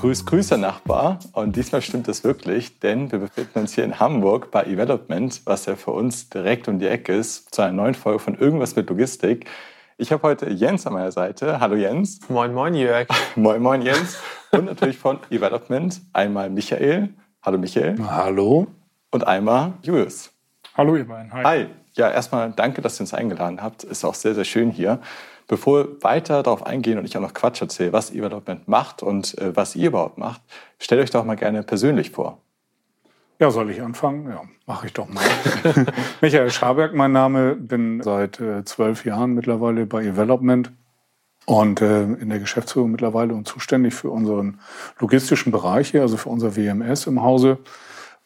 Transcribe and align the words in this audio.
Grüß, 0.00 0.24
Grüße 0.24 0.56
Nachbar. 0.56 1.18
Und 1.34 1.56
diesmal 1.56 1.82
stimmt 1.82 2.08
es 2.08 2.24
wirklich, 2.24 2.80
denn 2.80 3.12
wir 3.12 3.18
befinden 3.18 3.58
uns 3.58 3.74
hier 3.74 3.84
in 3.84 4.00
Hamburg 4.00 4.50
bei 4.50 4.62
Development, 4.62 5.42
was 5.44 5.66
ja 5.66 5.76
für 5.76 5.90
uns 5.90 6.30
direkt 6.30 6.68
um 6.68 6.78
die 6.78 6.86
Ecke 6.86 7.12
ist, 7.12 7.54
zu 7.54 7.60
einer 7.60 7.74
neuen 7.74 7.92
Folge 7.92 8.18
von 8.18 8.34
Irgendwas 8.34 8.76
mit 8.76 8.88
Logistik. 8.88 9.44
Ich 9.98 10.10
habe 10.10 10.22
heute 10.22 10.48
Jens 10.48 10.86
an 10.86 10.94
meiner 10.94 11.12
Seite. 11.12 11.60
Hallo 11.60 11.74
Jens. 11.74 12.18
Moin, 12.30 12.54
moin 12.54 12.72
Jörg. 12.72 13.08
moin, 13.36 13.60
moin 13.60 13.82
Jens. 13.82 14.16
Und 14.52 14.64
natürlich 14.64 14.96
von 14.96 15.18
Development 15.30 16.00
einmal 16.14 16.48
Michael. 16.48 17.10
Hallo 17.42 17.58
Michael. 17.58 17.98
Hallo. 18.02 18.68
Und 19.10 19.26
einmal 19.26 19.74
Julius. 19.82 20.30
Hallo 20.78 20.96
ihr 20.96 21.06
beiden. 21.06 21.30
Hi. 21.30 21.44
Hi. 21.44 21.66
Ja, 21.92 22.10
erstmal 22.10 22.52
danke, 22.52 22.80
dass 22.80 22.98
ihr 22.98 23.02
uns 23.02 23.12
eingeladen 23.12 23.62
habt. 23.62 23.84
Ist 23.84 24.06
auch 24.06 24.14
sehr, 24.14 24.34
sehr 24.34 24.44
schön 24.46 24.70
hier. 24.70 25.00
Bevor 25.50 25.78
wir 25.78 26.02
weiter 26.04 26.44
darauf 26.44 26.64
eingehen 26.64 26.96
und 26.96 27.04
ich 27.04 27.16
auch 27.16 27.20
noch 27.20 27.34
Quatsch 27.34 27.60
erzähle, 27.60 27.92
was 27.92 28.12
E-Development 28.12 28.68
macht 28.68 29.02
und 29.02 29.36
äh, 29.38 29.56
was 29.56 29.74
ihr 29.74 29.88
überhaupt 29.88 30.16
macht, 30.16 30.40
stellt 30.78 31.02
euch 31.02 31.10
doch 31.10 31.24
mal 31.24 31.34
gerne 31.34 31.64
persönlich 31.64 32.12
vor. 32.12 32.38
Ja, 33.40 33.50
soll 33.50 33.68
ich 33.72 33.82
anfangen? 33.82 34.28
Ja, 34.28 34.42
mache 34.66 34.86
ich 34.86 34.92
doch 34.92 35.08
mal. 35.08 35.24
Michael 36.20 36.50
Schaberg, 36.50 36.94
mein 36.94 37.10
Name, 37.10 37.56
bin 37.56 38.00
seit 38.00 38.38
äh, 38.38 38.64
zwölf 38.64 39.04
Jahren 39.04 39.34
mittlerweile 39.34 39.86
bei 39.86 40.04
Development 40.04 40.70
und 41.46 41.80
äh, 41.80 42.04
in 42.04 42.28
der 42.28 42.38
Geschäftsführung 42.38 42.92
mittlerweile 42.92 43.34
und 43.34 43.48
zuständig 43.48 43.92
für 43.94 44.10
unseren 44.10 44.60
logistischen 45.00 45.50
Bereich 45.50 45.90
hier, 45.90 46.02
also 46.02 46.16
für 46.16 46.28
unser 46.28 46.54
WMS 46.54 47.08
im 47.08 47.24
Hause. 47.24 47.58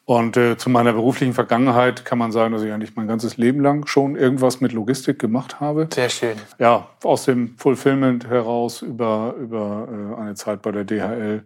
Und 0.07 0.37
äh, 0.37 0.59
zu 0.59 0.69
meiner 0.69 0.93
beruflichen 0.93 1.33
Vergangenheit 1.33 2.05
kann 2.05 2.19
man 2.19 2.31
sagen, 2.31 2.53
dass 2.53 2.63
ich 2.63 2.71
eigentlich 2.71 2.95
mein 2.95 3.09
ganzes 3.09 3.39
Leben 3.39 3.61
lang 3.61 3.87
schon 3.87 4.17
irgendwas 4.17 4.61
mit 4.61 4.73
Logistik 4.73 5.19
gemacht 5.19 5.61
habe. 5.61 5.89
Sehr 5.93 6.11
schön. 6.11 6.37
Ja, 6.59 6.89
aus 7.03 7.25
dem 7.25 7.57
Fulfillment 7.57 8.29
heraus 8.29 8.83
über, 8.83 9.35
über 9.39 9.89
äh, 9.91 10.21
eine 10.21 10.35
Zeit 10.35 10.61
bei 10.61 10.73
der 10.73 10.85
DHL. 10.85 11.45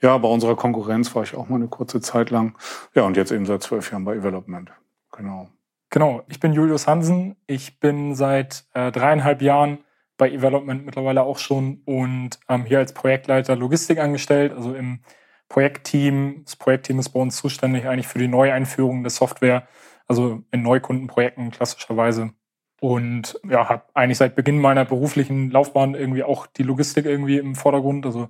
Ja, 0.00 0.16
bei 0.16 0.28
unserer 0.28 0.56
Konkurrenz 0.56 1.14
war 1.14 1.22
ich 1.22 1.34
auch 1.34 1.50
mal 1.50 1.56
eine 1.56 1.68
kurze 1.68 2.00
Zeit 2.00 2.30
lang. 2.30 2.56
Ja, 2.94 3.02
und 3.02 3.18
jetzt 3.18 3.30
eben 3.30 3.44
seit 3.44 3.62
zwölf 3.62 3.92
Jahren 3.92 4.06
bei 4.06 4.14
Development. 4.14 4.70
Genau. 5.12 5.48
Genau, 5.90 6.22
ich 6.28 6.40
bin 6.40 6.54
Julius 6.54 6.86
Hansen. 6.86 7.36
Ich 7.46 7.78
bin 7.78 8.14
seit 8.14 8.64
äh, 8.72 8.90
dreieinhalb 8.90 9.42
Jahren 9.42 9.78
bei 10.16 10.30
Development 10.30 10.84
mittlerweile 10.84 11.22
auch 11.22 11.38
schon 11.38 11.82
und 11.84 12.40
ähm, 12.48 12.64
hier 12.64 12.78
als 12.78 12.92
Projektleiter 12.92 13.54
Logistik 13.54 13.98
angestellt, 13.98 14.52
also 14.52 14.74
im 14.74 15.00
Projektteam. 15.48 16.42
Das 16.44 16.56
Projektteam 16.56 16.98
ist 16.98 17.10
bei 17.10 17.20
uns 17.20 17.36
zuständig 17.36 17.86
eigentlich 17.86 18.08
für 18.08 18.18
die 18.18 18.28
Neueinführung 18.28 19.02
der 19.02 19.10
Software, 19.10 19.66
also 20.06 20.42
in 20.50 20.62
Neukundenprojekten 20.62 21.50
klassischerweise. 21.50 22.32
Und 22.80 23.40
ja, 23.48 23.68
habe 23.68 23.82
eigentlich 23.94 24.18
seit 24.18 24.36
Beginn 24.36 24.60
meiner 24.60 24.84
beruflichen 24.84 25.50
Laufbahn 25.50 25.94
irgendwie 25.94 26.22
auch 26.22 26.46
die 26.46 26.62
Logistik 26.62 27.06
irgendwie 27.06 27.38
im 27.38 27.54
Vordergrund. 27.54 28.06
Also 28.06 28.28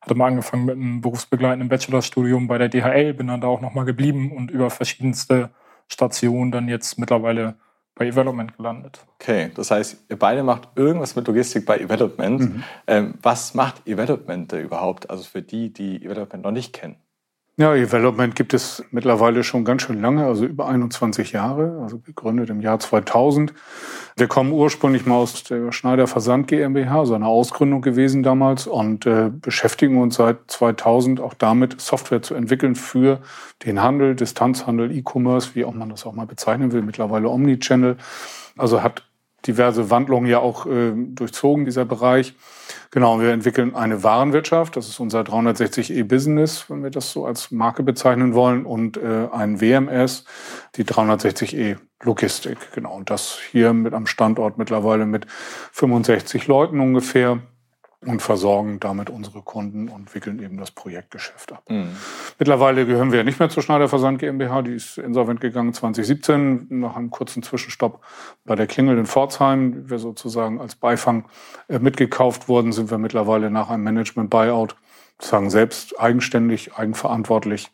hatte 0.00 0.14
mal 0.14 0.26
angefangen 0.26 0.64
mit 0.66 0.76
einem 0.76 1.00
berufsbegleitenden 1.00 1.68
Bachelorstudium 1.68 2.46
bei 2.46 2.58
der 2.58 2.68
DHL, 2.68 3.14
bin 3.14 3.28
dann 3.28 3.40
da 3.40 3.46
auch 3.46 3.60
nochmal 3.60 3.84
geblieben 3.84 4.32
und 4.32 4.50
über 4.50 4.68
verschiedenste 4.70 5.50
Stationen 5.88 6.50
dann 6.50 6.68
jetzt 6.68 6.98
mittlerweile 6.98 7.56
bei 7.94 8.04
Development 8.06 8.56
gelandet. 8.56 9.00
Okay, 9.20 9.50
das 9.54 9.70
heißt, 9.70 10.06
ihr 10.08 10.18
beide 10.18 10.42
macht 10.42 10.68
irgendwas 10.74 11.14
mit 11.14 11.26
Logistik 11.26 11.64
bei 11.64 11.78
Development. 11.78 12.40
Mhm. 12.40 12.64
Ähm, 12.86 13.14
was 13.22 13.54
macht 13.54 13.86
Development 13.86 14.52
überhaupt? 14.52 15.10
Also 15.10 15.24
für 15.24 15.42
die, 15.42 15.72
die 15.72 16.00
Development 16.00 16.42
noch 16.42 16.50
nicht 16.50 16.72
kennen. 16.72 16.96
Ja, 17.56 17.72
Development 17.72 18.34
gibt 18.34 18.52
es 18.52 18.84
mittlerweile 18.90 19.44
schon 19.44 19.64
ganz 19.64 19.82
schön 19.82 20.00
lange, 20.00 20.26
also 20.26 20.44
über 20.44 20.66
21 20.66 21.30
Jahre, 21.30 21.78
also 21.80 22.00
gegründet 22.00 22.50
im 22.50 22.60
Jahr 22.60 22.80
2000. 22.80 23.54
Wir 24.16 24.26
kommen 24.26 24.50
ursprünglich 24.50 25.06
mal 25.06 25.14
aus 25.14 25.44
der 25.44 25.70
Schneider 25.70 26.08
Versand 26.08 26.48
GmbH, 26.48 27.06
so 27.06 27.14
eine 27.14 27.28
Ausgründung 27.28 27.80
gewesen 27.80 28.24
damals 28.24 28.66
und 28.66 29.06
äh, 29.06 29.30
beschäftigen 29.30 30.02
uns 30.02 30.16
seit 30.16 30.38
2000 30.48 31.20
auch 31.20 31.34
damit, 31.34 31.80
Software 31.80 32.22
zu 32.22 32.34
entwickeln 32.34 32.74
für 32.74 33.20
den 33.64 33.80
Handel, 33.80 34.16
Distanzhandel, 34.16 34.90
E-Commerce, 34.90 35.54
wie 35.54 35.64
auch 35.64 35.74
man 35.74 35.90
das 35.90 36.04
auch 36.06 36.12
mal 36.12 36.26
bezeichnen 36.26 36.72
will, 36.72 36.82
mittlerweile 36.82 37.28
Omnichannel. 37.28 37.98
Also 38.56 38.82
hat 38.82 39.04
diverse 39.46 39.90
Wandlungen 39.90 40.28
ja 40.28 40.38
auch 40.38 40.66
äh, 40.66 40.92
durchzogen, 40.94 41.64
dieser 41.64 41.84
Bereich. 41.84 42.34
Genau, 42.90 43.20
wir 43.20 43.32
entwickeln 43.32 43.74
eine 43.74 44.02
Warenwirtschaft, 44.02 44.76
das 44.76 44.88
ist 44.88 45.00
unser 45.00 45.20
360e 45.20 46.04
Business, 46.04 46.66
wenn 46.68 46.82
wir 46.82 46.90
das 46.90 47.12
so 47.12 47.26
als 47.26 47.50
Marke 47.50 47.82
bezeichnen 47.82 48.34
wollen, 48.34 48.64
und 48.64 48.96
äh, 48.96 49.28
ein 49.32 49.60
WMS, 49.60 50.24
die 50.76 50.84
360e 50.84 51.76
Logistik. 52.02 52.58
Genau, 52.74 52.94
und 52.94 53.10
das 53.10 53.38
hier 53.50 53.72
mit 53.72 53.94
am 53.94 54.06
Standort 54.06 54.58
mittlerweile 54.58 55.06
mit 55.06 55.26
65 55.72 56.46
Leuten 56.46 56.80
ungefähr 56.80 57.40
und 58.06 58.22
versorgen 58.22 58.80
damit 58.80 59.10
unsere 59.10 59.42
Kunden 59.42 59.88
und 59.88 60.14
wickeln 60.14 60.42
eben 60.42 60.56
das 60.56 60.70
Projektgeschäft 60.70 61.52
ab. 61.52 61.64
Mhm. 61.68 61.88
Mittlerweile 62.38 62.86
gehören 62.86 63.12
wir 63.12 63.24
nicht 63.24 63.38
mehr 63.38 63.48
zur 63.48 63.62
Schneider 63.62 63.88
Versand 63.88 64.18
GmbH, 64.18 64.62
die 64.62 64.74
ist 64.74 64.98
insolvent 64.98 65.40
gegangen 65.40 65.72
2017 65.72 66.66
nach 66.70 66.96
einem 66.96 67.10
kurzen 67.10 67.42
Zwischenstopp 67.42 68.00
bei 68.44 68.54
der 68.54 68.66
Klingel 68.66 68.98
in 68.98 69.06
Pforzheim, 69.06 69.88
wir 69.88 69.98
sozusagen 69.98 70.60
als 70.60 70.74
Beifang 70.74 71.24
äh, 71.68 71.78
mitgekauft 71.78 72.48
wurden, 72.48 72.72
sind 72.72 72.90
wir 72.90 72.98
mittlerweile 72.98 73.50
nach 73.50 73.70
einem 73.70 73.84
Management 73.84 74.30
Buyout 74.30 74.76
sozusagen 75.18 75.50
selbst 75.50 75.98
eigenständig, 75.98 76.74
eigenverantwortlich 76.74 77.70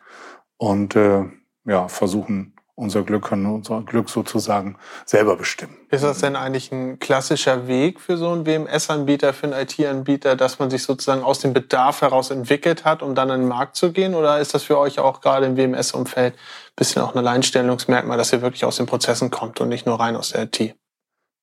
und 0.57 0.95
äh, 0.95 1.25
ja, 1.65 1.89
versuchen 1.89 2.55
unser 2.81 3.03
Glück 3.03 3.25
können 3.25 3.47
unser 3.47 3.83
Glück 3.83 4.09
sozusagen 4.09 4.77
selber 5.05 5.37
bestimmen. 5.37 5.77
Ist 5.91 6.03
das 6.03 6.19
denn 6.19 6.35
eigentlich 6.35 6.73
ein 6.73 6.99
klassischer 6.99 7.67
Weg 7.69 8.01
für 8.01 8.17
so 8.17 8.31
einen 8.31 8.47
WMS-Anbieter, 8.47 9.35
für 9.35 9.47
einen 9.47 9.61
IT-Anbieter, 9.61 10.35
dass 10.35 10.59
man 10.59 10.71
sich 10.71 10.83
sozusagen 10.83 11.23
aus 11.23 11.41
dem 11.41 11.53
Bedarf 11.53 12.01
heraus 12.01 12.31
entwickelt 12.31 12.85
hat, 12.85 13.03
um 13.03 13.15
dann 13.15 13.29
in 13.31 13.43
den 13.43 13.49
Markt 13.49 13.77
zu 13.77 13.93
gehen? 13.93 14.15
Oder 14.15 14.41
ist 14.41 14.55
das 14.55 14.63
für 14.63 14.79
euch 14.79 14.99
auch 14.99 15.21
gerade 15.21 15.47
im 15.47 15.57
WMS-Umfeld 15.57 16.35
ein 16.35 16.39
bisschen 16.75 17.03
auch 17.03 17.15
ein 17.15 17.19
Alleinstellungsmerkmal, 17.19 18.17
dass 18.17 18.33
ihr 18.33 18.41
wirklich 18.41 18.65
aus 18.65 18.77
den 18.77 18.87
Prozessen 18.87 19.31
kommt 19.31 19.61
und 19.61 19.69
nicht 19.69 19.85
nur 19.85 20.01
rein 20.01 20.17
aus 20.17 20.31
der 20.31 20.45
IT? 20.45 20.80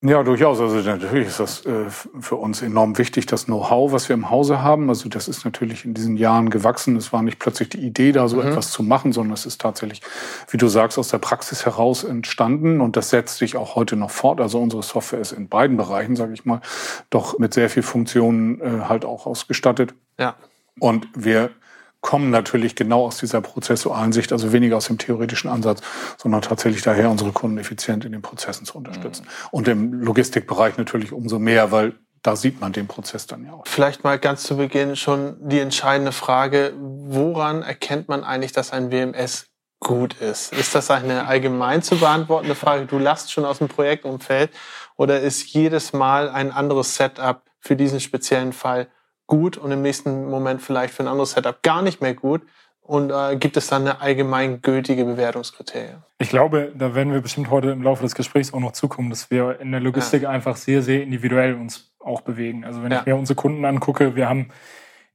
Ja, 0.03 0.21
durchaus. 0.21 0.59
Also 0.59 0.75
natürlich 0.75 1.27
ist 1.27 1.39
das 1.39 1.65
äh, 1.65 1.85
für 1.89 2.35
uns 2.35 2.61
enorm 2.61 2.99
wichtig, 2.99 3.25
das 3.25 3.45
Know-how, 3.45 3.91
was 3.91 4.07
wir 4.09 4.13
im 4.13 4.29
Hause 4.29 4.61
haben. 4.61 4.89
Also 4.89 5.09
das 5.09 5.27
ist 5.27 5.43
natürlich 5.43 5.85
in 5.85 5.95
diesen 5.95 6.17
Jahren 6.17 6.51
gewachsen. 6.51 6.95
Es 6.97 7.11
war 7.11 7.23
nicht 7.23 7.39
plötzlich 7.39 7.69
die 7.69 7.79
Idee, 7.79 8.11
da 8.11 8.27
so 8.27 8.37
mhm. 8.37 8.49
etwas 8.49 8.71
zu 8.71 8.83
machen, 8.83 9.11
sondern 9.11 9.33
es 9.33 9.47
ist 9.47 9.59
tatsächlich, 9.59 10.03
wie 10.51 10.57
du 10.57 10.67
sagst, 10.67 10.99
aus 10.99 11.07
der 11.07 11.17
Praxis 11.17 11.65
heraus 11.65 12.03
entstanden 12.03 12.79
und 12.79 12.95
das 12.95 13.09
setzt 13.09 13.37
sich 13.37 13.55
auch 13.55 13.75
heute 13.75 13.95
noch 13.95 14.11
fort. 14.11 14.39
Also 14.39 14.59
unsere 14.59 14.83
Software 14.83 15.19
ist 15.19 15.31
in 15.31 15.49
beiden 15.49 15.77
Bereichen, 15.77 16.15
sage 16.15 16.33
ich 16.33 16.45
mal, 16.45 16.61
doch 17.09 17.39
mit 17.39 17.55
sehr 17.55 17.69
viel 17.71 17.83
Funktionen 17.83 18.61
äh, 18.61 18.81
halt 18.87 19.03
auch 19.03 19.25
ausgestattet. 19.25 19.95
Ja. 20.19 20.35
Und 20.79 21.07
wir 21.15 21.49
kommen 22.01 22.29
natürlich 22.29 22.75
genau 22.75 23.05
aus 23.05 23.17
dieser 23.17 23.41
prozessualen 23.41 24.13
Sicht, 24.13 24.31
also 24.31 24.53
weniger 24.53 24.77
aus 24.77 24.87
dem 24.87 24.97
theoretischen 24.97 25.49
Ansatz, 25.49 25.81
sondern 26.17 26.41
tatsächlich 26.41 26.81
daher, 26.81 27.09
unsere 27.09 27.31
Kunden 27.31 27.57
effizient 27.57 28.05
in 28.05 28.11
den 28.11 28.21
Prozessen 28.21 28.65
zu 28.65 28.77
unterstützen. 28.77 29.23
Mhm. 29.23 29.47
Und 29.51 29.67
im 29.67 29.93
Logistikbereich 29.93 30.77
natürlich 30.77 31.11
umso 31.11 31.39
mehr, 31.39 31.71
weil 31.71 31.95
da 32.23 32.35
sieht 32.35 32.59
man 32.59 32.73
den 32.73 32.87
Prozess 32.87 33.27
dann 33.27 33.45
ja 33.45 33.53
auch. 33.53 33.63
Vielleicht 33.67 34.03
mal 34.03 34.19
ganz 34.19 34.43
zu 34.43 34.57
Beginn 34.57 34.95
schon 34.95 35.37
die 35.39 35.59
entscheidende 35.59 36.11
Frage, 36.11 36.73
woran 36.77 37.61
erkennt 37.61 38.09
man 38.09 38.23
eigentlich, 38.23 38.51
dass 38.51 38.71
ein 38.71 38.91
WMS 38.91 39.47
gut 39.79 40.15
ist? 40.15 40.53
Ist 40.53 40.75
das 40.75 40.89
eine 40.91 41.27
allgemein 41.27 41.81
zu 41.81 41.97
beantwortende 41.97 42.55
Frage? 42.55 42.85
Du 42.85 42.97
lachst 42.97 43.31
schon 43.31 43.45
aus 43.45 43.59
dem 43.59 43.67
Projektumfeld 43.67 44.51
oder 44.95 45.21
ist 45.21 45.53
jedes 45.53 45.93
Mal 45.93 46.29
ein 46.29 46.51
anderes 46.51 46.95
Setup 46.95 47.43
für 47.59 47.75
diesen 47.75 47.99
speziellen 47.99 48.53
Fall 48.53 48.87
gut 49.27 49.57
und 49.57 49.71
im 49.71 49.81
nächsten 49.81 50.29
Moment 50.29 50.61
vielleicht 50.61 50.93
für 50.93 51.03
ein 51.03 51.07
anderes 51.07 51.31
Setup 51.31 51.61
gar 51.61 51.81
nicht 51.81 52.01
mehr 52.01 52.13
gut? 52.13 52.41
Und 52.81 53.11
äh, 53.11 53.35
gibt 53.35 53.57
es 53.57 53.67
dann 53.67 53.81
eine 53.81 53.99
allgemeingültige 53.99 55.03
Bewertungskriterie? 55.03 55.97
Ich 56.19 56.29
glaube, 56.29 56.71
da 56.73 56.95
werden 56.95 57.11
wir 57.11 57.19
bestimmt 57.19 57.49
heute 57.49 57.71
im 57.71 57.83
Laufe 57.83 58.01
des 58.01 58.15
Gesprächs 58.15 58.53
auch 58.53 58.61
noch 58.61 58.71
zukommen, 58.71 59.09
dass 59.09 59.29
wir 59.29 59.59
in 59.59 59.71
der 59.71 59.81
Logistik 59.81 60.23
ja. 60.23 60.29
einfach 60.29 60.55
sehr, 60.55 60.81
sehr 60.81 61.03
individuell 61.03 61.55
uns 61.55 61.93
auch 61.99 62.21
bewegen. 62.21 62.63
Also 62.63 62.81
wenn 62.83 62.91
ja. 62.91 63.01
ich 63.01 63.05
mir 63.05 63.17
unsere 63.17 63.35
Kunden 63.35 63.65
angucke, 63.65 64.15
wir 64.15 64.29
haben 64.29 64.51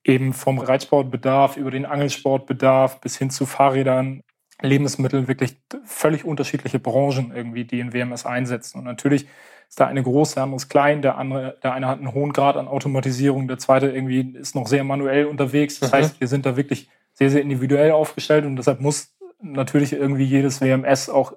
eben 0.05 0.35
vom 0.35 0.59
Reitsportbedarf 0.59 1.57
über 1.57 1.71
den 1.71 1.87
Angelsportbedarf 1.87 3.01
bis 3.01 3.17
hin 3.17 3.31
zu 3.31 3.47
Fahrrädern 3.47 4.23
Lebensmittel 4.61 5.27
wirklich 5.27 5.57
völlig 5.85 6.25
unterschiedliche 6.25 6.79
Branchen 6.79 7.33
irgendwie, 7.35 7.65
die 7.65 7.81
in 7.81 7.93
WMS 7.93 8.27
einsetzen. 8.27 8.79
Und 8.79 8.85
natürlich 8.85 9.27
ist 9.73 9.81
da 9.81 9.87
eine 9.87 10.03
groß, 10.03 10.35
der 10.35 10.43
andere 10.43 10.57
ist 10.57 10.69
klein, 10.69 11.01
der 11.01 11.17
andere, 11.17 11.57
der 11.63 11.73
eine 11.73 11.89
hat 11.89 11.97
einen 11.97 12.13
hohen 12.13 12.35
Grad 12.35 12.59
an 12.59 12.69
Automatisierung, 12.69 13.49
der 13.49 13.57
zweite 13.57 13.89
irgendwie 13.89 14.21
ist 14.39 14.55
noch 14.55 14.67
sehr 14.67 14.85
manuell 14.85 15.25
unterwegs. 15.25 15.81
Das 15.81 15.93
mhm. 15.93 15.97
heißt, 15.97 16.21
wir 16.21 16.29
sind 16.29 16.45
da 16.45 16.59
wirklich 16.59 16.91
sehr, 17.15 17.31
sehr 17.31 17.41
individuell 17.41 17.93
aufgestellt 17.93 18.45
und 18.45 18.57
deshalb 18.57 18.83
muss 18.83 19.15
natürlich 19.41 19.95
irgendwie 19.95 20.25
jedes 20.25 20.61
WMS 20.61 21.09
auch 21.09 21.33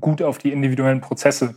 gut 0.00 0.22
auf 0.22 0.38
die 0.38 0.50
individuellen 0.50 1.00
Prozesse 1.00 1.54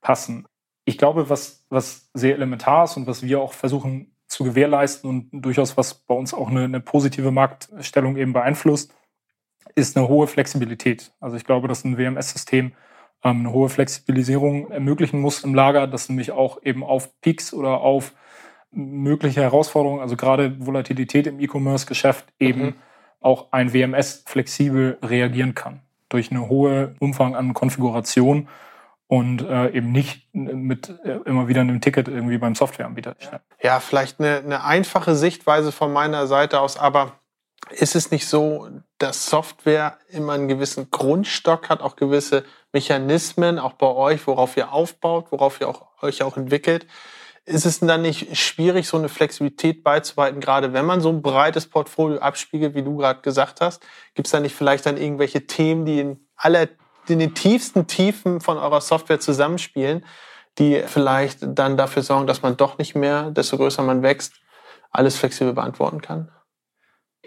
passen. 0.00 0.46
Ich 0.84 0.98
glaube, 0.98 1.30
was, 1.30 1.64
was 1.68 2.10
sehr 2.14 2.36
elementar 2.36 2.84
ist 2.84 2.96
und 2.96 3.08
was 3.08 3.24
wir 3.24 3.40
auch 3.40 3.52
versuchen 3.52 4.14
zu 4.28 4.44
gewährleisten 4.44 5.10
und 5.10 5.30
durchaus 5.32 5.76
was 5.76 5.94
bei 5.94 6.14
uns 6.14 6.32
auch 6.32 6.48
eine, 6.48 6.62
eine 6.62 6.78
positive 6.78 7.32
Marktstellung 7.32 8.16
eben 8.16 8.32
beeinflusst, 8.32 8.94
ist 9.74 9.96
eine 9.96 10.06
hohe 10.06 10.28
Flexibilität. 10.28 11.12
Also 11.18 11.36
ich 11.36 11.44
glaube, 11.44 11.66
dass 11.66 11.84
ein 11.84 11.98
WMS-System 11.98 12.70
ähm, 13.26 13.40
eine 13.40 13.52
hohe 13.52 13.68
Flexibilisierung 13.68 14.70
ermöglichen 14.70 15.20
muss 15.20 15.42
im 15.42 15.54
Lager, 15.54 15.86
dass 15.86 16.08
nämlich 16.08 16.30
auch 16.30 16.62
eben 16.62 16.84
auf 16.84 17.20
Peaks 17.20 17.52
oder 17.52 17.80
auf 17.80 18.12
mögliche 18.70 19.42
Herausforderungen, 19.42 20.00
also 20.00 20.16
gerade 20.16 20.64
Volatilität 20.64 21.26
im 21.26 21.40
E-Commerce-Geschäft 21.40 22.26
eben 22.38 22.62
mhm. 22.62 22.74
auch 23.20 23.52
ein 23.52 23.72
WMS 23.72 24.22
flexibel 24.26 24.98
reagieren 25.02 25.54
kann 25.54 25.80
durch 26.08 26.30
eine 26.30 26.48
hohe 26.48 26.94
Umfang 27.00 27.34
an 27.34 27.52
Konfiguration 27.52 28.48
und 29.08 29.42
äh, 29.42 29.70
eben 29.70 29.92
nicht 29.92 30.32
mit 30.32 30.88
äh, 31.04 31.18
immer 31.24 31.48
wieder 31.48 31.62
einem 31.62 31.80
Ticket 31.80 32.08
irgendwie 32.08 32.38
beim 32.38 32.54
Softwareanbieter. 32.54 33.16
Ja, 33.60 33.80
vielleicht 33.80 34.20
eine, 34.20 34.38
eine 34.38 34.64
einfache 34.64 35.14
Sichtweise 35.14 35.72
von 35.72 35.92
meiner 35.92 36.26
Seite 36.26 36.60
aus, 36.60 36.76
aber 36.76 37.12
ist 37.70 37.96
es 37.96 38.10
nicht 38.10 38.28
so, 38.28 38.68
dass 38.98 39.26
Software 39.26 39.98
immer 40.08 40.34
einen 40.34 40.48
gewissen 40.48 40.90
Grundstock 40.90 41.68
hat, 41.68 41.80
auch 41.80 41.96
gewisse 41.96 42.44
Mechanismen, 42.76 43.58
auch 43.58 43.72
bei 43.72 43.86
euch, 43.86 44.26
worauf 44.26 44.54
ihr 44.58 44.70
aufbaut, 44.70 45.28
worauf 45.30 45.62
ihr 45.62 45.68
auch, 45.68 45.86
euch 46.02 46.22
auch 46.22 46.36
entwickelt? 46.36 46.86
Ist 47.46 47.64
es 47.64 47.78
denn 47.78 47.88
dann 47.88 48.02
nicht 48.02 48.36
schwierig, 48.36 48.86
so 48.86 48.98
eine 48.98 49.08
Flexibilität 49.08 49.82
beizubehalten, 49.82 50.40
gerade 50.40 50.74
wenn 50.74 50.84
man 50.84 51.00
so 51.00 51.08
ein 51.08 51.22
breites 51.22 51.66
Portfolio 51.68 52.18
abspiegelt, 52.18 52.74
wie 52.74 52.82
du 52.82 52.98
gerade 52.98 53.22
gesagt 53.22 53.62
hast? 53.62 53.82
Gibt 54.14 54.28
es 54.28 54.32
da 54.32 54.40
nicht 54.40 54.54
vielleicht 54.54 54.84
dann 54.84 54.98
irgendwelche 54.98 55.46
Themen, 55.46 55.86
die 55.86 56.00
in 56.00 56.26
aller 56.36 56.68
in 57.08 57.18
den 57.18 57.34
tiefsten 57.34 57.86
Tiefen 57.86 58.42
von 58.42 58.58
eurer 58.58 58.82
Software 58.82 59.20
zusammenspielen, 59.20 60.04
die 60.58 60.82
vielleicht 60.86 61.38
dann 61.42 61.78
dafür 61.78 62.02
sorgen, 62.02 62.26
dass 62.26 62.42
man 62.42 62.58
doch 62.58 62.76
nicht 62.76 62.94
mehr, 62.94 63.30
desto 63.30 63.56
größer 63.56 63.82
man 63.82 64.02
wächst, 64.02 64.34
alles 64.90 65.16
flexibel 65.16 65.54
beantworten 65.54 66.02
kann? 66.02 66.30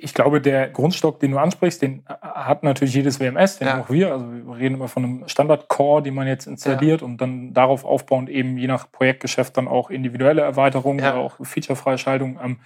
Ich 0.02 0.14
glaube, 0.14 0.42
der 0.42 0.70
Grundstock, 0.70 1.20
den 1.20 1.32
du 1.32 1.38
ansprichst, 1.38 1.82
den 1.82 2.04
hat 2.08 2.64
natürlich 2.64 2.94
jedes 2.94 3.20
WMS, 3.20 3.60
den 3.60 3.68
ja. 3.68 3.82
auch 3.82 3.90
wir. 3.90 4.12
Also 4.12 4.32
wir 4.32 4.58
reden 4.58 4.76
immer 4.76 4.88
von 4.88 5.04
einem 5.04 5.28
Standard-Core, 5.28 6.04
den 6.04 6.14
man 6.14 6.28
jetzt 6.28 6.48
installiert 6.48 7.02
ja. 7.02 7.08
und 7.08 7.20
dann 7.20 7.54
darauf 7.54 7.86
aufbauend 7.86 8.30
eben 8.30 8.58
je 8.58 8.68
nach 8.68 8.92
Projektgeschäft 8.92 9.56
dann 9.58 9.68
auch 9.68 9.90
individuelle 9.90 10.42
Erweiterungen 10.42 11.00
ja. 11.00 11.14
oder 11.14 11.22
auch 11.22 11.36
Feature-Freischaltung. 11.42 12.40
Ähm, 12.44 12.60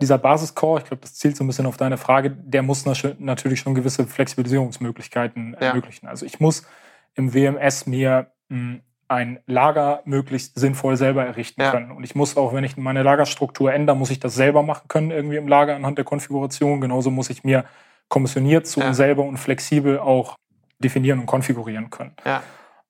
dieser 0.00 0.18
Basis-Core, 0.18 0.80
ich 0.80 0.86
glaube, 0.86 1.02
das 1.02 1.14
zielt 1.14 1.36
so 1.36 1.44
ein 1.44 1.46
bisschen 1.46 1.66
auf 1.66 1.76
deine 1.76 1.98
Frage, 1.98 2.30
der 2.30 2.62
muss 2.62 2.86
natürlich 2.86 3.60
schon 3.60 3.74
gewisse 3.74 4.06
Flexibilisierungsmöglichkeiten 4.06 5.54
ermöglichen. 5.54 6.06
Also 6.06 6.24
ich 6.24 6.40
muss 6.40 6.66
im 7.14 7.34
WMS 7.34 7.86
mir 7.86 8.30
mh, 8.48 8.56
hm, 8.56 8.80
ein 9.10 9.40
Lager 9.46 10.02
möglichst 10.04 10.58
sinnvoll 10.58 10.96
selber 10.96 11.24
errichten 11.24 11.60
ja. 11.60 11.70
können. 11.70 11.90
Und 11.90 12.04
ich 12.04 12.14
muss 12.14 12.36
auch, 12.36 12.54
wenn 12.54 12.64
ich 12.64 12.76
meine 12.76 13.02
Lagerstruktur 13.02 13.72
ändere, 13.72 13.96
muss 13.96 14.10
ich 14.10 14.20
das 14.20 14.34
selber 14.34 14.62
machen 14.62 14.88
können, 14.88 15.10
irgendwie 15.10 15.36
im 15.36 15.48
Lager 15.48 15.74
anhand 15.74 15.98
der 15.98 16.04
Konfiguration. 16.04 16.80
Genauso 16.80 17.10
muss 17.10 17.30
ich 17.30 17.42
mir 17.42 17.64
kommissioniert 18.08 18.66
zu 18.66 18.80
ja. 18.80 18.94
selber 18.94 19.24
und 19.24 19.36
flexibel 19.36 19.98
auch 19.98 20.36
definieren 20.78 21.18
und 21.20 21.26
konfigurieren 21.26 21.90
können. 21.90 22.14
Ja. 22.24 22.42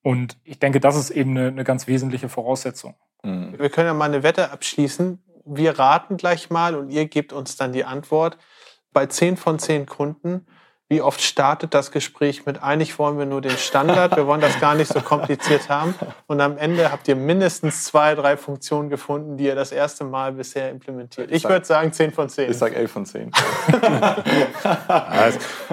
Und 0.03 0.39
ich 0.45 0.59
denke, 0.59 0.81
das 0.81 0.97
ist 0.97 1.11
eben 1.11 1.37
eine, 1.37 1.49
eine 1.49 1.65
ganz 1.65 1.87
wesentliche 1.87 2.29
Voraussetzung. 2.29 2.95
Mhm. 3.23 3.59
Wir 3.59 3.71
können 3.71 3.89
ja 3.89 3.95
mal 3.95 4.07
eine 4.07 4.23
Wette 4.23 4.51
abschließen 4.51 5.19
wir 5.45 5.79
raten 5.79 6.17
gleich 6.17 6.51
mal 6.51 6.75
und 6.75 6.91
ihr 6.91 7.07
gebt 7.07 7.33
uns 7.33 7.57
dann 7.57 7.73
die 7.73 7.85
Antwort. 7.85 8.39
Bei 8.93 9.07
10 9.07 9.37
von 9.37 9.59
10 9.59 9.87
Kunden 9.87 10.47
wie 10.91 11.01
oft 11.01 11.23
startet 11.23 11.73
das 11.73 11.93
Gespräch 11.93 12.47
mit, 12.47 12.65
eigentlich 12.65 12.99
wollen 12.99 13.17
wir 13.17 13.25
nur 13.25 13.41
den 13.41 13.57
Standard, 13.57 14.17
wir 14.17 14.27
wollen 14.27 14.41
das 14.41 14.59
gar 14.59 14.75
nicht 14.75 14.93
so 14.93 15.01
kompliziert 15.01 15.69
haben. 15.69 15.95
Und 16.27 16.41
am 16.41 16.59
Ende 16.59 16.91
habt 16.91 17.07
ihr 17.07 17.15
mindestens 17.15 17.85
zwei, 17.85 18.17
drei 18.17 18.37
Funktionen 18.37 18.91
gefunden, 18.91 19.37
die 19.37 19.45
ihr 19.45 19.55
das 19.55 19.71
erste 19.71 20.03
Mal 20.03 20.33
bisher 20.33 20.69
implementiert. 20.69 21.31
Ich, 21.31 21.45
ich 21.45 21.49
würde 21.49 21.65
sagen 21.65 21.93
10 21.93 22.11
von 22.11 22.29
10. 22.29 22.51
Ich 22.51 22.59
sage 22.59 22.75
11 22.75 22.91
von 22.91 23.07
10. 23.07 23.31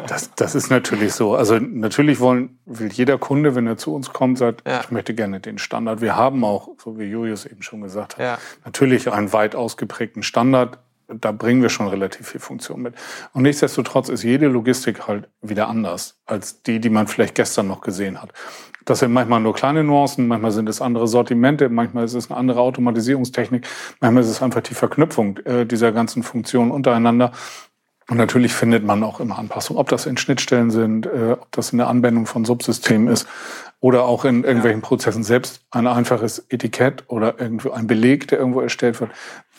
das, 0.08 0.36
das 0.36 0.54
ist 0.54 0.69
natürlich 0.69 1.14
so. 1.14 1.36
Also 1.36 1.58
natürlich 1.58 2.20
wollen, 2.20 2.60
will 2.68 2.92
jeder 2.94 3.18
Kunde, 3.18 3.56
wenn 3.56 3.66
er 3.66 3.78
zu 3.78 3.96
uns 3.96 4.13
kommt, 4.13 4.38
sagt, 4.38 4.68
ja. 4.68 4.81
ich 4.81 4.92
möchte 4.92 5.16
gerne 5.16 5.40
den 5.40 5.58
Standard. 5.58 6.00
Wir 6.00 6.16
haben 6.16 6.44
auch, 6.44 6.70
so 6.78 7.00
wie 7.00 7.06
Julius 7.06 7.48
eben 7.48 7.63
schon 7.63 7.81
gesagt 7.81 8.20
hat, 8.20 8.24
ja. 8.24 8.38
natürlich 8.66 9.12
einen 9.12 9.34
weit 9.34 9.56
ausgeprägten 9.56 10.22
Standard 10.22 10.78
da 11.07 11.31
bringen 11.31 11.62
wir 11.62 11.69
schon 11.69 11.88
relativ 11.88 12.27
viel 12.27 12.42
Funktion 12.42 12.81
mit. 12.81 12.95
Und 13.33 13.44
nichtsdestotrotz 13.44 14.09
ist 14.09 14.24
jede 14.24 14.48
Logistik 14.48 15.07
halt 15.07 15.30
wieder 15.42 15.68
anders 15.68 16.19
als 16.25 16.62
die, 16.63 16.80
die 16.80 16.89
man 16.89 17.07
vielleicht 17.07 17.36
gestern 17.36 17.68
noch 17.68 17.81
gesehen 17.81 18.21
hat. 18.21 18.33
Das 18.86 19.00
sind 19.00 19.12
manchmal 19.12 19.42
nur 19.42 19.54
kleine 19.54 19.83
Nuancen, 19.83 20.27
manchmal 20.27 20.51
sind 20.51 20.69
es 20.69 20.81
andere 20.81 21.07
Sortimente, 21.07 21.68
manchmal 21.69 22.06
ist 22.06 22.13
es 22.13 22.30
eine 22.30 22.39
andere 22.39 22.62
Automatisierungstechnik, 22.62 23.68
manchmal 24.00 24.24
ist 24.24 24.30
es 24.30 24.42
einfach 24.42 24.62
die 24.62 24.74
Verknüpfung 24.74 25.38
äh, 25.39 25.65
dieser 25.65 25.92
ganzen 25.92 26.24
Funktionen 26.24 26.71
untereinander. 26.71 27.31
Und 28.10 28.15
natürlich 28.15 28.53
findet 28.53 28.86
man 28.86 29.03
auch 29.03 29.19
immer 29.19 29.38
Anpassungen, 29.38 29.80
ob 29.81 29.89
das 29.89 30.06
in 30.06 30.15
Schnittstellen 30.15 30.71
sind, 30.71 31.06
äh, 31.06 31.33
ob 31.33 31.51
das 31.51 31.74
in 31.74 31.77
der 31.77 31.88
Anwendung 31.88 32.25
von 32.25 32.45
Subsystemen 32.45 33.10
ist 33.10 33.27
oder 33.80 34.06
auch 34.06 34.25
in 34.25 34.44
irgendwelchen 34.44 34.81
ja. 34.81 34.88
Prozessen 34.88 35.24
selbst 35.24 35.62
ein 35.71 35.86
einfaches 35.86 36.45
Etikett 36.50 37.03
oder 37.07 37.39
irgendwo 37.39 37.71
ein 37.71 37.88
Beleg, 37.88 38.27
der 38.30 38.39
irgendwo 38.39 38.62
erstellt 38.62 39.00
wird, 39.01 39.12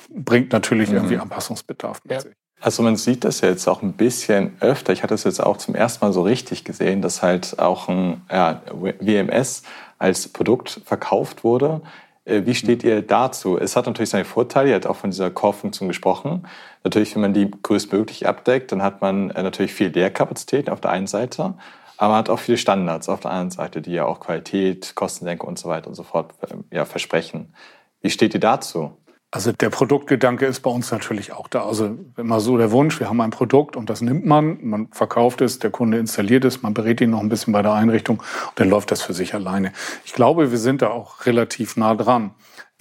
bringt 0.09 0.53
natürlich 0.53 0.91
mhm. 0.91 0.97
irgendwie 0.97 1.19
Anpassungsbedarf 1.19 2.03
mit 2.05 2.13
ja. 2.13 2.21
sich. 2.21 2.33
Also 2.61 2.83
man 2.83 2.97
sieht 2.97 3.25
das 3.25 3.41
ja 3.41 3.51
jetzt 3.51 3.69
auch 3.69 3.83
ein 3.83 3.93
bisschen 3.93 4.57
öfter. 4.61 4.93
Ich 4.93 5.05
hatte 5.05 5.15
es 5.15 5.25
jetzt 5.25 5.41
auch 5.41 5.59
zum 5.59 5.77
ersten 5.77 6.05
Mal 6.05 6.13
so 6.13 6.23
richtig 6.23 6.65
gesehen, 6.65 7.03
dass 7.03 7.23
halt 7.23 7.59
auch 7.61 7.89
ein 7.89 8.23
ja, 8.31 8.63
WMS 8.73 9.63
als 9.99 10.29
Produkt 10.29 10.81
verkauft 10.85 11.45
wurde. 11.45 11.83
Äh, 12.25 12.47
wie 12.47 12.55
steht 12.55 12.83
ihr 12.83 13.03
dazu? 13.03 13.59
Es 13.59 13.77
hat 13.77 13.87
natürlich 13.87 14.11
seine 14.11 14.25
Vorteile, 14.25 14.71
ihr 14.71 14.75
habt 14.75 14.87
auch 14.87 14.97
von 14.97 15.11
dieser 15.11 15.31
Core-Funktion 15.31 15.89
gesprochen. 15.89 16.47
Natürlich, 16.83 17.15
wenn 17.15 17.23
man 17.23 17.33
die 17.33 17.51
größtmöglich 17.51 18.27
abdeckt, 18.27 18.73
dann 18.73 18.83
hat 18.83 19.01
man 19.01 19.31
äh, 19.31 19.43
natürlich 19.43 19.73
viel 19.73 19.89
Leerkapazität 19.89 20.69
auf 20.69 20.81
der 20.81 20.91
einen 20.91 21.07
Seite, 21.07 21.55
aber 21.97 22.11
man 22.11 22.19
hat 22.19 22.31
auch 22.31 22.39
viele 22.39 22.59
Standards 22.59 23.09
auf 23.09 23.21
der 23.21 23.31
anderen 23.31 23.51
Seite, 23.51 23.83
die 23.83 23.93
ja 23.93 24.05
auch 24.05 24.21
Qualität, 24.21 24.95
Kostensenkung 24.95 25.49
und 25.49 25.59
so 25.59 25.69
weiter 25.69 25.89
und 25.89 25.95
so 25.95 26.03
fort 26.03 26.35
äh, 26.43 26.77
ja, 26.77 26.85
versprechen. 26.85 27.55
Wie 28.01 28.11
steht 28.11 28.35
ihr 28.35 28.41
dazu? 28.41 28.97
Also 29.31 29.53
der 29.53 29.69
Produktgedanke 29.69 30.47
ist 30.47 30.61
bei 30.61 30.71
uns 30.71 30.91
natürlich 30.91 31.33
auch 31.33 31.49
da. 31.49 31.67
Also 31.67 31.99
immer 32.17 32.41
so 32.41 32.57
der 32.57 32.71
Wunsch, 32.71 32.99
wir 32.99 33.11
haben 33.11 33.21
ein 33.21 33.31
Produkt 33.31 33.77
und 33.77 33.91
das 33.91 34.01
nimmt 34.01 34.25
man, 34.25 34.59
man 34.63 34.89
verkauft 34.91 35.43
es, 35.43 35.59
der 35.59 35.71
Kunde 35.71 35.99
installiert 35.99 36.47
es, 36.47 36.63
man 36.63 36.73
berät 36.73 37.03
ihn 37.03 37.11
noch 37.11 37.21
ein 37.21 37.29
bisschen 37.29 37.53
bei 37.53 37.61
der 37.61 37.75
Einrichtung 37.75 38.21
und 38.21 38.61
dann 38.61 38.71
läuft 38.71 38.91
das 38.91 39.03
für 39.03 39.13
sich 39.13 39.35
alleine. 39.35 39.73
Ich 40.07 40.15
glaube, 40.15 40.51
wir 40.51 40.59
sind 40.59 40.81
da 40.81 40.89
auch 40.89 41.27
relativ 41.27 41.77
nah 41.77 41.95
dran, 41.95 42.31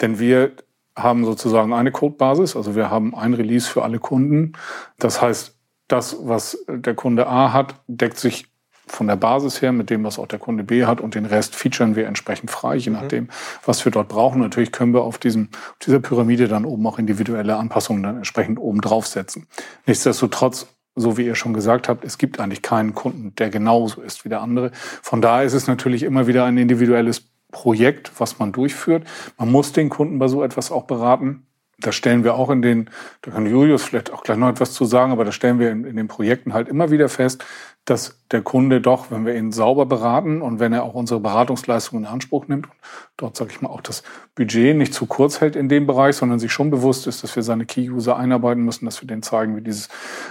denn 0.00 0.18
wir 0.18 0.52
haben 0.96 1.26
sozusagen 1.26 1.74
eine 1.74 1.92
Codebasis, 1.92 2.56
also 2.56 2.74
wir 2.74 2.90
haben 2.90 3.14
ein 3.14 3.34
Release 3.34 3.68
für 3.68 3.84
alle 3.84 3.98
Kunden. 3.98 4.54
Das 4.98 5.20
heißt, 5.20 5.54
das, 5.86 6.16
was 6.22 6.64
der 6.66 6.94
Kunde 6.94 7.26
A 7.26 7.52
hat, 7.52 7.74
deckt 7.86 8.18
sich 8.18 8.46
von 8.88 9.06
der 9.06 9.16
Basis 9.16 9.62
her 9.62 9.72
mit 9.72 9.90
dem, 9.90 10.04
was 10.04 10.18
auch 10.18 10.26
der 10.26 10.38
Kunde 10.38 10.64
B 10.64 10.84
hat 10.84 11.00
und 11.00 11.14
den 11.14 11.26
Rest 11.26 11.54
featuren 11.54 11.96
wir 11.96 12.06
entsprechend 12.06 12.50
frei, 12.50 12.76
je 12.76 12.90
mhm. 12.90 12.96
nachdem, 12.96 13.28
was 13.64 13.84
wir 13.84 13.92
dort 13.92 14.08
brauchen. 14.08 14.40
Natürlich 14.40 14.72
können 14.72 14.92
wir 14.92 15.02
auf, 15.02 15.18
diesem, 15.18 15.48
auf 15.52 15.78
dieser 15.84 16.00
Pyramide 16.00 16.48
dann 16.48 16.64
oben 16.64 16.86
auch 16.86 16.98
individuelle 16.98 17.56
Anpassungen 17.56 18.02
dann 18.02 18.16
entsprechend 18.16 18.58
oben 18.58 18.80
draufsetzen. 18.80 19.46
Nichtsdestotrotz 19.86 20.66
so 21.00 21.16
wie 21.16 21.26
ihr 21.26 21.36
schon 21.36 21.54
gesagt 21.54 21.88
habt, 21.88 22.04
es 22.04 22.18
gibt 22.18 22.40
eigentlich 22.40 22.60
keinen 22.60 22.92
Kunden, 22.92 23.32
der 23.36 23.50
genauso 23.50 24.02
ist 24.02 24.24
wie 24.24 24.28
der 24.28 24.40
andere. 24.40 24.72
Von 24.74 25.22
daher 25.22 25.44
ist 25.44 25.52
es 25.52 25.68
natürlich 25.68 26.02
immer 26.02 26.26
wieder 26.26 26.44
ein 26.44 26.58
individuelles 26.58 27.22
Projekt, 27.52 28.10
was 28.18 28.38
man 28.38 28.52
durchführt. 28.52 29.06
Man 29.38 29.50
muss 29.50 29.72
den 29.72 29.90
Kunden 29.90 30.18
bei 30.18 30.28
so 30.28 30.42
etwas 30.42 30.70
auch 30.70 30.84
beraten 30.84 31.46
da 31.80 31.92
stellen 31.92 32.24
wir 32.24 32.34
auch 32.34 32.50
in 32.50 32.60
den, 32.60 32.90
da 33.22 33.30
kann 33.30 33.46
Julius 33.46 33.84
vielleicht 33.84 34.12
auch 34.12 34.24
gleich 34.24 34.36
noch 34.36 34.48
etwas 34.48 34.72
zu 34.72 34.84
sagen, 34.84 35.12
aber 35.12 35.24
da 35.24 35.30
stellen 35.30 35.60
wir 35.60 35.70
in, 35.70 35.84
in, 35.84 35.96
den 35.96 36.08
Projekten 36.08 36.52
halt 36.52 36.68
immer 36.68 36.90
wieder 36.90 37.08
fest, 37.08 37.44
dass 37.84 38.20
der 38.32 38.42
Kunde 38.42 38.80
doch, 38.80 39.10
wenn 39.10 39.24
wir 39.24 39.34
ihn 39.34 39.52
sauber 39.52 39.86
beraten 39.86 40.42
und 40.42 40.58
wenn 40.58 40.72
er 40.72 40.82
auch 40.82 40.94
unsere 40.94 41.20
Beratungsleistungen 41.20 42.04
in 42.04 42.10
Anspruch 42.10 42.48
nimmt, 42.48 42.68
dort 43.16 43.36
sage 43.36 43.50
ich 43.52 43.60
mal 43.60 43.70
auch 43.70 43.80
das 43.80 44.02
Budget 44.34 44.76
nicht 44.76 44.92
zu 44.92 45.06
kurz 45.06 45.40
hält 45.40 45.54
in 45.54 45.68
dem 45.68 45.86
Bereich, 45.86 46.16
sondern 46.16 46.40
sich 46.40 46.52
schon 46.52 46.70
bewusst 46.70 47.06
ist, 47.06 47.22
dass 47.22 47.36
wir 47.36 47.44
seine 47.44 47.64
Key-User 47.64 48.16
einarbeiten 48.16 48.64
müssen, 48.64 48.84
dass 48.84 49.00
wir 49.00 49.06
denen 49.06 49.22
zeigen, 49.22 49.56
wie 49.56 49.62
dieses 49.62 49.88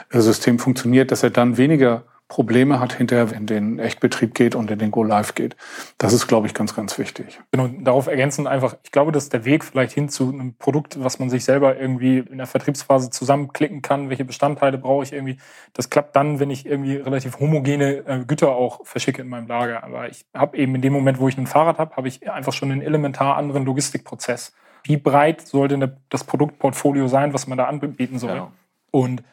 äh, 0.09 0.19
System 0.19 0.59
funktioniert, 0.59 1.11
dass 1.11 1.23
er 1.23 1.29
dann 1.29 1.57
weniger 1.57 2.03
Probleme 2.29 2.81
hat 2.81 2.93
hinterher, 2.93 3.31
wenn 3.31 3.45
den 3.45 3.79
Echtbetrieb 3.79 4.33
geht 4.33 4.53
und 4.53 4.69
in 4.69 4.79
den 4.79 4.91
Go 4.91 5.01
Live 5.01 5.33
geht. 5.33 5.55
Das 5.97 6.11
ist, 6.11 6.27
glaube 6.27 6.45
ich, 6.45 6.53
ganz, 6.53 6.75
ganz 6.75 6.97
wichtig. 6.97 7.39
Genau, 7.51 7.67
darauf 7.67 8.07
ergänzen 8.07 8.47
einfach, 8.47 8.75
ich 8.83 8.91
glaube, 8.91 9.13
dass 9.13 9.29
der 9.29 9.45
Weg 9.45 9.63
vielleicht 9.63 9.93
hin 9.93 10.09
zu 10.09 10.33
einem 10.33 10.53
Produkt, 10.55 11.01
was 11.01 11.19
man 11.19 11.29
sich 11.29 11.45
selber 11.45 11.79
irgendwie 11.79 12.17
in 12.17 12.37
der 12.37 12.47
Vertriebsphase 12.47 13.11
zusammenklicken 13.11 13.81
kann, 13.81 14.09
welche 14.09 14.25
Bestandteile 14.25 14.77
brauche 14.77 15.03
ich 15.03 15.13
irgendwie, 15.13 15.37
das 15.71 15.89
klappt 15.89 16.17
dann, 16.17 16.41
wenn 16.41 16.49
ich 16.49 16.65
irgendwie 16.65 16.97
relativ 16.97 17.39
homogene 17.39 18.05
äh, 18.05 18.25
Güter 18.25 18.49
auch 18.49 18.85
verschicke 18.85 19.21
in 19.21 19.29
meinem 19.29 19.47
Lager. 19.47 19.85
Aber 19.85 20.09
ich 20.09 20.25
habe 20.33 20.57
eben 20.57 20.75
in 20.75 20.81
dem 20.81 20.91
Moment, 20.91 21.19
wo 21.19 21.29
ich 21.29 21.37
ein 21.37 21.47
Fahrrad 21.47 21.77
habe, 21.77 21.95
habe 21.95 22.09
ich 22.09 22.29
einfach 22.29 22.53
schon 22.53 22.71
einen 22.71 22.81
elementar 22.81 23.37
anderen 23.37 23.63
Logistikprozess. 23.63 24.53
Wie 24.83 24.97
breit 24.97 25.47
sollte 25.47 25.97
das 26.09 26.25
Produktportfolio 26.25 27.07
sein, 27.07 27.33
was 27.33 27.47
man 27.47 27.57
da 27.57 27.65
anbieten 27.65 28.19
soll? 28.19 28.35
Ja. 28.35 28.51
Und 28.91 29.23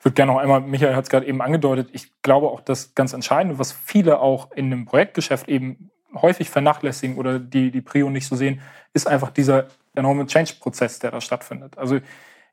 ich 0.00 0.04
würde 0.06 0.14
gerne 0.14 0.32
noch 0.32 0.38
einmal, 0.38 0.62
Michael 0.62 0.96
hat 0.96 1.04
es 1.04 1.10
gerade 1.10 1.26
eben 1.26 1.42
angedeutet, 1.42 1.90
ich 1.92 2.10
glaube 2.22 2.48
auch, 2.48 2.62
das 2.62 2.94
ganz 2.94 3.12
Entscheidende, 3.12 3.58
was 3.58 3.70
viele 3.70 4.20
auch 4.20 4.50
in 4.52 4.72
einem 4.72 4.86
Projektgeschäft 4.86 5.46
eben 5.46 5.90
häufig 6.14 6.48
vernachlässigen 6.48 7.18
oder 7.18 7.38
die, 7.38 7.70
die 7.70 7.82
Prio 7.82 8.08
nicht 8.08 8.26
so 8.26 8.34
sehen, 8.34 8.62
ist 8.94 9.06
einfach 9.06 9.30
dieser 9.30 9.66
enorme 9.94 10.26
Change-Prozess, 10.26 11.00
der 11.00 11.10
da 11.10 11.20
stattfindet. 11.20 11.76
Also 11.76 12.00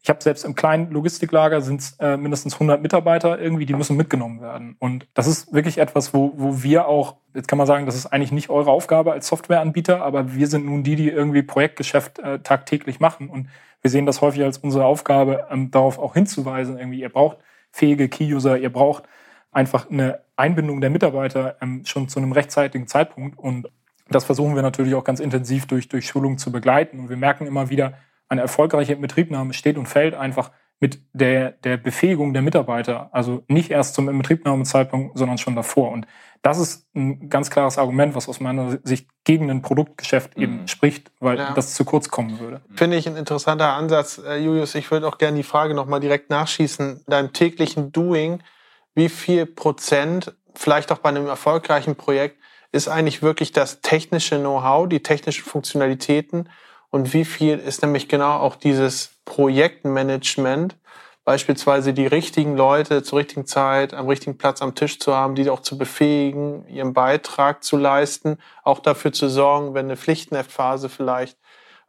ich 0.07 0.09
habe 0.09 0.23
selbst 0.23 0.45
im 0.45 0.55
kleinen 0.55 0.89
Logistiklager 0.89 1.59
sind 1.59 1.95
äh, 1.99 2.15
mindestens 2.15 2.53
100 2.53 2.81
Mitarbeiter 2.81 3.41
irgendwie, 3.41 3.65
die 3.65 3.73
müssen 3.73 3.97
mitgenommen 3.97 4.39
werden. 4.39 4.77
Und 4.79 5.05
das 5.13 5.27
ist 5.27 5.51
wirklich 5.51 5.79
etwas, 5.79 6.13
wo, 6.13 6.31
wo 6.37 6.63
wir 6.63 6.87
auch, 6.87 7.17
jetzt 7.33 7.49
kann 7.49 7.57
man 7.57 7.67
sagen, 7.67 7.85
das 7.85 7.97
ist 7.97 8.05
eigentlich 8.05 8.31
nicht 8.31 8.49
eure 8.49 8.71
Aufgabe 8.71 9.11
als 9.11 9.27
Softwareanbieter, 9.27 10.01
aber 10.01 10.33
wir 10.33 10.47
sind 10.47 10.65
nun 10.65 10.81
die, 10.81 10.95
die 10.95 11.09
irgendwie 11.09 11.41
Projektgeschäft 11.41 12.19
äh, 12.19 12.39
tagtäglich 12.39 13.01
machen. 13.01 13.27
Und 13.27 13.49
wir 13.81 13.91
sehen 13.91 14.05
das 14.05 14.21
häufig 14.21 14.43
als 14.43 14.59
unsere 14.59 14.85
Aufgabe, 14.85 15.45
ähm, 15.51 15.71
darauf 15.71 15.99
auch 15.99 16.13
hinzuweisen, 16.13 16.77
irgendwie, 16.77 17.01
ihr 17.01 17.09
braucht 17.09 17.39
fähige 17.73 18.07
Key-User, 18.07 18.57
ihr 18.57 18.71
braucht 18.71 19.03
einfach 19.51 19.89
eine 19.89 20.21
Einbindung 20.37 20.79
der 20.79 20.89
Mitarbeiter 20.89 21.57
ähm, 21.61 21.83
schon 21.85 22.07
zu 22.07 22.19
einem 22.19 22.31
rechtzeitigen 22.31 22.87
Zeitpunkt. 22.87 23.37
Und 23.37 23.69
das 24.09 24.23
versuchen 24.23 24.55
wir 24.55 24.61
natürlich 24.61 24.95
auch 24.95 25.03
ganz 25.03 25.19
intensiv 25.19 25.65
durch, 25.65 25.89
durch 25.89 26.07
Schulung 26.07 26.37
zu 26.37 26.49
begleiten. 26.49 26.97
Und 26.97 27.09
wir 27.09 27.17
merken 27.17 27.45
immer 27.45 27.69
wieder, 27.69 27.95
eine 28.29 28.41
erfolgreiche 28.41 28.93
Inbetriebnahme 28.93 29.53
steht 29.53 29.77
und 29.77 29.87
fällt 29.87 30.13
einfach 30.13 30.51
mit 30.79 30.99
der, 31.13 31.51
der 31.51 31.77
Befähigung 31.77 32.33
der 32.33 32.43
Mitarbeiter. 32.43 33.09
Also 33.11 33.43
nicht 33.47 33.71
erst 33.71 33.95
zum 33.95 34.09
Inbetriebnahmezeitpunkt, 34.09 35.17
sondern 35.17 35.37
schon 35.39 35.55
davor. 35.55 35.91
Und 35.91 36.05
das 36.43 36.59
ist 36.59 36.85
ein 36.95 37.29
ganz 37.29 37.49
klares 37.49 37.79
Argument, 37.79 38.15
was 38.15 38.29
aus 38.29 38.39
meiner 38.39 38.77
Sicht 38.83 39.09
gegen 39.23 39.49
ein 39.49 39.63
Produktgeschäft 39.63 40.37
mhm. 40.37 40.43
eben 40.43 40.67
spricht, 40.67 41.11
weil 41.19 41.37
ja. 41.37 41.53
das 41.53 41.73
zu 41.73 41.83
kurz 41.83 42.09
kommen 42.09 42.39
würde. 42.39 42.61
Finde 42.75 42.97
ich 42.97 43.07
ein 43.07 43.17
interessanter 43.17 43.73
Ansatz, 43.73 44.19
äh, 44.19 44.37
Julius. 44.37 44.75
Ich 44.75 44.91
würde 44.91 45.07
auch 45.07 45.17
gerne 45.17 45.37
die 45.37 45.43
Frage 45.43 45.73
nochmal 45.73 45.99
direkt 45.99 46.29
nachschießen. 46.29 47.03
Deinem 47.07 47.33
täglichen 47.33 47.91
Doing, 47.91 48.43
wie 48.93 49.09
viel 49.09 49.47
Prozent, 49.47 50.35
vielleicht 50.53 50.91
auch 50.91 50.99
bei 50.99 51.09
einem 51.09 51.25
erfolgreichen 51.25 51.95
Projekt, 51.95 52.37
ist 52.71 52.87
eigentlich 52.87 53.23
wirklich 53.23 53.51
das 53.51 53.81
technische 53.81 54.37
Know-how, 54.37 54.87
die 54.87 55.01
technischen 55.01 55.43
Funktionalitäten 55.43 56.49
und 56.89 57.13
wie 57.13 57.25
viel 57.25 57.57
ist 57.59 57.81
nämlich 57.81 58.07
genau 58.07 58.37
auch 58.37 58.55
dieses 58.55 59.11
Projektmanagement, 59.25 60.75
beispielsweise 61.25 61.93
die 61.93 62.07
richtigen 62.07 62.55
Leute 62.55 63.03
zur 63.03 63.19
richtigen 63.19 63.45
Zeit 63.45 63.93
am 63.93 64.07
richtigen 64.07 64.37
Platz 64.37 64.61
am 64.61 64.75
Tisch 64.75 64.99
zu 64.99 65.13
haben, 65.13 65.35
die 65.35 65.49
auch 65.49 65.59
zu 65.59 65.77
befähigen, 65.77 66.65
ihren 66.69 66.93
Beitrag 66.93 67.63
zu 67.63 67.75
leisten, 67.75 68.37
auch 68.63 68.79
dafür 68.79 69.11
zu 69.11 69.27
sorgen, 69.27 69.73
wenn 69.73 69.87
eine 69.87 69.97
Pflichtenheftphase 69.97 70.87
vielleicht 70.87 71.37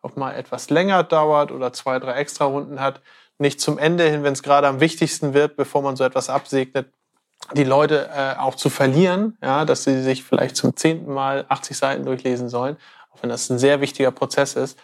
auch 0.03 0.17
mal 0.17 0.33
etwas 0.33 0.71
länger 0.71 1.05
dauert 1.05 1.53
oder 1.53 1.73
zwei, 1.73 2.01
drei 2.01 2.15
extra 2.15 2.47
Runden 2.47 2.81
hat, 2.81 3.01
nicht 3.39 3.61
zum 3.61 3.79
Ende 3.79 4.11
hin, 4.11 4.25
wenn 4.25 4.33
es 4.33 4.43
gerade 4.43 4.67
am 4.67 4.81
wichtigsten 4.81 5.35
wird, 5.35 5.57
bevor 5.57 5.83
man 5.83 5.95
so 5.95 6.03
etwas 6.03 6.29
absegnet, 6.29 6.93
die 7.55 7.65
Leute 7.65 8.11
äh, 8.13 8.35
auch 8.39 8.57
zu 8.57 8.69
verlieren, 8.69 9.39
ja, 9.41 9.65
dass 9.65 9.85
sie 9.85 10.03
sich 10.03 10.25
vielleicht 10.25 10.57
zum 10.57 10.77
zehnten 10.77 11.13
Mal 11.13 11.47
80 11.49 11.77
Seiten 11.77 12.05
durchlesen 12.05 12.49
sollen, 12.49 12.77
auch 13.19 13.23
wenn 13.23 13.31
das 13.31 13.51
ein 13.51 13.59
sehr 13.59 13.81
wichtiger 13.81 14.11
Prozess 14.11 14.55
ist. 14.55 14.79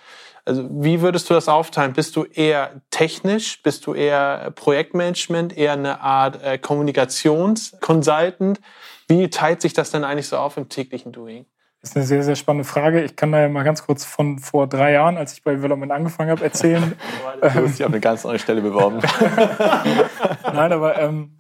Also 0.45 0.69
wie 0.71 1.01
würdest 1.01 1.31
du 1.31 1.35
das 1.35 1.49
aufteilen? 1.49 1.95
Bist 1.95 2.17
du 2.17 2.25
eher 2.25 2.83
technisch? 2.91 3.63
Bist 3.63 3.87
du 3.87 3.95
eher 3.95 4.53
Projektmanagement? 4.55 5.57
Eher 5.57 5.73
eine 5.73 6.03
Art 6.03 6.43
äh, 6.43 6.59
Kommunikationsconsultant? 6.59 8.61
Wie 9.09 9.31
teilt 9.31 9.63
sich 9.63 9.73
das 9.73 9.91
denn 9.91 10.05
eigentlich 10.05 10.29
so 10.29 10.37
auf 10.37 10.59
im 10.59 10.69
täglichen 10.69 11.13
Doing? 11.13 11.47
Das 11.85 11.91
ist 11.91 11.97
eine 11.97 12.07
sehr, 12.07 12.23
sehr 12.23 12.35
spannende 12.35 12.65
Frage. 12.67 13.03
Ich 13.03 13.15
kann 13.15 13.31
da 13.31 13.43
ja 13.43 13.49
mal 13.51 13.63
ganz 13.63 13.85
kurz 13.85 14.07
von 14.07 14.39
vor 14.39 14.67
drei 14.67 14.93
Jahren, 14.93 15.19
als 15.19 15.35
ich 15.35 15.43
bei 15.43 15.55
Development 15.55 15.93
angefangen 15.93 16.31
habe, 16.31 16.43
erzählen. 16.43 16.95
du 17.43 17.47
hast 17.47 17.79
dich 17.79 17.85
auf 17.85 17.93
eine 17.93 18.01
ganz 18.01 18.25
andere 18.25 18.39
Stelle 18.39 18.63
beworben. 18.63 19.01
Nein, 20.45 20.73
aber 20.73 20.99
ähm, 20.99 21.37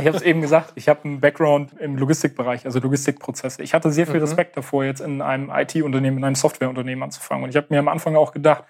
ich 0.00 0.06
habe 0.06 0.16
es 0.16 0.22
eben 0.22 0.40
gesagt, 0.40 0.72
ich 0.76 0.88
habe 0.88 1.04
einen 1.04 1.20
Background 1.20 1.78
im 1.78 1.98
Logistikbereich, 1.98 2.64
also 2.64 2.78
Logistikprozesse. 2.78 3.62
Ich 3.62 3.74
hatte 3.74 3.92
sehr 3.92 4.06
viel 4.06 4.16
mhm. 4.16 4.22
Respekt 4.22 4.56
davor, 4.56 4.82
jetzt 4.82 5.02
in 5.02 5.20
einem 5.20 5.50
IT-Unternehmen, 5.50 6.16
in 6.16 6.24
einem 6.24 6.36
Softwareunternehmen 6.36 7.04
anzufangen. 7.04 7.44
Und 7.44 7.50
ich 7.50 7.56
habe 7.56 7.66
mir 7.68 7.78
am 7.78 7.88
Anfang 7.88 8.16
auch 8.16 8.32
gedacht, 8.32 8.64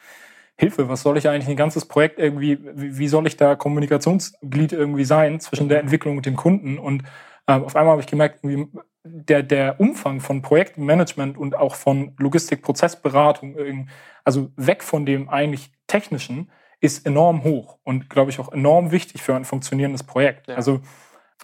Hilfe, 0.57 0.89
was 0.89 1.03
soll 1.03 1.19
ich 1.19 1.29
eigentlich 1.29 1.49
ein 1.49 1.57
ganzes 1.57 1.85
Projekt 1.85 2.19
irgendwie, 2.19 2.59
wie 2.75 3.07
soll 3.07 3.29
ich 3.29 3.37
da 3.37 3.55
Kommunikationsglied 3.55 4.73
irgendwie 4.73 5.05
sein 5.05 5.39
zwischen 5.39 5.69
der 5.69 5.79
Entwicklung 5.79 6.17
und 6.17 6.27
dem 6.27 6.35
Kunden? 6.35 6.81
Und 6.81 7.05
äh, 7.47 7.53
auf 7.53 7.77
einmal 7.77 7.93
habe 7.93 8.01
ich 8.01 8.09
gemerkt, 8.09 8.41
irgendwie, 8.43 8.77
der, 9.05 9.43
der 9.43 9.81
Umfang 9.81 10.21
von 10.21 10.43
Projektmanagement 10.43 11.37
und 11.37 11.57
auch 11.57 11.75
von 11.75 12.15
Logistikprozessberatung, 12.19 13.89
also 14.25 14.51
weg 14.57 14.83
von 14.83 15.05
dem 15.05 15.29
eigentlich 15.29 15.73
technischen, 15.87 16.51
ist 16.81 17.07
enorm 17.07 17.45
hoch 17.45 17.79
und 17.85 18.11
glaube 18.11 18.31
ich 18.31 18.41
auch 18.41 18.53
enorm 18.53 18.91
wichtig 18.91 19.23
für 19.23 19.35
ein 19.35 19.45
funktionierendes 19.45 20.03
Projekt. 20.03 20.49
Ja. 20.49 20.57
Also 20.57 20.81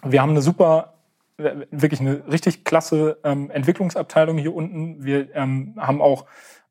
wir 0.03 0.21
haben 0.21 0.31
eine 0.31 0.41
super, 0.41 0.95
wirklich 1.37 2.01
eine 2.01 2.27
richtig 2.27 2.65
klasse 2.65 3.17
ähm, 3.23 3.49
Entwicklungsabteilung 3.49 4.37
hier 4.37 4.53
unten. 4.53 5.03
Wir 5.03 5.33
ähm, 5.35 5.75
haben 5.77 6.01
auch 6.01 6.25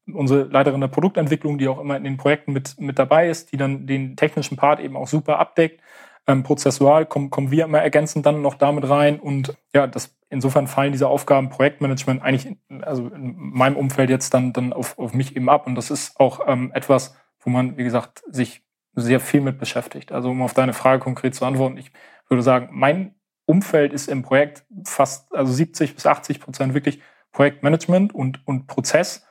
unsere 0.07 0.45
Leiterin 0.45 0.80
der 0.80 0.88
Produktentwicklung, 0.88 1.59
die 1.59 1.68
auch 1.68 1.80
immer 1.80 1.97
in 1.97 2.04
den 2.04 2.16
Projekten 2.16 2.52
mit, 2.52 2.78
mit 2.80 2.99
dabei 2.99 3.28
ist, 3.28 3.52
die 3.52 3.57
dann 3.57 3.87
den 3.87 4.16
technischen 4.16 4.57
Part 4.57 4.80
eben 4.80 4.97
auch 4.97 5.09
super 5.09 5.38
abdeckt. 5.38 5.80
Ähm, 6.28 6.42
prozessual 6.42 7.06
kommen, 7.06 7.30
kommen 7.30 7.50
wir 7.50 7.64
immer 7.64 7.80
ergänzend 7.80 8.26
dann 8.26 8.42
noch 8.42 8.54
damit 8.54 8.88
rein 8.88 9.18
und 9.18 9.56
ja, 9.75 9.87
das 9.87 10.18
insofern 10.30 10.66
fallen 10.66 10.92
diese 10.92 11.08
Aufgaben 11.08 11.49
Projektmanagement 11.49 12.23
eigentlich, 12.23 12.54
also 12.82 13.08
in 13.08 13.35
meinem 13.37 13.76
Umfeld 13.76 14.11
jetzt 14.11 14.35
dann, 14.35 14.52
dann 14.52 14.73
auf, 14.73 14.99
auf 14.99 15.14
mich 15.14 15.37
eben 15.37 15.49
ab. 15.49 15.66
Und 15.66 15.75
das 15.75 15.90
ist 15.90 16.18
auch 16.20 16.40
ähm, 16.47 16.70
etwas, 16.75 17.16
wo 17.40 17.50
man, 17.50 17.76
wie 17.76 17.85
gesagt, 17.85 18.23
sich 18.28 18.62
sehr 18.94 19.20
viel 19.20 19.40
mit 19.40 19.58
beschäftigt. 19.58 20.12
Also 20.12 20.30
um 20.30 20.42
auf 20.42 20.54
deine 20.54 20.73
Frage 20.75 21.02
konkret 21.02 21.35
zu 21.35 21.44
antworten, 21.44 21.78
ich 21.78 21.92
würde 22.28 22.42
sagen, 22.42 22.68
mein 22.73 23.14
Umfeld 23.47 23.92
ist 23.92 24.08
im 24.08 24.23
Projekt 24.23 24.64
fast, 24.85 25.35
also 25.35 25.52
70 25.52 25.94
bis 25.94 26.04
80 26.04 26.40
Prozent 26.40 26.75
wirklich 26.75 27.00
Projektmanagement 27.32 28.14
und, 28.14 28.47
und 28.47 28.66
Prozess 28.66 29.26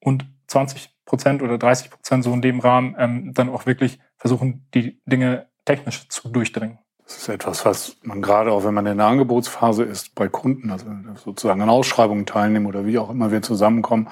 und 0.00 0.26
20 0.48 0.90
Prozent 1.06 1.42
oder 1.42 1.56
30 1.56 1.90
Prozent 1.90 2.24
so 2.24 2.32
in 2.34 2.42
dem 2.42 2.60
Rahmen 2.60 2.94
ähm, 2.98 3.32
dann 3.32 3.48
auch 3.48 3.64
wirklich 3.64 3.98
versuchen, 4.18 4.66
die 4.74 5.00
Dinge 5.06 5.46
technisch 5.64 6.08
zu 6.08 6.28
durchdringen. 6.28 6.78
Das 7.04 7.16
ist 7.16 7.28
etwas, 7.28 7.64
was 7.64 7.96
man 8.02 8.22
gerade 8.22 8.52
auch, 8.52 8.64
wenn 8.64 8.74
man 8.74 8.86
in 8.86 8.98
der 8.98 9.06
Angebotsphase 9.06 9.82
ist, 9.82 10.14
bei 10.14 10.28
Kunden, 10.28 10.70
also 10.70 10.86
sozusagen 11.16 11.60
an 11.60 11.68
Ausschreibungen 11.68 12.26
teilnehmen 12.26 12.66
oder 12.66 12.86
wie 12.86 12.98
auch 12.98 13.10
immer 13.10 13.30
wir 13.30 13.42
zusammenkommen. 13.42 14.08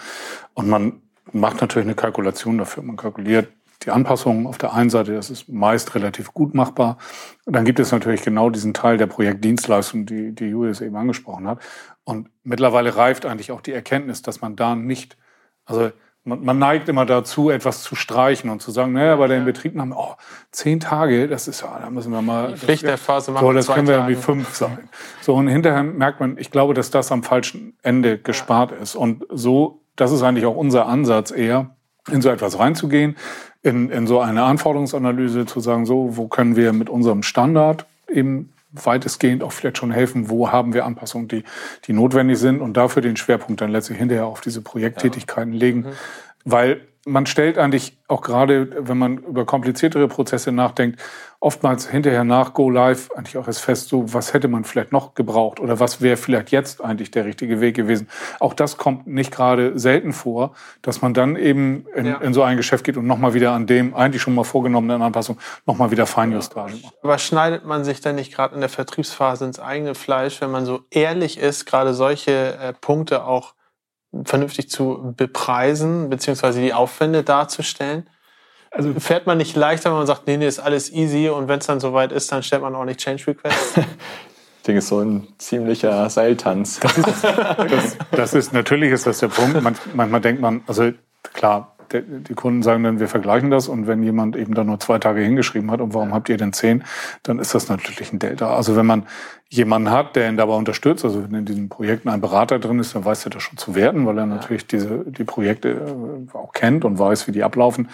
Und 0.54 0.68
man 0.68 1.00
macht 1.32 1.60
natürlich 1.60 1.86
eine 1.86 1.94
Kalkulation 1.94 2.58
dafür. 2.58 2.82
Man 2.82 2.96
kalkuliert 2.96 3.48
die 3.82 3.90
Anpassungen 3.90 4.46
auf 4.46 4.58
der 4.58 4.74
einen 4.74 4.90
Seite, 4.90 5.14
das 5.14 5.30
ist 5.30 5.48
meist 5.48 5.94
relativ 5.94 6.34
gut 6.34 6.54
machbar. 6.54 6.98
Dann 7.46 7.64
gibt 7.64 7.80
es 7.80 7.92
natürlich 7.92 8.22
genau 8.22 8.50
diesen 8.50 8.74
Teil 8.74 8.98
der 8.98 9.06
Projektdienstleistung, 9.06 10.04
die, 10.04 10.34
die 10.34 10.46
Julius 10.46 10.82
eben 10.82 10.96
angesprochen 10.96 11.46
hat. 11.48 11.60
Und 12.04 12.28
mittlerweile 12.42 12.96
reift 12.96 13.24
eigentlich 13.24 13.52
auch 13.52 13.62
die 13.62 13.72
Erkenntnis, 13.72 14.20
dass 14.20 14.42
man 14.42 14.56
da 14.56 14.74
nicht, 14.74 15.16
also 15.64 15.92
man, 16.24 16.44
man, 16.44 16.58
neigt 16.58 16.88
immer 16.88 17.06
dazu, 17.06 17.50
etwas 17.50 17.82
zu 17.82 17.94
streichen 17.94 18.50
und 18.50 18.60
zu 18.60 18.70
sagen, 18.70 18.92
naja, 18.92 19.16
bei 19.16 19.26
der 19.26 19.38
Inbetriebnahme, 19.38 19.94
oh, 19.96 20.14
zehn 20.50 20.78
Tage, 20.78 21.28
das 21.28 21.48
ist 21.48 21.62
ja, 21.62 21.78
da 21.80 21.90
müssen 21.90 22.12
wir 22.12 22.22
mal. 22.22 22.52
Die 22.52 22.58
Pflicht 22.58 22.82
der 22.82 22.98
Phase 22.98 23.30
machen. 23.30 23.46
So, 23.46 23.52
das 23.52 23.68
können 23.68 23.88
wir 23.88 23.94
irgendwie 23.94 24.16
fünf 24.16 24.54
sein. 24.54 24.90
So, 25.22 25.34
und 25.34 25.48
hinterher 25.48 25.82
merkt 25.82 26.20
man, 26.20 26.36
ich 26.36 26.50
glaube, 26.50 26.74
dass 26.74 26.90
das 26.90 27.10
am 27.10 27.22
falschen 27.22 27.76
Ende 27.82 28.18
gespart 28.18 28.70
ja. 28.72 28.76
ist. 28.78 28.96
Und 28.96 29.24
so, 29.30 29.80
das 29.96 30.12
ist 30.12 30.22
eigentlich 30.22 30.46
auch 30.46 30.56
unser 30.56 30.86
Ansatz 30.86 31.30
eher, 31.30 31.74
in 32.10 32.22
so 32.22 32.28
etwas 32.28 32.58
reinzugehen, 32.58 33.16
in, 33.62 33.90
in 33.90 34.06
so 34.06 34.20
eine 34.20 34.42
Anforderungsanalyse 34.42 35.46
zu 35.46 35.60
sagen, 35.60 35.86
so, 35.86 36.16
wo 36.16 36.28
können 36.28 36.56
wir 36.56 36.72
mit 36.72 36.90
unserem 36.90 37.22
Standard 37.22 37.86
eben 38.08 38.52
weitestgehend 38.72 39.42
auch 39.42 39.52
vielleicht 39.52 39.78
schon 39.78 39.90
helfen, 39.90 40.30
wo 40.30 40.50
haben 40.50 40.74
wir 40.74 40.84
Anpassungen, 40.84 41.28
die, 41.28 41.44
die 41.86 41.92
notwendig 41.92 42.38
sind 42.38 42.60
und 42.60 42.76
dafür 42.76 43.02
den 43.02 43.16
Schwerpunkt 43.16 43.60
dann 43.60 43.70
letztlich 43.70 43.98
hinterher 43.98 44.26
auf 44.26 44.40
diese 44.40 44.62
Projekttätigkeiten 44.62 45.52
legen. 45.52 45.80
Mhm. 45.80 45.92
Weil 46.44 46.86
man 47.06 47.24
stellt 47.24 47.56
eigentlich 47.56 47.96
auch 48.08 48.20
gerade, 48.20 48.86
wenn 48.86 48.98
man 48.98 49.18
über 49.18 49.46
kompliziertere 49.46 50.06
Prozesse 50.06 50.52
nachdenkt, 50.52 51.00
oftmals 51.38 51.88
hinterher 51.88 52.24
nach 52.24 52.52
Go 52.52 52.68
Live 52.68 53.10
eigentlich 53.16 53.38
auch 53.38 53.46
erst 53.46 53.60
fest, 53.62 53.88
so 53.88 54.12
was 54.12 54.34
hätte 54.34 54.48
man 54.48 54.64
vielleicht 54.64 54.92
noch 54.92 55.14
gebraucht 55.14 55.60
oder 55.60 55.80
was 55.80 56.02
wäre 56.02 56.18
vielleicht 56.18 56.50
jetzt 56.50 56.84
eigentlich 56.84 57.10
der 57.10 57.24
richtige 57.24 57.60
Weg 57.62 57.74
gewesen. 57.74 58.08
Auch 58.38 58.52
das 58.52 58.76
kommt 58.76 59.06
nicht 59.06 59.32
gerade 59.32 59.78
selten 59.78 60.12
vor, 60.12 60.52
dass 60.82 61.00
man 61.00 61.14
dann 61.14 61.36
eben 61.36 61.86
in, 61.94 62.06
ja. 62.06 62.18
in 62.18 62.34
so 62.34 62.42
ein 62.42 62.58
Geschäft 62.58 62.84
geht 62.84 62.98
und 62.98 63.06
nochmal 63.06 63.32
wieder 63.32 63.52
an 63.52 63.66
dem 63.66 63.94
eigentlich 63.94 64.20
schon 64.20 64.34
mal 64.34 64.44
vorgenommenen 64.44 65.00
Anpassung 65.00 65.38
nochmal 65.64 65.90
wieder 65.90 66.04
Feinjustage 66.04 66.74
macht. 66.82 66.94
Aber 67.02 67.16
schneidet 67.16 67.64
man 67.64 67.84
sich 67.84 68.02
dann 68.02 68.16
nicht 68.16 68.34
gerade 68.34 68.54
in 68.54 68.60
der 68.60 68.68
Vertriebsphase 68.68 69.46
ins 69.46 69.58
eigene 69.58 69.94
Fleisch, 69.94 70.42
wenn 70.42 70.50
man 70.50 70.66
so 70.66 70.80
ehrlich 70.90 71.38
ist, 71.38 71.64
gerade 71.64 71.94
solche 71.94 72.58
äh, 72.58 72.74
Punkte 72.78 73.24
auch 73.24 73.54
vernünftig 74.24 74.70
zu 74.70 75.14
bepreisen, 75.16 76.10
beziehungsweise 76.10 76.60
die 76.60 76.74
Aufwände 76.74 77.22
darzustellen? 77.22 78.08
Also 78.70 78.94
fährt 78.98 79.26
man 79.26 79.38
nicht 79.38 79.56
leichter, 79.56 79.90
wenn 79.90 79.98
man 79.98 80.06
sagt, 80.06 80.26
nee, 80.26 80.36
nee, 80.36 80.46
ist 80.46 80.60
alles 80.60 80.92
easy 80.92 81.28
und 81.28 81.48
wenn 81.48 81.58
es 81.58 81.66
dann 81.66 81.80
soweit 81.80 82.12
ist, 82.12 82.30
dann 82.30 82.42
stellt 82.42 82.62
man 82.62 82.74
auch 82.74 82.84
nicht 82.84 83.00
Change 83.00 83.26
Requests? 83.26 83.74
Ich 84.60 84.64
denke, 84.64 84.82
so 84.82 85.00
ein 85.00 85.26
ziemlicher 85.38 86.10
Seiltanz. 86.10 86.80
Das 86.80 86.98
ist, 86.98 87.24
das, 87.24 87.96
das 88.10 88.34
ist 88.34 88.52
natürlich 88.52 88.92
ist 88.92 89.06
das 89.06 89.20
der 89.20 89.28
Punkt. 89.28 89.62
Man, 89.62 89.74
manchmal 89.94 90.20
denkt 90.20 90.42
man, 90.42 90.60
also 90.66 90.92
klar, 91.32 91.76
die 91.92 92.34
Kunden 92.34 92.62
sagen 92.62 92.84
dann, 92.84 93.00
wir 93.00 93.08
vergleichen 93.08 93.50
das 93.50 93.68
und 93.68 93.86
wenn 93.86 94.02
jemand 94.02 94.36
eben 94.36 94.54
dann 94.54 94.66
nur 94.66 94.78
zwei 94.78 94.98
Tage 94.98 95.22
hingeschrieben 95.22 95.70
hat 95.70 95.80
und 95.80 95.94
warum 95.94 96.12
habt 96.12 96.28
ihr 96.28 96.36
denn 96.36 96.52
zehn, 96.52 96.84
dann 97.22 97.38
ist 97.38 97.54
das 97.54 97.70
natürlich 97.70 98.12
ein 98.12 98.18
Delta. 98.18 98.54
Also 98.54 98.76
wenn 98.76 98.84
man 98.86 99.06
jemanden 99.52 99.90
hat, 99.90 100.14
der 100.14 100.28
ihn 100.28 100.36
dabei 100.36 100.54
unterstützt, 100.54 101.04
also 101.04 101.24
wenn 101.24 101.34
in 101.40 101.44
diesen 101.44 101.68
Projekten 101.68 102.08
ein 102.08 102.20
Berater 102.20 102.60
drin 102.60 102.78
ist, 102.78 102.94
dann 102.94 103.04
weiß 103.04 103.26
er 103.26 103.30
das 103.30 103.42
schon 103.42 103.58
zu 103.58 103.74
werten, 103.74 104.06
weil 104.06 104.16
er 104.16 104.26
natürlich 104.26 104.64
diese, 104.64 105.04
die 105.04 105.24
Projekte 105.24 105.70
äh, 105.70 106.36
auch 106.36 106.52
kennt 106.52 106.84
und 106.84 107.00
weiß, 107.00 107.26
wie 107.26 107.32
die 107.32 107.42
ablaufen. 107.42 107.88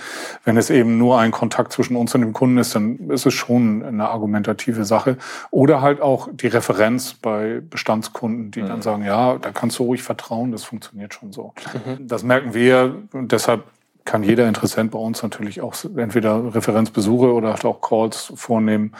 Wenn 0.44 0.58
es 0.58 0.68
eben 0.68 0.98
nur 0.98 1.18
ein 1.18 1.30
Kontakt 1.30 1.72
zwischen 1.72 1.96
uns 1.96 2.14
und 2.14 2.20
dem 2.20 2.34
Kunden 2.34 2.58
ist, 2.58 2.74
dann 2.74 3.08
ist 3.08 3.24
es 3.24 3.32
schon 3.32 3.82
eine 3.82 4.06
argumentative 4.10 4.84
Sache. 4.84 5.16
Oder 5.50 5.80
halt 5.80 6.02
auch 6.02 6.28
die 6.30 6.48
Referenz 6.48 7.14
bei 7.14 7.62
Bestandskunden, 7.68 8.50
die 8.50 8.60
mhm. 8.60 8.68
dann 8.68 8.82
sagen, 8.82 9.02
ja, 9.02 9.38
da 9.38 9.50
kannst 9.50 9.78
du 9.78 9.84
ruhig 9.84 10.02
vertrauen, 10.02 10.52
das 10.52 10.62
funktioniert 10.62 11.14
schon 11.14 11.32
so. 11.32 11.54
Mhm. 11.72 12.06
Das 12.06 12.22
merken 12.22 12.52
wir 12.52 12.96
deshalb 13.14 13.64
kann 14.06 14.22
jeder 14.22 14.48
Interessent 14.48 14.92
bei 14.92 14.98
uns 14.98 15.22
natürlich 15.22 15.60
auch 15.60 15.74
entweder 15.96 16.54
Referenzbesuche 16.54 17.32
oder 17.34 17.54
auch 17.64 17.80
Calls 17.82 18.32
vornehmen, 18.34 18.94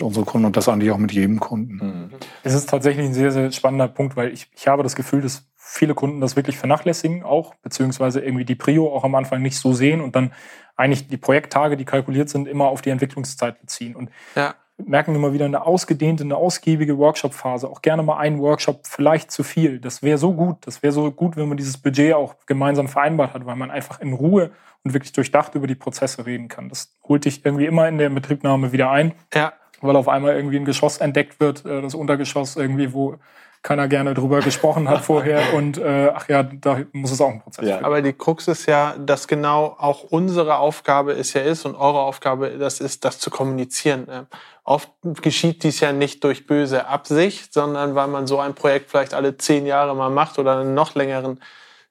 unsere 0.00 0.24
Kunden 0.24 0.46
und 0.46 0.56
das 0.56 0.68
eigentlich 0.68 0.90
auch 0.90 0.98
mit 0.98 1.12
jedem 1.12 1.40
Kunden. 1.40 1.74
Mhm. 1.74 2.10
Es 2.42 2.54
ist 2.54 2.70
tatsächlich 2.70 3.04
ein 3.04 3.14
sehr, 3.14 3.32
sehr 3.32 3.52
spannender 3.52 3.88
Punkt, 3.88 4.16
weil 4.16 4.32
ich, 4.32 4.48
ich 4.56 4.68
habe 4.68 4.82
das 4.82 4.96
Gefühl, 4.96 5.20
dass 5.20 5.44
viele 5.56 5.94
Kunden 5.94 6.20
das 6.20 6.36
wirklich 6.36 6.56
vernachlässigen 6.56 7.22
auch, 7.22 7.54
beziehungsweise 7.56 8.20
irgendwie 8.20 8.44
die 8.44 8.54
Prio 8.54 8.94
auch 8.94 9.04
am 9.04 9.14
Anfang 9.14 9.42
nicht 9.42 9.58
so 9.58 9.74
sehen 9.74 10.00
und 10.00 10.16
dann 10.16 10.32
eigentlich 10.76 11.08
die 11.08 11.18
Projekttage, 11.18 11.76
die 11.76 11.84
kalkuliert 11.84 12.30
sind, 12.30 12.48
immer 12.48 12.66
auf 12.66 12.80
die 12.80 12.90
Entwicklungszeit 12.90 13.60
beziehen. 13.60 13.94
Und 13.94 14.10
ja 14.34 14.54
merken 14.86 15.12
wir 15.12 15.20
mal 15.20 15.32
wieder 15.32 15.44
eine 15.44 15.66
ausgedehnte, 15.66 16.24
eine 16.24 16.36
ausgiebige 16.36 16.98
Workshop-Phase. 16.98 17.68
Auch 17.68 17.82
gerne 17.82 18.02
mal 18.02 18.18
einen 18.18 18.40
Workshop, 18.40 18.86
vielleicht 18.86 19.30
zu 19.30 19.42
viel. 19.42 19.78
Das 19.78 20.02
wäre 20.02 20.18
so 20.18 20.32
gut. 20.32 20.58
Das 20.62 20.82
wäre 20.82 20.92
so 20.92 21.10
gut, 21.10 21.36
wenn 21.36 21.48
man 21.48 21.56
dieses 21.56 21.78
Budget 21.78 22.14
auch 22.14 22.34
gemeinsam 22.46 22.88
vereinbart 22.88 23.34
hat, 23.34 23.46
weil 23.46 23.56
man 23.56 23.70
einfach 23.70 24.00
in 24.00 24.12
Ruhe 24.12 24.50
und 24.84 24.94
wirklich 24.94 25.12
durchdacht 25.12 25.54
über 25.54 25.66
die 25.66 25.74
Prozesse 25.74 26.26
reden 26.26 26.48
kann. 26.48 26.68
Das 26.68 26.94
holt 27.08 27.24
dich 27.24 27.44
irgendwie 27.44 27.66
immer 27.66 27.88
in 27.88 27.98
der 27.98 28.10
Betriebnahme 28.10 28.72
wieder 28.72 28.90
ein. 28.90 29.12
Ja. 29.34 29.52
Weil 29.80 29.96
auf 29.96 30.08
einmal 30.08 30.36
irgendwie 30.36 30.56
ein 30.56 30.64
Geschoss 30.64 30.98
entdeckt 30.98 31.40
wird, 31.40 31.64
äh, 31.64 31.82
das 31.82 31.94
Untergeschoss 31.94 32.56
irgendwie, 32.56 32.92
wo 32.92 33.16
keiner 33.62 33.86
gerne 33.86 34.12
drüber 34.14 34.40
gesprochen 34.40 34.88
hat 34.88 35.00
vorher 35.04 35.54
und 35.54 35.78
äh, 35.78 36.10
ach 36.14 36.28
ja, 36.28 36.42
da 36.42 36.80
muss 36.92 37.12
es 37.12 37.20
auch 37.20 37.30
ein 37.30 37.40
Prozess 37.40 37.68
ja. 37.68 37.82
Aber 37.82 38.02
die 38.02 38.12
Krux 38.12 38.48
ist 38.48 38.66
ja, 38.66 38.94
dass 38.98 39.28
genau 39.28 39.76
auch 39.78 40.02
unsere 40.04 40.58
Aufgabe 40.58 41.12
es 41.12 41.32
ja 41.32 41.42
ist 41.42 41.64
und 41.64 41.76
eure 41.76 42.00
Aufgabe 42.00 42.58
das 42.58 42.80
ist, 42.80 43.04
das 43.04 43.18
zu 43.18 43.30
kommunizieren. 43.30 44.26
Oft 44.64 44.90
geschieht 45.02 45.64
dies 45.64 45.80
ja 45.80 45.92
nicht 45.92 46.22
durch 46.22 46.46
böse 46.46 46.86
Absicht, 46.86 47.52
sondern 47.52 47.94
weil 47.94 48.06
man 48.06 48.26
so 48.26 48.38
ein 48.38 48.54
Projekt 48.54 48.90
vielleicht 48.90 49.14
alle 49.14 49.36
zehn 49.36 49.66
Jahre 49.66 49.94
mal 49.96 50.10
macht 50.10 50.38
oder 50.38 50.58
einen 50.58 50.74
noch 50.74 50.94
längeren 50.94 51.40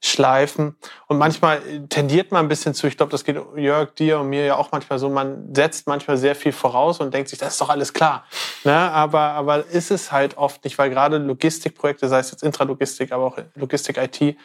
schleifen. 0.03 0.75
Und 1.07 1.19
manchmal 1.19 1.61
tendiert 1.89 2.31
man 2.31 2.45
ein 2.45 2.47
bisschen 2.47 2.73
zu, 2.73 2.87
ich 2.87 2.97
glaube, 2.97 3.11
das 3.11 3.23
geht 3.23 3.37
Jörg, 3.55 3.93
dir 3.93 4.19
und 4.19 4.29
mir 4.29 4.45
ja 4.45 4.55
auch 4.55 4.71
manchmal 4.71 4.97
so, 4.97 5.09
man 5.09 5.53
setzt 5.53 5.85
manchmal 5.85 6.17
sehr 6.17 6.35
viel 6.35 6.51
voraus 6.51 6.99
und 6.99 7.13
denkt 7.13 7.29
sich, 7.29 7.37
das 7.37 7.53
ist 7.53 7.61
doch 7.61 7.69
alles 7.69 7.93
klar. 7.93 8.25
Ne? 8.63 8.73
Aber, 8.73 9.19
aber 9.19 9.67
ist 9.67 9.91
es 9.91 10.11
halt 10.11 10.37
oft 10.37 10.63
nicht, 10.63 10.77
weil 10.79 10.89
gerade 10.89 11.17
Logistikprojekte, 11.17 12.07
sei 12.07 12.19
es 12.19 12.31
jetzt 12.31 12.41
Intralogistik, 12.41 13.11
aber 13.11 13.25
auch 13.25 13.37
Logistik-IT, 13.55 14.37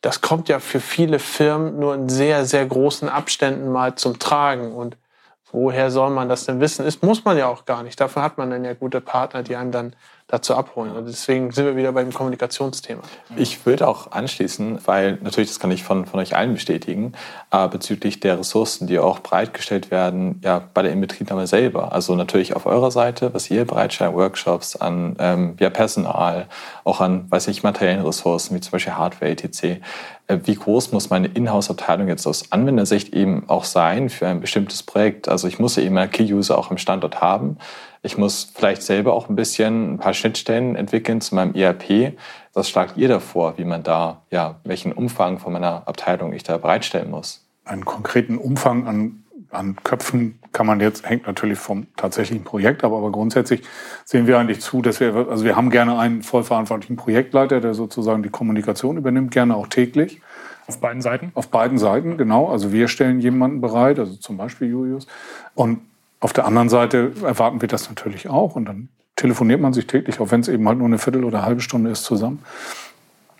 das 0.00 0.20
kommt 0.20 0.48
ja 0.48 0.58
für 0.58 0.80
viele 0.80 1.18
Firmen 1.18 1.78
nur 1.78 1.94
in 1.94 2.08
sehr, 2.08 2.46
sehr 2.46 2.64
großen 2.64 3.08
Abständen 3.08 3.70
mal 3.70 3.94
zum 3.96 4.18
Tragen. 4.18 4.72
Und 4.72 4.96
woher 5.54 5.90
soll 5.90 6.10
man 6.10 6.28
das 6.28 6.44
denn 6.44 6.60
wissen? 6.60 6.84
Ist, 6.84 7.02
muss 7.02 7.24
man 7.24 7.38
ja 7.38 7.46
auch 7.46 7.64
gar 7.64 7.82
nicht. 7.82 8.00
Dafür 8.00 8.22
hat 8.22 8.36
man 8.38 8.50
dann 8.50 8.64
ja 8.64 8.74
gute 8.74 9.00
Partner, 9.00 9.42
die 9.42 9.56
einem 9.56 9.70
dann 9.70 9.94
dazu 10.34 10.54
abholen. 10.54 10.92
Und 10.92 11.06
deswegen 11.06 11.52
sind 11.52 11.64
wir 11.64 11.76
wieder 11.76 11.92
beim 11.92 12.12
Kommunikationsthema. 12.12 13.02
Ich 13.36 13.64
würde 13.64 13.86
auch 13.86 14.10
anschließen, 14.10 14.80
weil 14.84 15.18
natürlich, 15.22 15.48
das 15.50 15.60
kann 15.60 15.70
ich 15.70 15.84
von, 15.84 16.06
von 16.06 16.18
euch 16.18 16.36
allen 16.36 16.54
bestätigen, 16.54 17.12
äh, 17.52 17.68
bezüglich 17.68 18.20
der 18.20 18.38
Ressourcen, 18.38 18.86
die 18.86 18.98
auch 18.98 19.20
bereitgestellt 19.20 19.90
werden, 19.90 20.40
ja, 20.42 20.62
bei 20.74 20.82
der 20.82 20.92
Inbetriebnahme 20.92 21.46
selber. 21.46 21.92
Also 21.92 22.16
natürlich 22.16 22.56
auf 22.56 22.66
eurer 22.66 22.90
Seite, 22.90 23.32
was 23.32 23.50
ihr 23.50 23.64
bereitstellt, 23.64 24.14
Workshops, 24.14 24.76
an 24.76 25.16
ähm, 25.20 25.56
ja, 25.60 25.70
Personal, 25.70 26.48
auch 26.82 27.00
an, 27.00 27.30
weiß 27.30 27.48
ich, 27.48 27.62
materiellen 27.62 28.04
Ressourcen, 28.04 28.56
wie 28.56 28.60
zum 28.60 28.72
Beispiel 28.72 28.94
Hardware, 28.94 29.30
etc. 29.30 29.80
Äh, 30.26 30.38
wie 30.44 30.54
groß 30.56 30.92
muss 30.92 31.10
meine 31.10 31.28
Inhouse-Abteilung 31.28 32.08
jetzt 32.08 32.26
aus 32.26 32.50
Anwendersicht 32.50 33.14
eben 33.14 33.48
auch 33.48 33.64
sein 33.64 34.08
für 34.08 34.26
ein 34.26 34.40
bestimmtes 34.40 34.82
Projekt? 34.82 35.28
Also 35.28 35.46
ich 35.46 35.60
muss 35.60 35.76
ja 35.76 35.84
eben 35.84 35.94
Key-User 36.10 36.58
auch 36.58 36.70
im 36.72 36.78
Standort 36.78 37.20
haben. 37.20 37.58
Ich 38.04 38.18
muss 38.18 38.52
vielleicht 38.54 38.82
selber 38.82 39.14
auch 39.14 39.30
ein 39.30 39.34
bisschen 39.34 39.94
ein 39.94 39.98
paar 39.98 40.12
Schnittstellen 40.12 40.76
entwickeln 40.76 41.22
zu 41.22 41.34
meinem 41.34 41.54
ERP. 41.54 42.12
Was 42.52 42.68
schlagt 42.68 42.98
ihr 42.98 43.08
davor, 43.08 43.56
wie 43.56 43.64
man 43.64 43.82
da, 43.82 44.20
ja, 44.30 44.60
welchen 44.62 44.92
Umfang 44.92 45.38
von 45.38 45.54
meiner 45.54 45.88
Abteilung 45.88 46.34
ich 46.34 46.42
da 46.42 46.58
bereitstellen 46.58 47.10
muss? 47.10 47.46
Einen 47.64 47.86
konkreten 47.86 48.36
Umfang 48.36 48.86
an, 48.86 49.24
an 49.48 49.76
Köpfen 49.84 50.38
kann 50.52 50.66
man 50.66 50.80
jetzt, 50.80 51.08
hängt 51.08 51.26
natürlich 51.26 51.58
vom 51.58 51.86
tatsächlichen 51.96 52.44
Projekt 52.44 52.84
ab, 52.84 52.92
aber 52.92 53.10
grundsätzlich 53.10 53.62
sehen 54.04 54.26
wir 54.26 54.38
eigentlich 54.38 54.60
zu, 54.60 54.82
dass 54.82 55.00
wir, 55.00 55.26
also 55.30 55.46
wir 55.46 55.56
haben 55.56 55.70
gerne 55.70 55.98
einen 55.98 56.22
vollverantwortlichen 56.22 56.96
Projektleiter, 56.96 57.62
der 57.62 57.72
sozusagen 57.72 58.22
die 58.22 58.28
Kommunikation 58.28 58.98
übernimmt, 58.98 59.30
gerne 59.30 59.56
auch 59.56 59.68
täglich. 59.68 60.20
Auf 60.66 60.78
beiden 60.78 61.00
Seiten? 61.00 61.32
Auf 61.34 61.48
beiden 61.48 61.78
Seiten, 61.78 62.18
genau. 62.18 62.50
Also 62.50 62.70
wir 62.70 62.88
stellen 62.88 63.20
jemanden 63.20 63.62
bereit, 63.62 63.98
also 63.98 64.14
zum 64.16 64.36
Beispiel 64.36 64.68
Julius. 64.68 65.06
Und 65.54 65.80
auf 66.24 66.32
der 66.32 66.46
anderen 66.46 66.70
Seite 66.70 67.12
erwarten 67.22 67.60
wir 67.60 67.68
das 67.68 67.90
natürlich 67.90 68.30
auch 68.30 68.56
und 68.56 68.64
dann 68.64 68.88
telefoniert 69.14 69.60
man 69.60 69.74
sich 69.74 69.86
täglich, 69.86 70.20
auch 70.20 70.30
wenn 70.30 70.40
es 70.40 70.48
eben 70.48 70.66
halt 70.66 70.78
nur 70.78 70.86
eine 70.86 70.96
Viertel 70.96 71.22
oder 71.22 71.36
eine 71.36 71.46
halbe 71.46 71.60
Stunde 71.60 71.90
ist, 71.90 72.04
zusammen. 72.04 72.42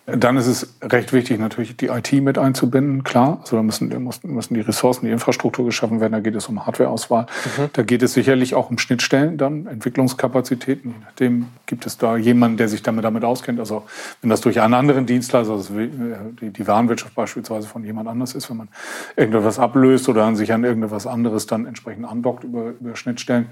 Dann 0.07 0.37
ist 0.37 0.45
es 0.45 0.75
recht 0.83 1.13
wichtig, 1.13 1.39
natürlich 1.39 1.77
die 1.77 1.87
IT 1.87 2.13
mit 2.13 2.37
einzubinden, 2.37 3.03
klar. 3.03 3.39
Also 3.41 3.55
da 3.55 3.63
müssen, 3.63 3.89
müssen 4.23 4.53
die 4.53 4.61
Ressourcen, 4.61 5.07
die 5.07 5.11
Infrastruktur 5.11 5.65
geschaffen 5.65 5.99
werden. 5.99 6.11
Da 6.11 6.19
geht 6.19 6.35
es 6.35 6.47
um 6.47 6.63
Hardwareauswahl. 6.63 7.25
Mhm. 7.57 7.69
Da 7.73 7.81
geht 7.81 8.03
es 8.03 8.13
sicherlich 8.13 8.53
auch 8.53 8.69
um 8.69 8.77
Schnittstellen, 8.77 9.39
dann 9.39 9.65
Entwicklungskapazitäten. 9.65 10.93
Nachdem 11.03 11.47
gibt 11.65 11.87
es 11.87 11.97
da 11.97 12.17
jemanden, 12.17 12.57
der 12.57 12.67
sich 12.67 12.83
damit, 12.83 13.03
damit 13.03 13.23
auskennt. 13.23 13.59
Also 13.59 13.85
wenn 14.21 14.29
das 14.29 14.41
durch 14.41 14.61
einen 14.61 14.75
anderen 14.75 15.07
Dienstleister, 15.07 15.53
also 15.53 15.73
die, 15.73 16.51
die 16.51 16.67
Warenwirtschaft 16.67 17.15
beispielsweise 17.15 17.67
von 17.67 17.83
jemand 17.83 18.07
anders 18.07 18.35
ist, 18.35 18.47
wenn 18.51 18.57
man 18.57 18.67
irgendetwas 19.15 19.57
ablöst 19.57 20.07
oder 20.07 20.35
sich 20.35 20.53
an 20.53 20.63
irgendetwas 20.63 21.07
anderes 21.07 21.47
dann 21.47 21.65
entsprechend 21.65 22.05
andockt 22.05 22.43
über, 22.43 22.73
über 22.79 22.95
Schnittstellen. 22.95 23.47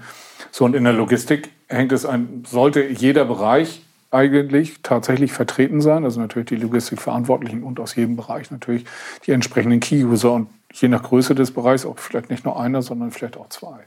So 0.52 0.64
und 0.64 0.76
in 0.76 0.84
der 0.84 0.92
Logistik 0.92 1.50
hängt 1.66 1.90
es 1.90 2.06
ein, 2.06 2.44
sollte 2.46 2.86
jeder 2.86 3.24
Bereich 3.24 3.83
eigentlich 4.14 4.80
tatsächlich 4.82 5.32
vertreten 5.32 5.80
sein. 5.80 6.04
Also 6.04 6.20
natürlich 6.20 6.48
die 6.48 6.56
Logistikverantwortlichen 6.56 7.62
und 7.62 7.80
aus 7.80 7.94
jedem 7.96 8.16
Bereich 8.16 8.50
natürlich 8.50 8.84
die 9.26 9.32
entsprechenden 9.32 9.80
Key-User 9.80 10.32
und 10.32 10.48
je 10.72 10.88
nach 10.88 11.02
Größe 11.02 11.34
des 11.34 11.50
Bereichs 11.50 11.84
auch 11.84 11.98
vielleicht 11.98 12.30
nicht 12.30 12.44
nur 12.44 12.58
einer, 12.58 12.82
sondern 12.82 13.10
vielleicht 13.10 13.36
auch 13.36 13.48
zwei. 13.48 13.78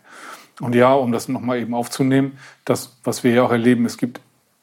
Und 0.60 0.76
ja, 0.76 0.94
um 0.94 1.12
das 1.12 1.28
nochmal 1.28 1.60
eben 1.60 1.74
aufzunehmen, 1.74 2.38
das, 2.66 2.98
was 3.04 3.24
wir 3.24 3.32
ja 3.32 3.44
auch 3.44 3.52
erleben, 3.52 3.86
es 3.86 3.98
gibt 3.98 4.22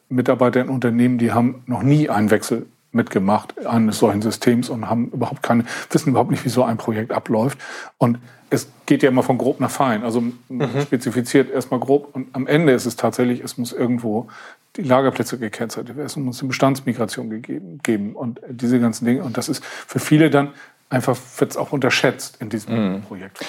Mitarbeiter 0.09 0.61
in 0.61 0.69
Unternehmen, 0.69 1.19
die 1.19 1.33
haben 1.33 1.63
noch 1.67 1.83
nie 1.83 2.09
einen 2.09 2.31
Wechsel 2.31 2.67
mitgemacht 2.93 3.67
eines 3.67 3.99
solchen 3.99 4.23
Systems 4.23 4.69
und 4.71 4.89
haben 4.89 5.09
überhaupt 5.09 5.43
keine, 5.43 5.65
wissen 5.91 6.11
überhaupt 6.11 6.31
nicht, 6.31 6.45
wie 6.45 6.49
so 6.51 6.65
ein 6.65 6.77
Projekt 6.77 7.13
abläuft. 7.13 7.59
Und 7.99 8.19
es 8.55 8.69
geht 8.87 9.03
ja 9.03 9.09
immer 9.09 9.23
von 9.23 9.39
grob 9.39 9.61
nach 9.61 9.71
fein. 9.71 10.03
Also 10.03 10.21
man 10.21 10.73
mhm. 10.73 10.81
spezifiziert 10.81 11.51
erstmal 11.51 11.81
grob 11.81 12.15
und 12.15 12.29
am 12.35 12.47
Ende 12.47 12.73
ist 12.73 12.87
es 12.87 12.97
tatsächlich, 12.97 13.41
es 13.41 13.59
muss 13.59 13.73
irgendwo 13.73 14.29
die 14.77 14.83
Lagerplätze 14.83 15.39
gekennzeichnet 15.39 15.97
werden, 15.97 16.07
es 16.07 16.17
muss 16.17 16.41
eine 16.41 16.49
Bestandsmigration 16.49 17.31
gegeben, 17.31 17.81
geben 17.83 18.15
und 18.15 18.41
diese 18.49 18.81
ganzen 18.81 19.05
Dinge. 19.05 19.23
Und 19.23 19.37
das 19.37 19.49
ist 19.49 19.65
für 19.65 20.01
viele 20.01 20.31
dann 20.31 20.53
einfach, 20.89 21.17
wird 21.39 21.51
es 21.51 21.57
auch 21.57 21.73
unterschätzt 21.73 22.39
in 22.41 22.49
diesem 22.49 22.95
mhm. 22.95 23.03
Projekt. 23.03 23.45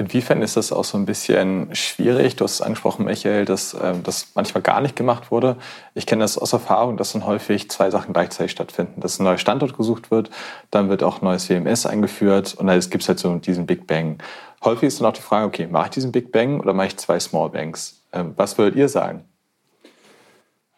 Inwiefern 0.00 0.40
ist 0.40 0.56
das 0.56 0.72
auch 0.72 0.84
so 0.84 0.96
ein 0.96 1.04
bisschen 1.04 1.74
schwierig? 1.74 2.34
Du 2.36 2.44
hast 2.44 2.54
es 2.54 2.62
angesprochen, 2.62 3.04
Michael, 3.04 3.44
dass 3.44 3.74
ähm, 3.74 4.02
das 4.02 4.28
manchmal 4.34 4.62
gar 4.62 4.80
nicht 4.80 4.96
gemacht 4.96 5.30
wurde. 5.30 5.56
Ich 5.94 6.06
kenne 6.06 6.22
das 6.22 6.38
aus 6.38 6.54
Erfahrung, 6.54 6.96
dass 6.96 7.12
dann 7.12 7.26
häufig 7.26 7.70
zwei 7.70 7.90
Sachen 7.90 8.14
gleichzeitig 8.14 8.50
stattfinden. 8.50 9.02
Dass 9.02 9.18
ein 9.18 9.24
neuer 9.24 9.36
Standort 9.36 9.76
gesucht 9.76 10.10
wird, 10.10 10.30
dann 10.70 10.88
wird 10.88 11.02
auch 11.02 11.20
ein 11.20 11.26
neues 11.26 11.50
WMS 11.50 11.84
eingeführt 11.84 12.54
und 12.54 12.68
dann 12.68 12.80
gibt 12.80 13.02
es 13.02 13.08
halt 13.08 13.18
so 13.18 13.34
diesen 13.36 13.66
Big 13.66 13.86
Bang. 13.86 14.16
Häufig 14.62 14.88
ist 14.88 15.00
dann 15.00 15.08
auch 15.08 15.12
die 15.12 15.22
Frage, 15.22 15.46
okay, 15.46 15.66
mache 15.66 15.86
ich 15.86 15.90
diesen 15.90 16.12
Big 16.12 16.32
Bang 16.32 16.60
oder 16.60 16.74
mache 16.74 16.88
ich 16.88 16.96
zwei 16.96 17.18
Small 17.18 17.50
Bangs? 17.50 18.02
Ähm, 18.12 18.34
was 18.36 18.58
würdet 18.58 18.76
ihr 18.76 18.88
sagen? 18.88 19.24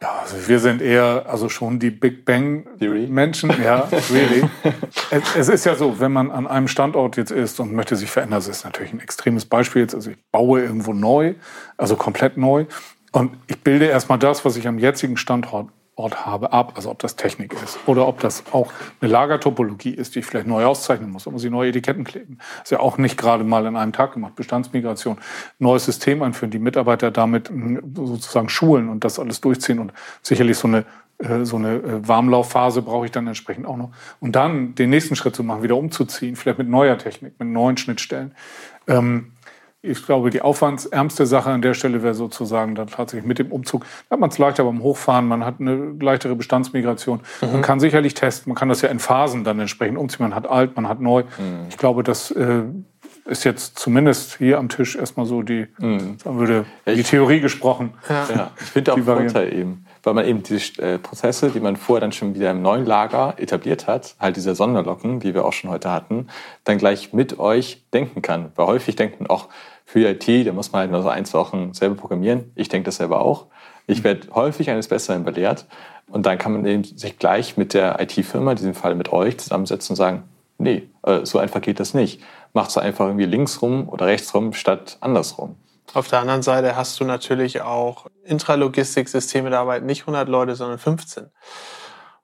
Ja, 0.01 0.19
also 0.21 0.49
wir 0.49 0.59
sind 0.59 0.83
eher 0.83 1.27
also 1.29 1.49
schon 1.49 1.79
die 1.79 1.91
Big 1.91 2.25
Bang 2.25 2.67
Theory? 2.79 3.07
Menschen. 3.07 3.53
Ja, 3.63 3.89
really. 4.11 4.49
es, 5.11 5.37
es, 5.37 5.49
ist 5.49 5.65
ja 5.65 5.77
so, 5.77 6.01
wenn 6.01 6.11
man 6.11 6.33
an 6.33 6.49
einem 6.49 6.67
Standort 6.67 7.17
jetzt 7.17 7.31
ist 7.31 7.61
und 7.61 7.73
möchte 7.73 7.95
sich 7.95 8.11
verändern, 8.11 8.39
das 8.39 8.49
ist 8.49 8.65
natürlich 8.65 8.93
ein 8.93 8.99
extremes 8.99 9.45
Beispiel 9.45 9.83
jetzt. 9.83 9.95
Also 9.95 10.11
ich 10.11 10.19
baue 10.33 10.61
irgendwo 10.61 10.93
neu, 10.93 11.35
also 11.77 11.95
komplett 11.95 12.37
neu. 12.37 12.67
Und 13.13 13.37
ich 13.47 13.61
bilde 13.61 13.87
erstmal 13.87 14.19
das, 14.19 14.45
was 14.45 14.57
ich 14.57 14.67
am 14.67 14.79
jetzigen 14.79 15.17
Standort 15.17 15.69
Ort 15.95 16.25
habe, 16.25 16.53
ab. 16.53 16.73
Also 16.77 16.91
ob 16.91 16.99
das 17.01 17.17
Technik 17.17 17.53
ist 17.63 17.79
oder 17.87 18.09
ob 18.09 18.21
das 18.21 18.45
auch 18.53 18.73
eine 19.01 19.11
Lagertopologie 19.11 19.91
ist, 19.91 20.15
die 20.15 20.21
ich 20.21 20.27
vielleicht 20.27 20.47
neu 20.47 20.65
auszeichnen 20.65 21.11
muss. 21.11 21.25
Da 21.25 21.31
muss 21.31 21.45
ich 21.45 21.51
neue 21.51 21.69
Etiketten 21.69 22.05
kleben. 22.05 22.39
Das 22.39 22.65
ist 22.65 22.71
ja 22.71 22.81
auch 22.81 22.97
nicht 22.97 23.19
gerade 23.19 23.45
mal 23.45 23.67
in 23.67 23.77
einem 23.77 23.93
Tag 23.93 24.15
gemacht. 24.15 24.35
Bestandsmigration, 24.35 25.19
neues 25.59 25.85
System 25.85 26.23
einführen, 26.23 26.51
die 26.51 26.59
Mitarbeiter 26.59 27.11
damit 27.11 27.51
hm, 27.51 27.95
sozusagen 27.95 28.49
schulen 28.49 28.89
und 28.89 29.05
das 29.05 29.19
alles 29.19 29.43
durchziehen. 29.43 29.79
Und 29.79 29.93
sicherlich 30.23 30.57
so 30.57 30.67
eine 30.67 30.87
äh, 31.19 31.45
so 31.45 31.57
eine 31.57 31.75
äh, 31.75 32.09
Warmlaufphase 32.09 32.83
brauche 32.83 33.05
ich 33.05 33.13
dann 33.13 33.27
entsprechend 33.27 33.67
auch 33.67 33.77
noch. 33.77 33.91
Und 34.19 34.35
dann 34.35 34.75
den 34.75 34.91
nächsten 34.91 35.15
Schritt 35.15 35.37
zu 35.37 35.45
machen, 35.45 35.63
wieder 35.63 35.77
umzuziehen, 35.77 36.37
vielleicht 36.37 36.59
mit 36.59 36.69
neuer 36.69 36.99
Technik, 36.99 37.39
mit 37.39 37.49
neuen 37.49 37.77
Schnittstellen. 37.77 38.35
Ähm, 38.89 39.33
ich 39.83 40.07
glaube, 40.07 40.31
die 40.31 40.43
aufwandsärmste 40.43 41.27
Sache 41.27 41.51
an 41.51 41.61
der 41.61 41.75
Stelle 41.75 42.05
wäre 42.05 42.15
sozusagen 42.15 42.77
dann 42.77 42.87
tatsächlich 42.87 43.27
mit 43.27 43.41
dem 43.41 43.51
Umzug. 43.51 43.85
Da 44.09 44.15
hat 44.15 44.21
man 44.21 44.31
es 44.31 44.39
leichter 44.39 44.65
beim 44.65 44.81
Hochfahren, 44.81 45.27
man 45.27 45.45
hat 45.45 45.57
eine 45.59 45.95
leichtere 46.01 46.37
Bestandsmigration. 46.37 47.21
Mhm. 47.41 47.53
Man 47.53 47.63
kann 47.63 47.81
sicherlich 47.81 48.15
testen, 48.15 48.51
man 48.51 48.57
kann 48.57 48.69
das 48.69 48.81
ja 48.83 48.89
in 48.91 49.01
Phasen 49.01 49.43
dann 49.43 49.59
entsprechend 49.59 49.99
umziehen. 49.99 50.23
Man 50.23 50.37
hat 50.37 50.49
alt, 50.49 50.77
man 50.77 50.89
hat 50.89 51.01
neu. 51.01 51.25
Mhm. 51.25 51.67
Ich 51.69 51.79
glaube, 51.79 52.05
das 52.05 52.31
äh, 52.31 52.63
ist 53.25 53.45
jetzt 53.45 53.79
zumindest 53.79 54.39
hier 54.39 54.59
am 54.59 54.69
Tisch 54.69 54.95
erstmal 54.95 55.27
so 55.27 55.43
die, 55.43 55.67
mhm. 55.79 56.19
sagen 56.19 56.39
würde, 56.39 56.65
die 56.87 56.93
ich, 56.93 57.11
Theorie 57.11 57.41
gesprochen. 57.41 57.95
Ja, 58.09 58.27
ja. 58.33 58.51
ich 58.61 58.67
finde 58.67 58.93
auch 58.93 58.97
die 58.97 59.03
Vorteil 59.03 59.53
eben, 59.53 59.85
weil 60.05 60.15
man 60.15 60.27
eben 60.27 60.45
diese 60.45 60.81
äh, 60.81 60.99
Prozesse, 60.99 61.51
die 61.51 61.61
man 61.61 61.77
vorher 61.77 62.01
dann 62.01 62.13
schon 62.13 62.35
wieder 62.35 62.53
im 62.53 62.63
neuen 62.63 62.85
Lager 62.85 63.35
etabliert 63.39 63.89
hat, 63.89 64.15
halt 64.21 64.37
diese 64.37 64.55
Sonderlocken, 64.55 65.19
die 65.19 65.35
wir 65.35 65.45
auch 65.45 65.53
schon 65.53 65.71
heute 65.71 65.91
hatten, 65.91 66.29
dann 66.65 66.79
gleich 66.79 67.13
mit 67.13 67.39
euch 67.39 67.83
denken 67.93 68.23
kann. 68.23 68.53
Weil 68.57 68.67
häufig 68.67 68.97
denkt 68.97 69.21
man 69.21 69.29
auch, 69.29 69.49
für 69.93 70.09
IT, 70.09 70.47
da 70.47 70.53
muss 70.53 70.73
man 70.73 70.81
halt 70.81 70.91
nur 70.91 71.03
so 71.03 71.11
ein, 71.11 71.27
zwei 71.27 71.41
Wochen 71.41 71.75
selber 71.75 71.97
programmieren. 71.97 72.51
Ich 72.55 72.71
denke 72.71 72.87
das 72.87 72.97
selber 72.97 73.21
auch. 73.21 73.49
Ich 73.87 73.99
mhm. 73.99 74.05
werde 74.05 74.29
häufig 74.35 74.71
eines 74.71 74.89
Besseren 74.89 75.23
belehrt. 75.23 75.67
Und 76.09 76.25
dann 76.25 76.39
kann 76.39 76.53
man 76.53 76.65
eben 76.65 76.83
sich 76.83 77.19
gleich 77.19 77.59
mit 77.59 77.75
der 77.75 78.01
IT-Firma, 78.01 78.53
in 78.53 78.57
diesem 78.57 78.73
Fall 78.73 78.95
mit 78.95 79.13
euch, 79.13 79.39
zusammensetzen 79.39 79.93
und 79.93 79.97
sagen, 79.97 80.23
nee, 80.57 80.89
äh, 81.03 81.27
so 81.27 81.39
einfach 81.39 81.61
geht 81.61 81.79
das 81.79 81.93
nicht. 81.93 82.23
Macht 82.55 82.71
es 82.71 82.79
einfach 82.79 83.05
irgendwie 83.05 83.27
links 83.27 83.61
rum 83.61 83.87
oder 83.87 84.07
rechts 84.07 84.35
rum 84.35 84.55
statt 84.55 84.97
andersrum. 85.03 85.57
Auf 85.93 86.09
der 86.09 86.21
anderen 86.21 86.41
Seite 86.41 86.75
hast 86.75 86.99
du 86.99 87.05
natürlich 87.05 87.61
auch 87.61 88.07
Intralogistiksysteme, 88.25 89.51
da 89.51 89.61
arbeiten 89.61 89.85
nicht 89.85 90.03
100 90.03 90.27
Leute, 90.27 90.55
sondern 90.55 90.79
15. 90.79 91.27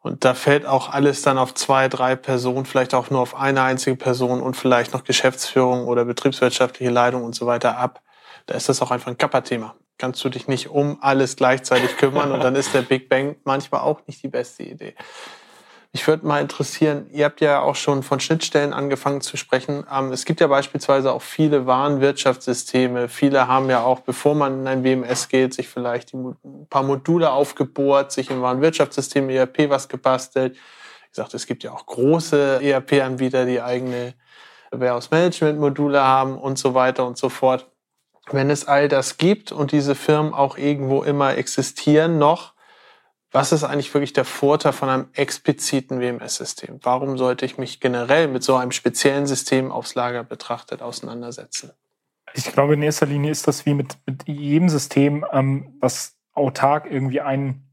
Und 0.01 0.25
da 0.25 0.35
fällt 0.35 0.65
auch 0.65 0.91
alles 0.91 1.23
dann 1.23 1.39
auf 1.39 1.55
zwei, 1.55 1.89
drei 1.89 2.15
Personen, 2.15 2.67
vielleicht 2.67 2.95
auch 2.95 3.11
nur 3.11 3.21
auf 3.21 3.35
eine 3.35 3.63
einzige 3.63 3.97
Person 3.97 4.41
und 4.41 4.57
vielleicht 4.57 4.93
noch 4.93 5.05
Geschäftsführung 5.05 5.87
oder 5.87 6.05
betriebswirtschaftliche 6.05 6.91
Leitung 6.91 7.25
und 7.25 7.35
so 7.35 7.47
weiter 7.47 7.77
ab. 7.77 8.01
Da 8.47 8.55
ist 8.55 8.69
das 8.69 8.81
auch 8.81 8.91
einfach 8.91 9.09
ein 9.09 9.19
Kappa-Thema. 9.19 9.75
Kannst 9.99 10.25
du 10.25 10.29
dich 10.29 10.47
nicht 10.47 10.69
um 10.69 10.99
alles 11.01 11.35
gleichzeitig 11.35 11.97
kümmern 11.97 12.31
und 12.31 12.45
dann 12.45 12.55
ist 12.55 12.73
der 12.73 12.83
Big 12.83 13.09
Bang 13.09 13.37
manchmal 13.43 13.81
auch 13.81 14.01
nicht 14.07 14.23
die 14.23 14.29
beste 14.29 14.63
Idee. 14.63 14.95
Ich 15.93 16.07
würde 16.07 16.27
mal 16.27 16.41
interessieren, 16.41 17.07
ihr 17.11 17.25
habt 17.25 17.41
ja 17.41 17.61
auch 17.61 17.75
schon 17.75 18.03
von 18.03 18.21
Schnittstellen 18.21 18.75
angefangen 18.75 19.23
zu 19.23 19.39
sprechen. 19.39 19.87
Ähm, 19.91 20.13
es 20.13 20.27
gibt 20.27 20.41
ja 20.41 20.47
beispielsweise 20.47 21.13
auch 21.13 21.23
viele 21.23 21.67
Warenwirtschaftssysteme. 21.67 23.09
Viele 23.09 23.49
haben 23.49 23.71
ja 23.71 23.83
auch, 23.83 24.01
bevor 24.01 24.35
man 24.35 24.61
in 24.61 24.67
ein 24.67 24.85
WMS 24.85 25.29
geht, 25.29 25.55
sich 25.55 25.69
vielleicht 25.69 26.13
ein 26.13 26.37
paar 26.69 26.83
Module 26.83 27.31
aufgebohrt, 27.33 28.13
sich 28.13 28.31
im 28.31 28.43
Warenwirtschaftssystem 28.43 29.31
ERP 29.31 29.71
was 29.71 29.89
gebastelt. 29.89 30.57
Wie 30.57 31.11
gesagt, 31.11 31.33
es 31.33 31.47
gibt 31.47 31.65
ja 31.65 31.73
auch 31.73 31.87
große 31.87 32.61
ERP-Anbieter, 32.63 33.47
die 33.47 33.63
eigene 33.63 34.13
Warehouse-Management-Module 34.71 36.03
haben 36.03 36.37
und 36.37 36.59
so 36.59 36.75
weiter 36.75 37.07
und 37.07 37.17
so 37.17 37.31
fort. 37.31 37.67
Wenn 38.31 38.51
es 38.51 38.69
all 38.69 38.89
das 38.89 39.17
gibt 39.17 39.53
und 39.53 39.73
diese 39.73 39.95
Firmen 39.95 40.35
auch 40.35 40.59
irgendwo 40.59 41.03
immer 41.03 41.39
existieren 41.39 42.19
noch, 42.19 42.53
was 43.31 43.53
ist 43.53 43.65
eigentlich 43.65 43.93
wirklich 43.93 44.15
der 44.15 44.25
Vorteil 44.25 44.73
von 44.73 44.89
einem 44.89 45.09
expliziten 45.13 46.01
WMS-System? 46.01 46.81
Warum 46.83 47.19
sollte 47.19 47.45
ich 47.45 47.59
mich 47.59 47.81
generell 47.81 48.29
mit 48.29 48.43
so 48.43 48.57
einem 48.57 48.73
speziellen 48.73 49.27
System 49.27 49.71
aufs 49.71 49.95
Lager 49.95 50.25
betrachtet 50.25 50.81
auseinandersetzen? 50.81 51.73
Ich 52.35 52.45
glaube, 52.45 52.75
in 52.75 52.83
erster 52.83 53.07
Linie 53.07 53.31
ist 53.31 53.47
das 53.47 53.67
wie 53.67 53.75
mit, 53.75 53.97
mit 54.07 54.27
jedem 54.27 54.69
System, 54.69 55.27
ähm, 55.33 55.77
was 55.81 56.17
autark 56.33 56.87
irgendwie 56.91 57.21
ein 57.21 57.65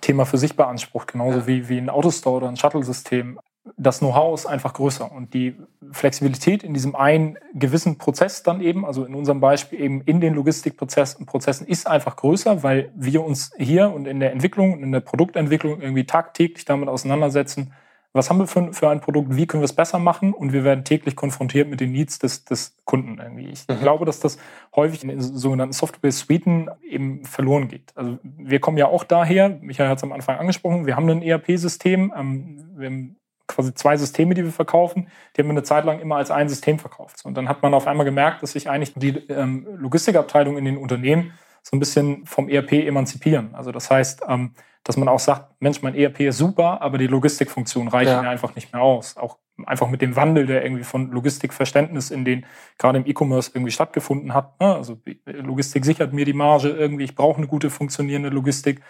Thema 0.00 0.26
für 0.26 0.38
sich 0.38 0.56
beansprucht, 0.56 1.12
genauso 1.12 1.40
ja. 1.40 1.46
wie, 1.46 1.68
wie 1.68 1.78
ein 1.78 1.90
Autostore 1.90 2.38
oder 2.38 2.48
ein 2.48 2.56
Shuttle-System 2.56 3.38
das 3.76 3.98
Know-how 3.98 4.34
ist 4.38 4.46
einfach 4.46 4.74
größer 4.74 5.10
und 5.10 5.34
die 5.34 5.56
Flexibilität 5.92 6.62
in 6.62 6.74
diesem 6.74 6.94
einen 6.94 7.38
gewissen 7.54 7.98
Prozess 7.98 8.42
dann 8.42 8.60
eben, 8.60 8.84
also 8.84 9.04
in 9.04 9.14
unserem 9.14 9.40
Beispiel 9.40 9.80
eben 9.80 10.00
in 10.02 10.20
den 10.20 10.34
Logistikprozessen 10.34 11.26
Prozessen 11.26 11.66
ist 11.66 11.86
einfach 11.86 12.16
größer, 12.16 12.62
weil 12.62 12.90
wir 12.94 13.24
uns 13.24 13.52
hier 13.56 13.90
und 13.92 14.06
in 14.06 14.20
der 14.20 14.32
Entwicklung 14.32 14.72
und 14.72 14.82
in 14.82 14.92
der 14.92 15.00
Produktentwicklung 15.00 15.80
irgendwie 15.80 16.04
tagtäglich 16.04 16.64
damit 16.64 16.88
auseinandersetzen, 16.88 17.72
was 18.12 18.30
haben 18.30 18.38
wir 18.38 18.46
für, 18.46 18.72
für 18.72 18.88
ein 18.88 19.00
Produkt, 19.00 19.36
wie 19.36 19.46
können 19.46 19.60
wir 19.60 19.66
es 19.66 19.74
besser 19.74 19.98
machen 19.98 20.32
und 20.32 20.52
wir 20.52 20.64
werden 20.64 20.84
täglich 20.84 21.14
konfrontiert 21.14 21.68
mit 21.68 21.80
den 21.80 21.92
Needs 21.92 22.18
des, 22.18 22.44
des 22.44 22.76
Kunden 22.84 23.18
irgendwie. 23.18 23.50
Ich 23.50 23.68
mhm. 23.68 23.80
glaube, 23.80 24.06
dass 24.06 24.18
das 24.18 24.38
häufig 24.74 25.02
in 25.02 25.10
den 25.10 25.20
sogenannten 25.20 25.74
Software-Suiten 25.74 26.70
eben 26.82 27.24
verloren 27.24 27.68
geht. 27.68 27.92
Also 27.94 28.18
wir 28.22 28.60
kommen 28.60 28.78
ja 28.78 28.86
auch 28.86 29.04
daher, 29.04 29.50
Michael 29.60 29.90
hat 29.90 29.98
es 29.98 30.04
am 30.04 30.12
Anfang 30.12 30.38
angesprochen, 30.38 30.86
wir 30.86 30.96
haben 30.96 31.08
ein 31.08 31.22
ERP-System, 31.22 32.12
ähm, 32.16 32.70
wir 32.76 32.86
haben 32.86 33.16
quasi 33.48 33.74
zwei 33.74 33.96
Systeme, 33.96 34.34
die 34.34 34.44
wir 34.44 34.52
verkaufen, 34.52 35.08
die 35.34 35.40
haben 35.40 35.48
wir 35.48 35.52
eine 35.52 35.62
Zeit 35.64 35.84
lang 35.84 35.98
immer 35.98 36.16
als 36.16 36.30
ein 36.30 36.48
System 36.48 36.78
verkauft. 36.78 37.24
Und 37.24 37.36
dann 37.36 37.48
hat 37.48 37.62
man 37.62 37.74
auf 37.74 37.86
einmal 37.86 38.04
gemerkt, 38.04 38.42
dass 38.42 38.52
sich 38.52 38.70
eigentlich 38.70 38.94
die 38.94 39.16
ähm, 39.28 39.66
Logistikabteilung 39.76 40.56
in 40.56 40.64
den 40.64 40.76
Unternehmen 40.76 41.32
so 41.62 41.76
ein 41.76 41.80
bisschen 41.80 42.24
vom 42.26 42.48
ERP 42.48 42.72
emanzipieren. 42.72 43.54
Also 43.54 43.72
das 43.72 43.90
heißt, 43.90 44.22
ähm, 44.28 44.52
dass 44.84 44.96
man 44.96 45.08
auch 45.08 45.18
sagt, 45.18 45.60
Mensch, 45.60 45.82
mein 45.82 45.94
ERP 45.94 46.20
ist 46.20 46.38
super, 46.38 46.80
aber 46.80 46.98
die 46.98 47.08
Logistikfunktion 47.08 47.88
reicht 47.88 48.10
ja. 48.10 48.22
mir 48.22 48.28
einfach 48.28 48.54
nicht 48.54 48.72
mehr 48.72 48.82
aus. 48.82 49.16
Auch 49.16 49.38
einfach 49.66 49.88
mit 49.88 50.00
dem 50.00 50.16
Wandel, 50.16 50.46
der 50.46 50.64
irgendwie 50.64 50.84
von 50.84 51.10
Logistikverständnis 51.10 52.10
in 52.10 52.24
den 52.24 52.46
gerade 52.78 52.98
im 52.98 53.06
E-Commerce 53.06 53.50
irgendwie 53.52 53.72
stattgefunden 53.72 54.34
hat. 54.34 54.58
Ne? 54.60 54.74
Also 54.74 54.98
Logistik 55.26 55.84
sichert 55.84 56.12
mir 56.12 56.24
die 56.24 56.32
Marge 56.32 56.70
irgendwie, 56.70 57.04
ich 57.04 57.14
brauche 57.14 57.38
eine 57.38 57.46
gute 57.46 57.70
funktionierende 57.70 58.28
Logistik. 58.28 58.80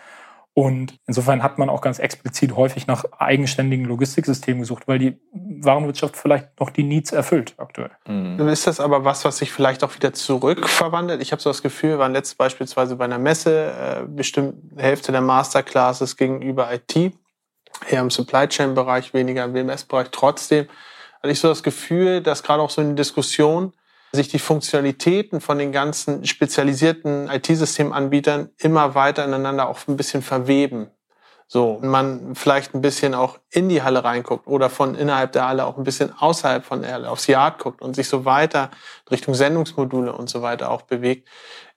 Und 0.59 0.99
insofern 1.07 1.45
hat 1.45 1.59
man 1.59 1.71
auch 1.71 1.81
ganz 1.81 2.01
explizit 2.01 2.57
häufig 2.57 2.89
nach 2.89 3.05
eigenständigen 3.17 3.87
Logistiksystemen 3.87 4.59
gesucht, 4.59 4.89
weil 4.89 4.99
die 4.99 5.17
Warenwirtschaft 5.33 6.17
vielleicht 6.17 6.59
noch 6.59 6.71
die 6.71 6.83
Needs 6.83 7.13
erfüllt 7.13 7.55
aktuell. 7.59 7.93
Mhm. 8.09 8.39
Dann 8.39 8.49
ist 8.49 8.67
das 8.67 8.81
aber 8.81 9.05
was, 9.05 9.25
was 9.25 9.39
sich 9.39 9.53
vielleicht 9.53 9.85
auch 9.85 9.95
wieder 9.95 10.13
zurückverwandelt. 10.15 11.23
Ich 11.23 11.31
habe 11.31 11.41
so 11.41 11.49
das 11.49 11.63
Gefühl, 11.63 11.91
wir 11.91 11.99
waren 12.01 12.13
letztes 12.13 12.35
beispielsweise 12.35 12.97
bei 12.97 13.05
einer 13.05 13.21
Messe, 13.21 13.71
äh, 13.71 14.03
bestimmt 14.09 14.57
Hälfte 14.77 15.13
der 15.13 15.21
Masterclasses 15.21 16.17
gegenüber 16.17 16.75
IT, 16.75 17.13
eher 17.89 18.01
im 18.01 18.11
Supply 18.11 18.49
Chain 18.49 18.75
Bereich, 18.75 19.15
weniger 19.15 19.45
im 19.45 19.55
WMS 19.55 19.85
Bereich. 19.85 20.09
Trotzdem 20.11 20.67
hatte 21.23 21.31
ich 21.31 21.39
so 21.39 21.47
das 21.47 21.63
Gefühl, 21.63 22.21
dass 22.21 22.43
gerade 22.43 22.65
auch 22.65 22.71
so 22.71 22.83
in 22.83 22.97
Diskussion 22.97 23.75
sich 24.13 24.29
die 24.29 24.39
Funktionalitäten 24.39 25.41
von 25.41 25.59
den 25.59 25.73
ganzen 25.73 26.25
spezialisierten 26.25 27.29
IT-Systemanbietern 27.29 28.51
immer 28.59 28.95
weiter 28.95 29.25
ineinander 29.25 29.69
auch 29.69 29.79
ein 29.87 29.97
bisschen 29.97 30.23
verweben. 30.23 30.91
So, 31.51 31.79
man 31.81 32.35
vielleicht 32.35 32.75
ein 32.75 32.83
bisschen 32.83 33.15
auch 33.15 33.39
in 33.49 33.71
die 33.71 33.83
Halle 33.83 34.05
reinguckt 34.05 34.47
oder 34.47 34.69
von 34.69 34.95
innerhalb 34.95 35.33
der 35.33 35.49
Halle 35.49 35.65
auch 35.65 35.79
ein 35.79 35.85
bisschen 35.85 36.13
außerhalb 36.13 36.63
von 36.63 36.83
der 36.83 36.93
Halle 36.93 37.11
aufs 37.11 37.27
Yard 37.27 37.59
guckt 37.59 37.81
und 37.81 37.97
sich 37.97 38.07
so 38.07 38.27
weiter 38.27 38.71
Richtung 39.11 39.35
Sendungsmodule 39.35 40.13
und 40.13 40.29
so 40.29 40.43
weiter 40.43 40.71
auch 40.71 40.83
bewegt. 40.83 41.27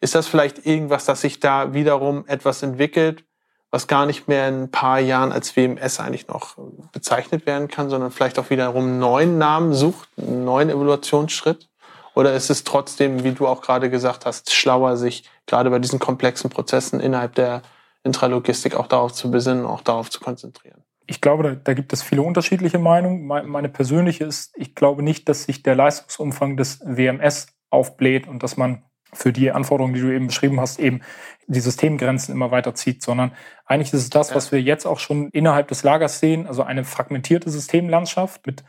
Ist 0.02 0.14
das 0.14 0.28
vielleicht 0.28 0.66
irgendwas, 0.66 1.06
dass 1.06 1.22
sich 1.22 1.40
da 1.40 1.74
wiederum 1.74 2.26
etwas 2.28 2.64
entwickelt, 2.64 3.24
was 3.70 3.88
gar 3.88 4.06
nicht 4.06 4.28
mehr 4.28 4.50
in 4.50 4.64
ein 4.64 4.72
paar 4.72 5.00
Jahren 5.00 5.32
als 5.32 5.56
WMS 5.56 6.02
eigentlich 6.02 6.28
noch 6.28 6.58
bezeichnet 6.92 7.46
werden 7.46 7.70
kann, 7.70 7.90
sondern 7.90 8.12
vielleicht 8.12 8.40
auch 8.40 8.50
wiederum 8.50 8.84
einen 8.84 9.00
neuen 9.00 9.38
Namen 9.38 9.74
sucht, 9.74 10.10
einen 10.18 10.44
neuen 10.44 10.70
Evolutionsschritt? 10.70 11.71
Oder 12.16 12.34
ist 12.34 12.50
es 12.50 12.64
trotzdem, 12.64 13.24
wie 13.24 13.32
du 13.32 13.48
auch 13.48 13.62
gerade 13.62 13.90
gesagt 13.90 14.26
hast, 14.26 14.54
schlauer, 14.54 14.98
sich 14.98 15.30
gerade 15.46 15.70
bei 15.70 15.80
diesen 15.80 16.00
komplexen 16.00 16.50
Prozessen 16.50 17.00
innerhalb 17.00 17.36
der 17.36 17.62
Intralogistik 18.04 18.76
auch 18.76 18.88
darauf 18.88 19.14
zu 19.14 19.32
besinnen, 19.32 19.66
auch 19.66 19.82
darauf 19.82 20.10
zu 20.10 20.20
konzentrieren? 20.20 20.84
Ich 21.08 21.22
glaube, 21.22 21.44
da, 21.44 21.56
da 21.56 21.74
gibt 21.74 21.94
es 21.94 22.04
viele 22.04 22.22
unterschiedliche 22.22 22.80
Meinungen. 22.80 23.26
Meine 23.26 23.70
persönliche 23.70 24.26
ist, 24.26 24.54
ich 24.56 24.76
glaube 24.76 25.04
nicht, 25.04 25.28
dass 25.30 25.44
sich 25.44 25.64
der 25.64 25.76
Leistungsumfang 25.76 26.58
des 26.58 26.80
WMS 26.84 27.48
aufbläht 27.70 28.28
und 28.28 28.44
dass 28.44 28.58
man 28.58 28.84
für 29.14 29.34
die 29.34 29.52
Anforderungen, 29.52 29.94
die 29.94 30.02
du 30.02 30.14
eben 30.14 30.28
beschrieben 30.28 30.60
hast, 30.60 30.80
eben 30.80 31.02
die 31.48 31.60
Systemgrenzen 31.60 32.34
immer 32.34 32.52
weiter 32.52 32.76
zieht, 32.76 33.02
sondern 33.04 33.34
eigentlich 33.66 33.94
ist 33.94 34.04
es 34.04 34.10
das, 34.10 34.34
was 34.36 34.52
wir 34.52 34.62
jetzt 34.62 34.86
auch 34.86 35.00
schon 35.00 35.30
innerhalb 35.32 35.68
des 35.68 35.84
Lagers 35.84 36.20
sehen, 36.20 36.48
also 36.48 36.64
eine 36.64 36.86
fragmentierte 36.86 37.50
Systemlandschaft 37.50 38.46
mit 38.48 38.64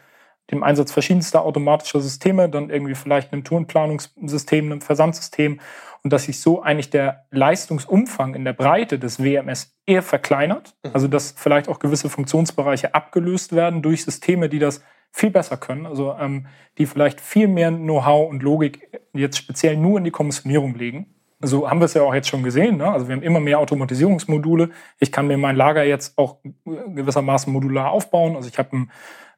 dem 0.52 0.62
Einsatz 0.62 0.92
verschiedenster 0.92 1.44
automatischer 1.44 2.00
Systeme, 2.00 2.48
dann 2.48 2.70
irgendwie 2.70 2.94
vielleicht 2.94 3.32
einem 3.32 3.42
Tourenplanungssystem, 3.42 4.66
einem 4.66 4.80
Versandsystem 4.80 5.60
und 6.04 6.12
dass 6.12 6.24
sich 6.24 6.40
so 6.40 6.62
eigentlich 6.62 6.90
der 6.90 7.24
Leistungsumfang 7.30 8.34
in 8.34 8.44
der 8.44 8.52
Breite 8.52 8.98
des 8.98 9.22
WMS 9.22 9.74
eher 9.86 10.02
verkleinert, 10.02 10.74
mhm. 10.84 10.90
also 10.92 11.08
dass 11.08 11.34
vielleicht 11.36 11.68
auch 11.68 11.78
gewisse 11.78 12.08
Funktionsbereiche 12.10 12.94
abgelöst 12.94 13.54
werden 13.54 13.82
durch 13.82 14.04
Systeme, 14.04 14.48
die 14.48 14.58
das 14.58 14.82
viel 15.10 15.30
besser 15.30 15.56
können, 15.56 15.86
also 15.86 16.14
ähm, 16.18 16.46
die 16.78 16.86
vielleicht 16.86 17.20
viel 17.20 17.48
mehr 17.48 17.70
Know-how 17.70 18.30
und 18.30 18.42
Logik 18.42 18.88
jetzt 19.12 19.36
speziell 19.36 19.76
nur 19.76 19.98
in 19.98 20.04
die 20.04 20.10
Kommissionierung 20.10 20.74
legen. 20.74 21.14
So 21.44 21.68
haben 21.68 21.80
wir 21.80 21.86
es 21.86 21.94
ja 21.94 22.02
auch 22.02 22.14
jetzt 22.14 22.28
schon 22.28 22.44
gesehen. 22.44 22.76
Ne? 22.76 22.90
Also 22.90 23.08
wir 23.08 23.16
haben 23.16 23.22
immer 23.22 23.40
mehr 23.40 23.58
Automatisierungsmodule. 23.58 24.70
Ich 25.00 25.10
kann 25.10 25.26
mir 25.26 25.36
mein 25.36 25.56
Lager 25.56 25.82
jetzt 25.82 26.16
auch 26.16 26.38
gewissermaßen 26.64 27.52
modular 27.52 27.90
aufbauen. 27.90 28.36
Also 28.36 28.48
ich 28.48 28.58
habe 28.58 28.72
einen 28.72 28.90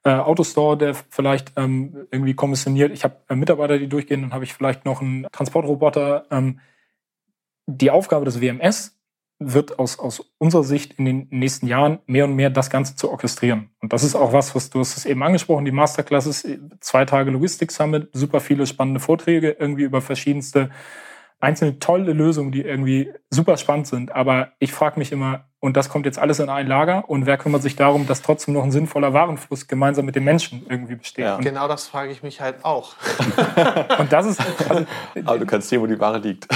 äh, 0.04 0.10
Autostore, 0.10 0.76
der 0.76 0.94
vielleicht 0.94 1.52
ähm, 1.56 2.06
irgendwie 2.10 2.34
kommissioniert. 2.34 2.92
Ich 2.92 3.04
habe 3.04 3.16
äh, 3.28 3.34
Mitarbeiter, 3.34 3.78
die 3.78 3.88
durchgehen. 3.88 4.22
Dann 4.22 4.32
habe 4.34 4.44
ich 4.44 4.52
vielleicht 4.52 4.84
noch 4.84 5.00
einen 5.00 5.26
Transportroboter. 5.32 6.26
Ähm, 6.30 6.60
die 7.66 7.90
Aufgabe 7.90 8.24
des 8.26 8.40
WMS 8.40 8.98
wird 9.38 9.78
aus, 9.78 9.98
aus 9.98 10.32
unserer 10.38 10.62
Sicht 10.62 10.94
in 10.94 11.06
den 11.06 11.26
nächsten 11.30 11.66
Jahren 11.66 11.98
mehr 12.06 12.24
und 12.24 12.34
mehr 12.34 12.50
das 12.50 12.70
Ganze 12.70 12.96
zu 12.96 13.10
orchestrieren. 13.10 13.70
Und 13.80 13.92
das 13.92 14.04
ist 14.04 14.14
auch 14.14 14.32
was, 14.32 14.54
was 14.54 14.70
du 14.70 14.80
hast 14.80 14.96
es 14.96 15.06
eben 15.06 15.22
angesprochen, 15.22 15.64
die 15.64 15.72
Masterclasses, 15.72 16.46
zwei 16.80 17.04
Tage 17.04 17.30
Logistik 17.30 17.72
Summit, 17.72 18.08
super 18.12 18.40
viele 18.40 18.66
spannende 18.66 19.00
Vorträge 19.00 19.56
irgendwie 19.58 19.82
über 19.82 20.00
verschiedenste 20.00 20.70
einzelne 21.40 21.78
tolle 21.78 22.12
Lösungen, 22.12 22.52
die 22.52 22.62
irgendwie 22.62 23.12
super 23.30 23.56
spannend 23.56 23.86
sind. 23.86 24.12
Aber 24.12 24.52
ich 24.58 24.72
frage 24.72 24.98
mich 24.98 25.12
immer, 25.12 25.48
und 25.64 25.78
das 25.78 25.88
kommt 25.88 26.04
jetzt 26.04 26.18
alles 26.18 26.40
in 26.40 26.50
ein 26.50 26.66
Lager 26.66 27.08
und 27.08 27.24
wer 27.24 27.38
kümmert 27.38 27.62
sich 27.62 27.74
darum, 27.74 28.06
dass 28.06 28.20
trotzdem 28.20 28.52
noch 28.52 28.64
ein 28.64 28.70
sinnvoller 28.70 29.14
Warenfluss 29.14 29.66
gemeinsam 29.66 30.04
mit 30.04 30.14
den 30.14 30.22
Menschen 30.22 30.66
irgendwie 30.68 30.96
besteht? 30.96 31.24
Ja. 31.24 31.38
Genau 31.38 31.68
das 31.68 31.88
frage 31.88 32.12
ich 32.12 32.22
mich 32.22 32.42
halt 32.42 32.62
auch. 32.66 32.92
und 33.98 34.12
das 34.12 34.26
ist. 34.26 34.42
Also, 34.68 34.84
aber 35.24 35.38
du 35.38 35.46
kannst 35.46 35.70
sehen, 35.70 35.80
wo 35.80 35.86
die 35.86 35.98
Ware 35.98 36.18
liegt. 36.18 36.48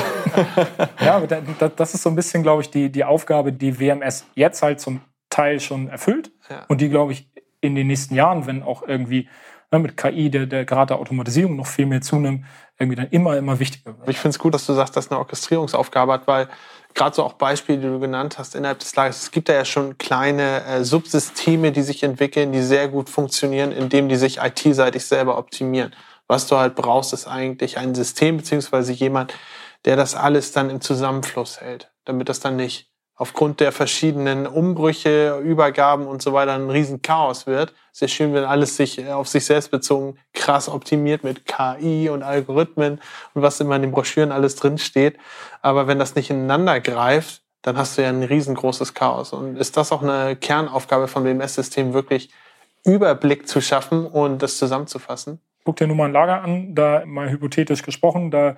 ja, 1.00 1.16
aber 1.16 1.26
das 1.26 1.94
ist 1.94 2.02
so 2.02 2.10
ein 2.10 2.16
bisschen, 2.16 2.42
glaube 2.42 2.60
ich, 2.60 2.70
die, 2.70 2.92
die 2.92 3.02
Aufgabe, 3.02 3.50
die 3.50 3.80
WMS 3.80 4.26
jetzt 4.34 4.62
halt 4.62 4.78
zum 4.78 5.00
Teil 5.30 5.58
schon 5.58 5.88
erfüllt 5.88 6.30
ja. 6.50 6.66
und 6.68 6.82
die, 6.82 6.90
glaube 6.90 7.12
ich, 7.12 7.30
in 7.62 7.76
den 7.76 7.86
nächsten 7.86 8.14
Jahren, 8.14 8.46
wenn 8.46 8.62
auch 8.62 8.82
irgendwie 8.86 9.26
ne, 9.70 9.78
mit 9.78 9.96
KI, 9.96 10.28
der, 10.28 10.44
der 10.44 10.66
Grad 10.66 10.90
der 10.90 10.98
Automatisierung 10.98 11.56
noch 11.56 11.66
viel 11.66 11.86
mehr 11.86 12.02
zunimmt, 12.02 12.44
irgendwie 12.78 12.96
dann 12.96 13.08
immer, 13.08 13.38
immer 13.38 13.58
wichtiger 13.58 13.98
wird. 13.98 14.10
Ich 14.10 14.18
finde 14.18 14.30
es 14.30 14.38
gut, 14.38 14.52
dass 14.52 14.66
du 14.66 14.74
sagst, 14.74 14.96
dass 14.96 15.10
eine 15.10 15.18
Orchestrierungsaufgabe 15.18 16.12
hat, 16.12 16.26
weil 16.26 16.48
gerade 16.94 17.14
so 17.14 17.22
auch 17.22 17.34
Beispiele, 17.34 17.78
die 17.78 17.86
du 17.86 18.00
genannt 18.00 18.38
hast 18.38 18.54
innerhalb 18.54 18.78
des 18.80 18.94
Lagers, 18.96 19.22
es 19.22 19.30
gibt 19.30 19.48
da 19.48 19.54
ja 19.54 19.64
schon 19.64 19.98
kleine 19.98 20.64
äh, 20.64 20.84
Subsysteme, 20.84 21.72
die 21.72 21.82
sich 21.82 22.02
entwickeln, 22.02 22.52
die 22.52 22.62
sehr 22.62 22.88
gut 22.88 23.08
funktionieren, 23.08 23.72
indem 23.72 24.08
die 24.08 24.16
sich 24.16 24.38
IT-seitig 24.38 25.04
selber 25.04 25.38
optimieren. 25.38 25.94
Was 26.26 26.46
du 26.46 26.56
halt 26.56 26.74
brauchst, 26.74 27.12
ist 27.12 27.26
eigentlich 27.26 27.78
ein 27.78 27.94
System 27.94 28.36
beziehungsweise 28.36 28.92
jemand, 28.92 29.32
der 29.84 29.96
das 29.96 30.14
alles 30.14 30.52
dann 30.52 30.70
im 30.70 30.80
Zusammenfluss 30.80 31.60
hält, 31.60 31.90
damit 32.04 32.28
das 32.28 32.40
dann 32.40 32.56
nicht 32.56 32.87
aufgrund 33.18 33.58
der 33.58 33.72
verschiedenen 33.72 34.46
Umbrüche, 34.46 35.40
Übergaben 35.44 36.06
und 36.06 36.22
so 36.22 36.32
weiter 36.32 36.54
ein 36.54 36.70
riesen 36.70 37.02
Chaos 37.02 37.46
wird. 37.46 37.74
Sehr 37.92 38.06
schön, 38.06 38.32
wenn 38.32 38.44
alles 38.44 38.76
sich 38.76 38.98
äh, 38.98 39.10
auf 39.10 39.28
sich 39.28 39.44
selbst 39.44 39.72
bezogen 39.72 40.16
krass 40.32 40.68
optimiert 40.68 41.24
mit 41.24 41.44
KI 41.44 42.08
und 42.08 42.22
Algorithmen 42.22 43.00
und 43.34 43.42
was 43.42 43.60
immer 43.60 43.76
in 43.76 43.82
den 43.82 43.90
Broschüren 43.90 44.30
alles 44.30 44.54
drinsteht. 44.54 45.18
Aber 45.62 45.88
wenn 45.88 45.98
das 45.98 46.14
nicht 46.14 46.30
ineinander 46.30 46.80
greift, 46.80 47.42
dann 47.62 47.76
hast 47.76 47.98
du 47.98 48.02
ja 48.02 48.08
ein 48.08 48.22
riesengroßes 48.22 48.94
Chaos. 48.94 49.32
Und 49.32 49.56
ist 49.56 49.76
das 49.76 49.90
auch 49.90 50.02
eine 50.02 50.36
Kernaufgabe 50.36 51.08
von 51.08 51.24
WMS-System, 51.24 51.92
wirklich 51.92 52.30
Überblick 52.84 53.48
zu 53.48 53.60
schaffen 53.60 54.06
und 54.06 54.42
das 54.42 54.58
zusammenzufassen? 54.58 55.40
Guck 55.64 55.76
dir 55.76 55.88
nur 55.88 55.96
mal 55.96 56.04
ein 56.04 56.12
Lager 56.12 56.40
an, 56.42 56.76
da 56.76 57.02
mal 57.04 57.28
hypothetisch 57.28 57.82
gesprochen, 57.82 58.30
da 58.30 58.56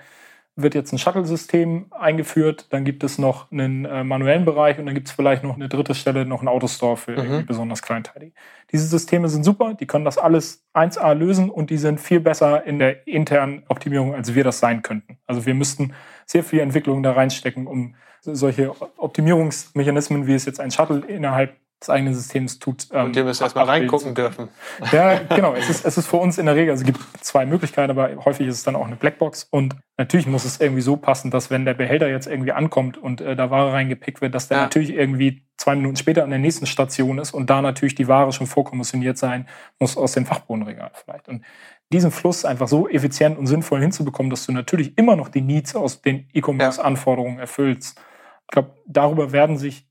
wird 0.63 0.75
jetzt 0.75 0.93
ein 0.93 0.99
Shuttle-System 0.99 1.87
eingeführt, 1.91 2.67
dann 2.71 2.85
gibt 2.85 3.05
es 3.05 3.19
noch 3.19 3.51
einen 3.51 3.85
äh, 3.85 4.05
manuellen 4.05 4.45
Bereich 4.45 4.79
und 4.79 4.87
dann 4.87 4.95
gibt 4.95 5.09
es 5.09 5.15
vielleicht 5.15 5.43
noch 5.43 5.57
eine 5.57 5.69
dritte 5.69 5.95
Stelle, 5.95 6.27
noch 6.27 6.41
einen 6.41 6.49
Autostore 6.49 6.97
für 6.97 7.23
mhm. 7.23 7.47
besonders 7.47 7.83
kleinteilig. 7.83 8.33
Diese 8.73 8.87
Systeme 8.87 9.29
sind 9.29 9.45
super, 9.45 9.75
die 9.75 9.87
können 9.87 10.05
das 10.05 10.19
alles 10.19 10.65
1A 10.75 11.15
lösen 11.15 11.51
und 11.51 11.71
die 11.71 11.79
sind 11.79 12.01
viel 12.01 12.21
besser 12.21 12.65
in 12.65 12.79
der 12.79 13.07
internen 13.07 13.63
Optimierung, 13.69 14.15
als 14.15 14.35
wir 14.35 14.45
das 14.45 14.61
sein 14.61 14.83
könnten. 14.83 15.19
Also 15.27 15.47
wir 15.47 15.55
müssten 15.55 15.93
sehr 16.27 16.45
viel 16.45 16.61
Entwicklung 16.61 17.03
da 17.03 17.13
reinstecken, 17.13 17.67
um 17.67 17.95
solche 18.23 18.73
Optimierungsmechanismen, 18.99 20.27
wie 20.27 20.35
es 20.35 20.45
jetzt 20.45 20.61
ein 20.61 20.71
Shuttle 20.71 21.03
innerhalb 21.07 21.57
des 21.81 21.89
eigenen 21.89 22.15
Systems 22.15 22.59
tut. 22.59 22.89
Ähm, 22.93 23.07
und 23.07 23.17
wir 23.17 23.25
müssen 23.25 23.43
erstmal 23.43 23.65
reingucken 23.65 24.15
dürfen. 24.15 24.49
Ja, 24.93 25.21
genau. 25.35 25.55
Es 25.55 25.71
ist, 25.71 25.85
es 25.85 25.97
ist 25.97 26.07
für 26.07 26.17
uns 26.17 26.39
in 26.39 26.47
der 26.47 26.55
Regel, 26.55 26.71
also 26.71 26.83
es 26.83 26.87
gibt 26.87 27.01
zwei 27.21 27.47
Möglichkeiten, 27.47 27.91
aber 27.91 28.25
häufig 28.25 28.47
ist 28.47 28.57
es 28.57 28.63
dann 28.63 28.77
auch 28.77 28.87
eine 28.87 28.97
Blackbox. 28.97 29.49
Und 29.51 29.77
natürlich 29.97 30.27
muss 30.27 30.45
es 30.45 30.61
irgendwie 30.61 30.83
so 30.83 30.97
passen, 30.97 31.31
dass 31.31 31.51
wenn 31.51 31.65
der 31.65 31.75
Behälter 31.75 32.09
jetzt 32.09 32.27
irgendwie 32.27 32.53
ankommt 32.53 32.99
und 32.99 33.21
äh, 33.21 33.37
da 33.37 33.51
Ware 33.51 33.73
reingepickt 33.73 34.21
wird, 34.21 34.35
dass 34.35 34.49
der 34.49 34.59
ja. 34.59 34.63
natürlich 34.65 34.91
irgendwie 34.91 35.45
zwei 35.57 35.75
Minuten 35.77 35.97
später 35.97 36.25
an 36.25 36.31
der 36.31 36.39
nächsten 36.39 36.67
Station 36.67 37.19
ist 37.19 37.33
und 37.33 37.51
da 37.51 37.63
natürlich 37.63 37.95
die 37.95 38.09
Ware 38.09 38.33
schon 38.33 38.47
vorkommissioniert 38.47 39.19
sein 39.19 39.47
muss 39.79 39.97
aus 39.97 40.13
dem 40.13 40.27
Fachbodenregal 40.27 40.91
vielleicht. 40.95 41.29
Und 41.29 41.45
diesen 41.93 42.11
Fluss 42.11 42.45
einfach 42.45 42.69
so 42.69 42.89
effizient 42.89 43.39
und 43.39 43.47
sinnvoll 43.47 43.81
hinzubekommen, 43.81 44.31
dass 44.31 44.47
du 44.47 44.53
natürlich 44.53 44.97
immer 44.97 45.17
noch 45.17 45.29
die 45.29 45.43
Needs 45.43 45.75
aus 45.75 46.03
den 46.03 46.29
E-Commerce-Anforderungen 46.33 47.39
erfüllst. 47.39 47.99
Ich 48.43 48.53
glaube, 48.53 48.75
darüber 48.87 49.33
werden 49.33 49.59
sich 49.59 49.90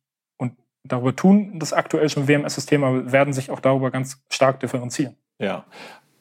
darüber 0.83 1.15
tun 1.15 1.59
das 1.59 1.73
aktuell 1.73 2.09
schon 2.09 2.27
WMS-Systeme, 2.27 2.85
aber 2.85 3.11
werden 3.11 3.33
sich 3.33 3.51
auch 3.51 3.59
darüber 3.59 3.91
ganz 3.91 4.17
stark 4.29 4.59
differenzieren. 4.59 5.15
Ja. 5.39 5.65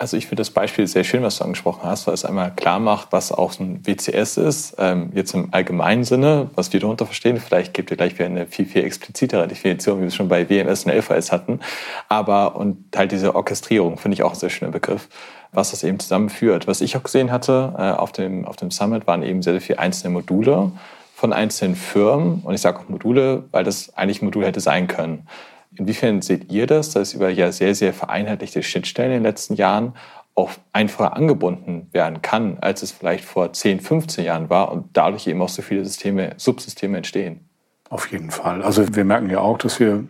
Also 0.01 0.16
ich 0.16 0.29
finde 0.29 0.42
das 0.42 0.51
Beispiel 0.51 0.87
sehr 0.87 1.03
schön, 1.03 1.25
was 1.25 1.38
du 1.38 1.44
angesprochen 1.44 1.83
hast, 1.83 2.07
weil 2.07 2.14
es 2.14 2.25
einmal 2.25 2.55
klar 2.55 2.79
macht, 2.79 3.09
was 3.11 3.33
auch 3.33 3.51
so 3.51 3.64
ein 3.64 3.85
WCS 3.85 4.37
ist, 4.37 4.77
ähm, 4.79 5.11
jetzt 5.12 5.35
im 5.35 5.53
allgemeinen 5.53 6.05
Sinne, 6.05 6.51
was 6.55 6.73
wir 6.73 6.79
darunter 6.79 7.05
verstehen. 7.05 7.38
Vielleicht 7.40 7.75
gibt 7.75 7.90
ihr 7.90 7.97
gleich 7.97 8.14
wieder 8.14 8.27
eine 8.27 8.47
viel, 8.47 8.64
viel 8.64 8.85
explizitere 8.85 9.49
Definition, 9.49 9.97
wie 9.99 10.03
wir 10.03 10.07
es 10.07 10.14
schon 10.14 10.29
bei 10.29 10.49
WMS 10.49 10.85
und 10.85 10.92
LVS 10.92 11.33
hatten. 11.33 11.59
Aber 12.09 12.55
und 12.55 12.97
halt 12.97 13.11
diese 13.11 13.35
Orchestrierung 13.35 13.99
finde 13.99 14.14
ich 14.14 14.23
auch 14.23 14.35
ein 14.35 14.38
sehr 14.38 14.51
schöner 14.51 14.71
Begriff, 14.71 15.09
was 15.51 15.73
das 15.73 15.83
eben 15.83 15.99
zusammenführt. 15.99 16.68
Was 16.68 16.81
ich 16.81 16.97
auch 16.97 17.03
gesehen 17.03 17.33
hatte 17.33 17.75
äh, 17.77 17.90
auf, 17.90 18.12
dem, 18.12 18.44
auf 18.44 18.55
dem 18.55 18.71
Summit, 18.71 19.09
waren 19.09 19.25
eben 19.25 19.42
sehr, 19.42 19.55
sehr 19.55 19.62
viele 19.62 19.79
einzelne 19.81 20.12
Module 20.12 20.71
von 21.18 21.33
einzelnen 21.33 21.74
Firmen, 21.74 22.42
und 22.44 22.54
ich 22.54 22.61
sage 22.61 22.78
auch 22.78 22.88
Module, 22.88 23.42
weil 23.50 23.64
das 23.64 23.92
eigentlich 23.96 24.22
ein 24.22 24.26
Modul 24.26 24.44
hätte 24.44 24.61
sein 24.61 24.87
können. 24.87 25.26
Inwiefern 25.74 26.22
seht 26.22 26.52
ihr 26.52 26.68
das, 26.68 26.90
dass 26.90 27.12
über 27.12 27.28
ja 27.28 27.50
sehr, 27.50 27.74
sehr 27.74 27.92
vereinheitlichte 27.92 28.62
Schnittstellen 28.62 29.11
in 29.11 29.16
den 29.16 29.22
letzten 29.24 29.54
Jahren 29.54 29.94
auch 30.37 30.52
einfacher 30.72 31.16
angebunden 31.16 31.88
werden 31.90 32.22
kann, 32.22 32.59
als 32.61 32.85
es 32.85 32.92
vielleicht 32.92 33.24
vor 33.24 33.52
10, 33.52 33.81
15 33.81 34.26
Jahren 34.26 34.48
war 34.48 34.70
und 34.70 34.90
dadurch 34.92 35.26
eben 35.26 35.42
auch 35.42 35.48
so 35.48 35.61
viele 35.61 35.85
Systeme, 35.85 36.35
Subsysteme 36.37 36.98
entstehen? 36.98 37.48
Auf 37.90 38.12
jeden 38.12 38.31
Fall. 38.31 38.62
Also 38.62 38.94
wir 38.94 39.04
merken 39.04 39.28
ja 39.28 39.40
auch, 39.40 39.59
dass 39.59 39.81
wir 39.81 40.04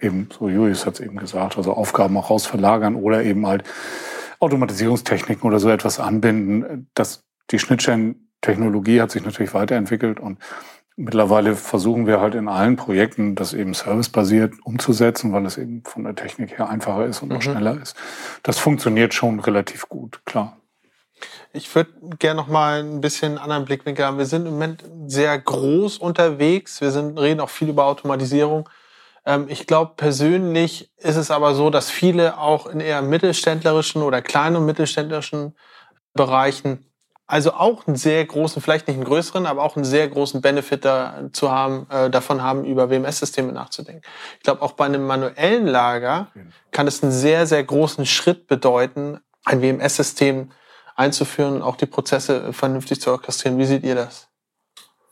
eben, 0.00 0.28
so 0.38 0.48
Julius 0.48 0.86
hat 0.86 0.94
es 0.94 1.00
eben 1.00 1.16
gesagt, 1.16 1.56
also 1.56 1.72
Aufgaben 1.72 2.16
auch 2.16 2.30
rausverlagern 2.30 2.94
oder 2.94 3.24
eben 3.24 3.48
halt 3.48 3.64
Automatisierungstechniken 4.38 5.42
oder 5.42 5.58
so 5.58 5.70
etwas 5.70 5.98
anbinden, 5.98 6.88
dass 6.94 7.24
die 7.50 7.58
Schnittstellen 7.58 8.28
Technologie 8.42 9.00
hat 9.00 9.10
sich 9.10 9.24
natürlich 9.24 9.54
weiterentwickelt 9.54 10.20
und 10.20 10.38
mittlerweile 10.96 11.56
versuchen 11.56 12.06
wir 12.06 12.20
halt 12.20 12.34
in 12.34 12.48
allen 12.48 12.76
Projekten 12.76 13.34
das 13.34 13.54
eben 13.54 13.72
servicebasiert 13.72 14.54
umzusetzen, 14.64 15.32
weil 15.32 15.46
es 15.46 15.56
eben 15.56 15.82
von 15.84 16.04
der 16.04 16.14
Technik 16.14 16.58
her 16.58 16.68
einfacher 16.68 17.06
ist 17.06 17.22
und 17.22 17.30
mhm. 17.30 17.36
auch 17.36 17.42
schneller 17.42 17.80
ist. 17.80 17.96
Das 18.42 18.58
funktioniert 18.58 19.14
schon 19.14 19.40
relativ 19.40 19.88
gut, 19.88 20.20
klar. 20.26 20.58
Ich 21.52 21.72
würde 21.74 21.92
gerne 22.18 22.40
noch 22.40 22.48
mal 22.48 22.82
ein 22.82 23.00
bisschen 23.00 23.32
einen 23.32 23.38
anderen 23.38 23.64
Blickwinkel 23.64 24.04
haben. 24.04 24.18
Wir 24.18 24.26
sind 24.26 24.46
im 24.46 24.54
Moment 24.54 24.84
sehr 25.06 25.38
groß 25.38 25.98
unterwegs. 25.98 26.80
Wir 26.80 26.90
sind, 26.90 27.18
reden 27.18 27.40
auch 27.40 27.50
viel 27.50 27.68
über 27.68 27.86
Automatisierung. 27.86 28.68
Ähm, 29.24 29.46
ich 29.48 29.66
glaube, 29.66 29.92
persönlich 29.96 30.90
ist 30.96 31.16
es 31.16 31.30
aber 31.30 31.54
so, 31.54 31.70
dass 31.70 31.90
viele 31.90 32.38
auch 32.38 32.66
in 32.66 32.80
eher 32.80 33.02
mittelständlerischen 33.02 34.02
oder 34.02 34.20
kleinen 34.20 34.56
und 34.56 34.66
mittelständlerischen 34.66 35.54
Bereichen 36.14 36.91
also 37.32 37.54
auch 37.54 37.86
einen 37.86 37.96
sehr 37.96 38.22
großen, 38.26 38.60
vielleicht 38.60 38.88
nicht 38.88 38.96
einen 38.96 39.06
größeren, 39.06 39.46
aber 39.46 39.62
auch 39.62 39.76
einen 39.76 39.86
sehr 39.86 40.06
großen 40.06 40.42
Benefit 40.42 40.84
da, 40.84 41.30
zu 41.32 41.50
haben, 41.50 41.86
äh, 41.88 42.10
davon 42.10 42.42
haben, 42.42 42.66
über 42.66 42.90
WMS-Systeme 42.90 43.52
nachzudenken. 43.52 44.02
Ich 44.36 44.42
glaube, 44.42 44.60
auch 44.60 44.72
bei 44.72 44.84
einem 44.84 45.06
manuellen 45.06 45.66
Lager 45.66 46.26
kann 46.72 46.86
es 46.86 47.02
einen 47.02 47.10
sehr, 47.10 47.46
sehr 47.46 47.64
großen 47.64 48.04
Schritt 48.04 48.48
bedeuten, 48.48 49.18
ein 49.46 49.62
WMS-System 49.62 50.50
einzuführen 50.94 51.54
und 51.54 51.62
auch 51.62 51.76
die 51.76 51.86
Prozesse 51.86 52.52
vernünftig 52.52 53.00
zu 53.00 53.10
orchestrieren. 53.10 53.56
Wie 53.56 53.64
seht 53.64 53.82
ihr 53.84 53.94
das? 53.94 54.28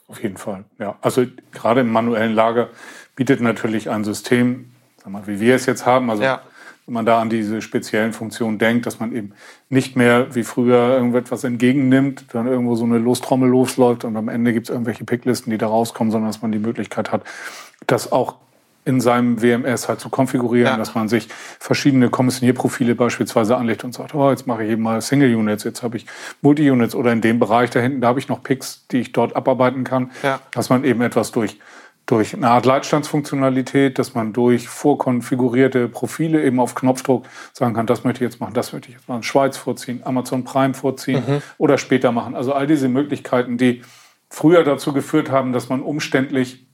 Auf 0.06 0.22
jeden 0.22 0.36
Fall, 0.36 0.66
ja. 0.78 0.98
Also 1.00 1.24
gerade 1.52 1.80
im 1.80 1.90
manuellen 1.90 2.34
Lager 2.34 2.68
bietet 3.16 3.40
natürlich 3.40 3.88
ein 3.88 4.04
System, 4.04 4.74
sag 4.98 5.08
mal, 5.08 5.26
wie 5.26 5.40
wir 5.40 5.54
es 5.54 5.64
jetzt 5.64 5.86
haben, 5.86 6.10
also 6.10 6.22
ja 6.22 6.42
wenn 6.90 6.94
man 6.94 7.06
da 7.06 7.20
an 7.20 7.30
diese 7.30 7.62
speziellen 7.62 8.12
Funktionen 8.12 8.58
denkt, 8.58 8.84
dass 8.84 8.98
man 8.98 9.14
eben 9.14 9.30
nicht 9.68 9.94
mehr 9.94 10.34
wie 10.34 10.42
früher 10.42 10.96
irgendetwas 10.96 11.44
entgegennimmt, 11.44 12.24
dann 12.32 12.48
irgendwo 12.48 12.74
so 12.74 12.82
eine 12.82 12.98
Lostrommel 12.98 13.48
losläuft 13.48 14.02
und 14.02 14.16
am 14.16 14.28
Ende 14.28 14.52
gibt 14.52 14.68
es 14.68 14.70
irgendwelche 14.70 15.04
Picklisten, 15.04 15.52
die 15.52 15.58
da 15.58 15.68
rauskommen, 15.68 16.10
sondern 16.10 16.30
dass 16.30 16.42
man 16.42 16.50
die 16.50 16.58
Möglichkeit 16.58 17.12
hat, 17.12 17.22
das 17.86 18.10
auch 18.10 18.34
in 18.84 19.00
seinem 19.00 19.40
WMS 19.40 19.88
halt 19.88 20.00
zu 20.00 20.08
konfigurieren, 20.08 20.72
ja. 20.72 20.76
dass 20.76 20.96
man 20.96 21.08
sich 21.08 21.28
verschiedene 21.60 22.10
Kommissionierprofile 22.10 22.96
beispielsweise 22.96 23.56
anlegt 23.56 23.84
und 23.84 23.94
sagt, 23.94 24.12
oh, 24.16 24.28
jetzt 24.28 24.48
mache 24.48 24.64
ich 24.64 24.70
eben 24.70 24.82
mal 24.82 25.00
Single 25.00 25.32
Units, 25.36 25.62
jetzt 25.62 25.84
habe 25.84 25.96
ich 25.96 26.06
Multi-Units 26.42 26.96
oder 26.96 27.12
in 27.12 27.20
dem 27.20 27.38
Bereich 27.38 27.70
da 27.70 27.78
hinten, 27.78 28.00
da 28.00 28.08
habe 28.08 28.18
ich 28.18 28.26
noch 28.26 28.42
Picks, 28.42 28.88
die 28.88 28.98
ich 28.98 29.12
dort 29.12 29.36
abarbeiten 29.36 29.84
kann, 29.84 30.10
ja. 30.24 30.40
dass 30.50 30.70
man 30.70 30.82
eben 30.82 31.02
etwas 31.02 31.30
durch 31.30 31.60
durch 32.10 32.34
eine 32.34 32.50
Art 32.50 32.66
Leitstandsfunktionalität, 32.66 33.98
dass 33.98 34.14
man 34.14 34.32
durch 34.32 34.68
vorkonfigurierte 34.68 35.86
Profile 35.86 36.42
eben 36.42 36.58
auf 36.58 36.74
Knopfdruck 36.74 37.24
sagen 37.52 37.74
kann, 37.74 37.86
das 37.86 38.02
möchte 38.02 38.24
ich 38.24 38.30
jetzt 38.32 38.40
machen, 38.40 38.52
das 38.52 38.72
möchte 38.72 38.88
ich 38.88 38.96
jetzt 38.96 39.08
machen, 39.08 39.22
Schweiz 39.22 39.56
vorziehen, 39.56 40.00
Amazon 40.04 40.42
Prime 40.42 40.74
vorziehen 40.74 41.22
mhm. 41.26 41.42
oder 41.56 41.78
später 41.78 42.10
machen. 42.10 42.34
Also 42.34 42.52
all 42.52 42.66
diese 42.66 42.88
Möglichkeiten, 42.88 43.58
die 43.58 43.82
früher 44.28 44.64
dazu 44.64 44.92
geführt 44.92 45.30
haben, 45.30 45.52
dass 45.52 45.68
man 45.68 45.82
umständlich 45.82 46.66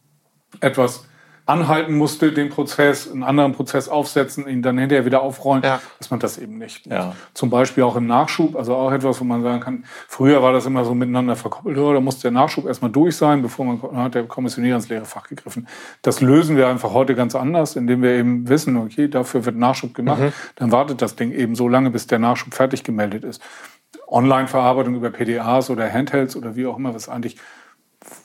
etwas 0.60 1.06
anhalten 1.46 1.96
musste, 1.96 2.32
den 2.32 2.48
Prozess, 2.48 3.10
einen 3.10 3.22
anderen 3.22 3.52
Prozess 3.52 3.88
aufsetzen, 3.88 4.48
ihn 4.48 4.62
dann 4.62 4.78
hinterher 4.78 5.04
wieder 5.06 5.22
aufrollen, 5.22 5.62
ja. 5.62 5.80
dass 5.98 6.10
man 6.10 6.18
das 6.18 6.38
eben 6.38 6.58
nicht. 6.58 6.86
Ja. 6.86 7.14
Zum 7.34 7.50
Beispiel 7.50 7.84
auch 7.84 7.94
im 7.94 8.08
Nachschub, 8.08 8.56
also 8.56 8.74
auch 8.74 8.90
etwas, 8.90 9.20
wo 9.20 9.24
man 9.24 9.42
sagen 9.42 9.60
kann, 9.60 9.84
früher 10.08 10.42
war 10.42 10.52
das 10.52 10.66
immer 10.66 10.84
so 10.84 10.94
miteinander 10.94 11.36
verkoppelt, 11.36 11.76
da 11.76 12.00
musste 12.00 12.22
der 12.22 12.30
Nachschub 12.32 12.66
erstmal 12.66 12.90
durch 12.90 13.16
sein, 13.16 13.42
bevor 13.42 13.64
man 13.64 13.80
hat 13.96 14.16
der 14.16 14.24
Kommissionierer 14.24 14.76
ins 14.76 14.88
leere 14.88 15.04
Fach 15.04 15.28
gegriffen. 15.28 15.68
Das 16.02 16.20
lösen 16.20 16.56
wir 16.56 16.66
einfach 16.66 16.92
heute 16.92 17.14
ganz 17.14 17.36
anders, 17.36 17.76
indem 17.76 18.02
wir 18.02 18.10
eben 18.10 18.48
wissen, 18.48 18.76
okay, 18.76 19.06
dafür 19.06 19.44
wird 19.44 19.56
Nachschub 19.56 19.94
gemacht, 19.94 20.20
mhm. 20.20 20.32
dann 20.56 20.72
wartet 20.72 21.00
das 21.00 21.14
Ding 21.14 21.30
eben 21.30 21.54
so 21.54 21.68
lange, 21.68 21.90
bis 21.90 22.08
der 22.08 22.18
Nachschub 22.18 22.54
fertig 22.54 22.82
gemeldet 22.82 23.22
ist. 23.22 23.40
Online-Verarbeitung 24.08 24.96
über 24.96 25.10
PDAs 25.10 25.70
oder 25.70 25.88
Handhelds 25.88 26.34
oder 26.34 26.56
wie 26.56 26.66
auch 26.66 26.76
immer, 26.76 26.92
was 26.92 27.08
eigentlich 27.08 27.36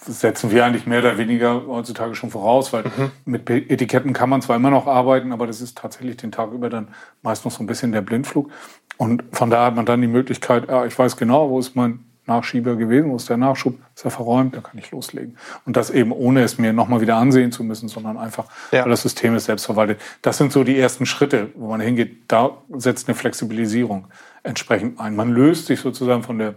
setzen 0.06 0.52
wir 0.52 0.66
eigentlich 0.66 0.86
mehr 0.86 1.00
oder 1.00 1.18
weniger 1.18 1.66
heutzutage 1.68 2.16
schon 2.16 2.32
voraus, 2.32 2.74
weil 2.74 2.84
mhm. 2.84 3.12
mit 3.26 3.50
Etiketten 3.50 4.14
kann 4.14 4.30
man 4.30 4.42
zwar 4.42 4.56
immer 4.56 4.70
noch 4.70 4.88
arbeiten, 4.88 5.32
aber 5.32 5.48
das 5.48 5.62
ist 5.62 5.78
tatsächlich 5.78 6.18
den 6.18 6.32
Tag 6.32 6.52
über 6.52 6.70
dann 6.70 6.90
meist 7.22 7.46
noch 7.46 7.52
so 7.52 7.64
ein 7.64 7.68
bisschen 7.68 7.92
der 7.92 8.02
Blindflug. 8.02 8.50
Und 8.98 9.24
von 9.32 9.50
da 9.50 9.66
hat 9.66 9.76
man 9.76 9.86
dann 9.86 10.02
die 10.02 10.08
Möglichkeit, 10.08 10.68
ja, 10.70 10.86
ich 10.86 10.98
weiß 10.98 11.18
genau, 11.18 11.50
wo 11.50 11.60
ist 11.60 11.76
mein 11.76 12.06
Nachschieber 12.28 12.76
gewesen, 12.76 13.10
wo 13.10 13.16
ist 13.16 13.30
der 13.30 13.38
Nachschub, 13.38 13.80
ist 13.96 14.06
er 14.06 14.12
verräumt, 14.12 14.56
da 14.56 14.62
kann 14.62 14.78
ich 14.78 14.92
loslegen. 14.92 15.38
Und 15.66 15.76
das 15.76 15.90
eben 15.90 16.12
ohne 16.12 16.44
es 16.44 16.58
mir 16.58 16.72
nochmal 16.72 17.02
wieder 17.02 17.18
ansehen 17.18 17.52
zu 17.52 17.64
müssen, 17.64 17.90
sondern 17.90 18.18
einfach, 18.18 18.46
ja. 18.72 18.84
weil 18.84 18.92
das 18.92 19.02
System 19.02 19.36
ist 19.36 19.46
selbstverwaltet. 19.46 20.00
Das 20.22 20.38
sind 20.38 20.52
so 20.52 20.64
die 20.64 20.78
ersten 20.78 21.06
Schritte, 21.06 21.50
wo 21.56 21.68
man 21.68 21.82
hingeht. 21.82 22.24
Da 22.28 22.52
setzt 22.70 23.08
eine 23.08 23.16
Flexibilisierung 23.16 24.08
entsprechend 24.44 25.00
ein. 25.00 25.16
Man 25.16 25.32
löst 25.32 25.66
sich 25.68 25.80
sozusagen 25.80 26.24
von 26.24 26.38
der 26.38 26.56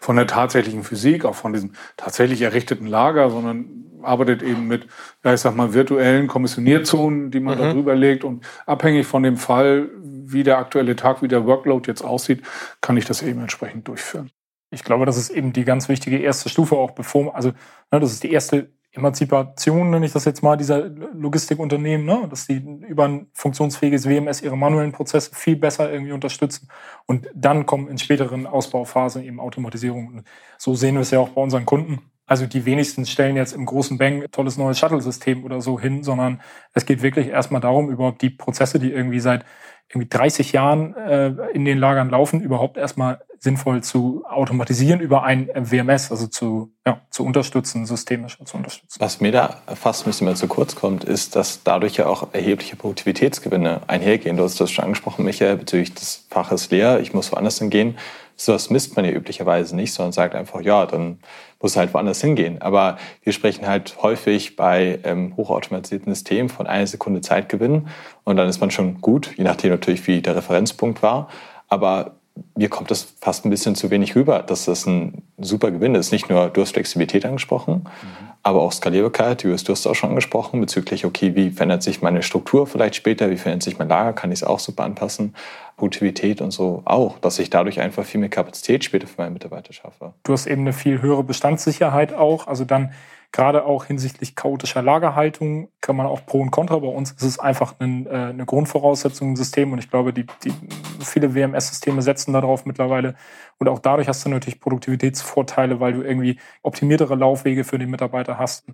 von 0.00 0.16
der 0.16 0.26
tatsächlichen 0.26 0.84
Physik, 0.84 1.24
auch 1.24 1.34
von 1.34 1.52
diesem 1.52 1.72
tatsächlich 1.96 2.42
errichteten 2.42 2.86
Lager, 2.86 3.30
sondern 3.30 3.84
arbeitet 4.02 4.42
eben 4.42 4.66
mit, 4.68 4.86
ja, 5.24 5.34
ich 5.34 5.40
sag 5.40 5.56
mal, 5.56 5.74
virtuellen 5.74 6.28
Kommissionierzonen, 6.28 7.30
die 7.30 7.40
man 7.40 7.58
mhm. 7.58 7.62
da 7.62 7.72
drüber 7.72 7.94
legt. 7.94 8.24
Und 8.24 8.44
abhängig 8.66 9.06
von 9.06 9.22
dem 9.22 9.36
Fall, 9.36 9.90
wie 10.02 10.42
der 10.42 10.58
aktuelle 10.58 10.96
Tag, 10.96 11.22
wie 11.22 11.28
der 11.28 11.46
Workload 11.46 11.88
jetzt 11.90 12.02
aussieht, 12.02 12.42
kann 12.80 12.96
ich 12.96 13.04
das 13.04 13.22
eben 13.22 13.40
entsprechend 13.40 13.88
durchführen. 13.88 14.30
Ich 14.70 14.84
glaube, 14.84 15.06
das 15.06 15.16
ist 15.16 15.30
eben 15.30 15.52
die 15.52 15.64
ganz 15.64 15.88
wichtige 15.88 16.18
erste 16.18 16.48
Stufe 16.48 16.76
auch 16.76 16.90
bevor, 16.90 17.34
also 17.34 17.50
ne, 17.90 18.00
das 18.00 18.12
ist 18.12 18.22
die 18.22 18.32
erste 18.32 18.70
Emanzipation, 18.98 19.90
nenne 19.90 20.06
ich 20.06 20.12
das 20.12 20.24
jetzt 20.24 20.42
mal, 20.42 20.56
dieser 20.56 20.88
Logistikunternehmen, 20.88 22.06
ne? 22.06 22.26
dass 22.28 22.46
die 22.46 22.56
über 22.88 23.06
ein 23.06 23.26
funktionsfähiges 23.32 24.08
WMS 24.08 24.42
ihre 24.42 24.56
manuellen 24.56 24.92
Prozesse 24.92 25.30
viel 25.34 25.56
besser 25.56 25.90
irgendwie 25.92 26.12
unterstützen. 26.12 26.68
Und 27.06 27.28
dann 27.34 27.66
kommen 27.66 27.88
in 27.88 27.98
späteren 27.98 28.46
Ausbauphasen 28.46 29.24
eben 29.24 29.40
Automatisierung. 29.40 30.08
Und 30.08 30.24
so 30.58 30.74
sehen 30.74 30.94
wir 30.94 31.02
es 31.02 31.10
ja 31.10 31.20
auch 31.20 31.30
bei 31.30 31.40
unseren 31.40 31.64
Kunden. 31.64 32.00
Also 32.26 32.46
die 32.46 32.66
wenigsten 32.66 33.06
stellen 33.06 33.36
jetzt 33.36 33.54
im 33.54 33.64
großen 33.64 33.96
Bang 33.96 34.26
tolles 34.30 34.58
neues 34.58 34.78
Shuttle-System 34.78 35.44
oder 35.44 35.62
so 35.62 35.80
hin, 35.80 36.02
sondern 36.02 36.42
es 36.74 36.84
geht 36.84 37.00
wirklich 37.00 37.28
erstmal 37.28 37.62
darum, 37.62 37.90
überhaupt 37.90 38.20
die 38.20 38.28
Prozesse, 38.28 38.78
die 38.78 38.92
irgendwie 38.92 39.20
seit 39.20 39.46
irgendwie 39.90 40.08
30 40.08 40.52
Jahren 40.52 40.94
äh, 40.94 41.28
in 41.52 41.64
den 41.64 41.78
Lagern 41.78 42.10
laufen, 42.10 42.40
überhaupt 42.42 42.76
erstmal 42.76 43.20
sinnvoll 43.38 43.82
zu 43.82 44.24
automatisieren 44.28 45.00
über 45.00 45.22
ein 45.22 45.48
WMS, 45.54 46.10
also 46.10 46.26
zu, 46.26 46.72
ja, 46.86 47.00
zu 47.10 47.24
unterstützen, 47.24 47.86
systemisch 47.86 48.38
zu 48.44 48.56
unterstützen. 48.56 49.00
Was 49.00 49.20
mir 49.20 49.32
da 49.32 49.62
fast 49.74 50.02
ein 50.02 50.10
bisschen 50.10 50.26
mehr 50.26 50.34
zu 50.34 50.48
kurz 50.48 50.74
kommt, 50.74 51.04
ist, 51.04 51.36
dass 51.36 51.62
dadurch 51.62 51.96
ja 51.96 52.06
auch 52.06 52.28
erhebliche 52.32 52.76
Produktivitätsgewinne 52.76 53.82
einhergehen. 53.86 54.36
Du 54.36 54.42
hast 54.42 54.60
das 54.60 54.70
schon 54.70 54.84
angesprochen, 54.84 55.24
Michael, 55.24 55.56
bezüglich 55.56 55.94
des 55.94 56.26
Faches 56.28 56.70
leer, 56.70 57.00
ich 57.00 57.14
muss 57.14 57.32
woanders 57.32 57.58
hingehen. 57.58 57.96
So 58.40 58.54
was 58.54 58.70
misst 58.70 58.94
man 58.94 59.04
ja 59.04 59.10
üblicherweise 59.10 59.74
nicht, 59.74 59.92
sondern 59.92 60.12
sagt 60.12 60.34
einfach, 60.34 60.60
ja, 60.60 60.86
dann 60.86 61.18
muss 61.60 61.76
halt 61.76 61.92
woanders 61.92 62.20
hingehen. 62.20 62.62
Aber 62.62 62.96
wir 63.22 63.32
sprechen 63.32 63.66
halt 63.66 64.00
häufig 64.00 64.54
bei 64.54 65.00
ähm, 65.02 65.36
hochautomatisierten 65.36 66.14
Systemen 66.14 66.48
von 66.48 66.68
einer 66.68 66.86
Sekunde 66.86 67.20
Zeitgewinn 67.20 67.88
und 68.22 68.36
dann 68.36 68.48
ist 68.48 68.60
man 68.60 68.70
schon 68.70 69.00
gut, 69.00 69.34
je 69.36 69.44
nachdem 69.44 69.72
natürlich, 69.72 70.06
wie 70.06 70.22
der 70.22 70.36
Referenzpunkt 70.36 71.02
war. 71.02 71.28
Aber 71.68 72.12
mir 72.56 72.68
kommt 72.68 72.90
das 72.90 73.14
fast 73.20 73.44
ein 73.44 73.50
bisschen 73.50 73.74
zu 73.74 73.90
wenig 73.90 74.14
rüber, 74.14 74.42
dass 74.42 74.66
das 74.66 74.86
ein 74.86 75.22
super 75.38 75.72
Gewinn 75.72 75.96
ist. 75.96 76.12
Nicht 76.12 76.30
nur, 76.30 76.48
du 76.48 76.60
hast 76.60 76.72
Flexibilität 76.72 77.26
angesprochen, 77.26 77.84
mhm. 77.84 78.27
Aber 78.42 78.62
auch 78.62 78.72
Skalierbarkeit, 78.72 79.44
du 79.44 79.52
hast, 79.52 79.68
du 79.68 79.72
hast 79.72 79.86
auch 79.86 79.94
schon 79.94 80.10
angesprochen, 80.10 80.60
bezüglich, 80.60 81.04
okay, 81.04 81.34
wie 81.34 81.50
verändert 81.50 81.82
sich 81.82 82.02
meine 82.02 82.22
Struktur 82.22 82.66
vielleicht 82.66 82.94
später, 82.94 83.30
wie 83.30 83.36
verändert 83.36 83.64
sich 83.64 83.78
mein 83.78 83.88
Lager, 83.88 84.12
kann 84.12 84.32
ich 84.32 84.40
es 84.40 84.44
auch 84.44 84.58
super 84.58 84.84
anpassen, 84.84 85.34
Produktivität 85.76 86.40
und 86.40 86.50
so 86.50 86.82
auch, 86.84 87.18
dass 87.18 87.38
ich 87.38 87.50
dadurch 87.50 87.80
einfach 87.80 88.04
viel 88.04 88.20
mehr 88.20 88.28
Kapazität 88.28 88.84
später 88.84 89.06
für 89.06 89.20
meine 89.20 89.30
Mitarbeiter 89.30 89.72
schaffe. 89.72 90.12
Du 90.24 90.32
hast 90.32 90.46
eben 90.46 90.62
eine 90.62 90.72
viel 90.72 91.02
höhere 91.02 91.24
Bestandssicherheit 91.24 92.12
auch, 92.14 92.46
also 92.46 92.64
dann 92.64 92.92
Gerade 93.30 93.66
auch 93.66 93.84
hinsichtlich 93.84 94.34
chaotischer 94.34 94.80
Lagerhaltung 94.80 95.68
kann 95.82 95.96
man 95.96 96.06
auch 96.06 96.24
Pro 96.24 96.40
und 96.40 96.50
Contra. 96.50 96.78
Bei 96.78 96.88
uns 96.88 97.12
ist 97.12 97.22
es 97.22 97.38
einfach 97.38 97.74
ein, 97.78 98.06
äh, 98.06 98.10
eine 98.10 98.46
Grundvoraussetzung 98.46 99.30
im 99.30 99.36
System 99.36 99.72
und 99.72 99.78
ich 99.78 99.90
glaube, 99.90 100.12
die, 100.12 100.26
die 100.44 100.52
viele 101.00 101.34
WMS-Systeme 101.34 102.00
setzen 102.00 102.32
darauf 102.32 102.64
mittlerweile. 102.64 103.14
Und 103.58 103.68
auch 103.68 103.80
dadurch 103.80 104.08
hast 104.08 104.24
du 104.24 104.30
natürlich 104.30 104.60
Produktivitätsvorteile, 104.60 105.78
weil 105.78 105.92
du 105.92 106.02
irgendwie 106.02 106.38
optimiertere 106.62 107.16
Laufwege 107.16 107.64
für 107.64 107.78
den 107.78 107.90
Mitarbeiter 107.90 108.38
hast. 108.38 108.64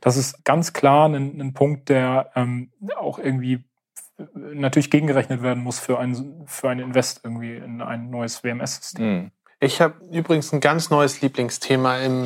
Das 0.00 0.16
ist 0.16 0.44
ganz 0.44 0.72
klar 0.72 1.08
ein, 1.08 1.40
ein 1.40 1.52
Punkt, 1.52 1.90
der 1.90 2.30
ähm, 2.34 2.70
auch 2.96 3.18
irgendwie 3.18 3.64
natürlich 4.34 4.90
gegengerechnet 4.90 5.42
werden 5.42 5.62
muss 5.62 5.78
für 5.78 5.98
ein, 5.98 6.42
für 6.46 6.70
ein 6.70 6.80
Invest 6.80 7.20
irgendwie 7.24 7.56
in 7.56 7.82
ein 7.82 8.10
neues 8.10 8.42
WMS-System. 8.42 9.06
Mhm. 9.06 9.30
Ich 9.60 9.80
habe 9.80 9.94
übrigens 10.12 10.52
ein 10.52 10.60
ganz 10.60 10.88
neues 10.88 11.20
Lieblingsthema 11.20 11.98
im, 11.98 12.24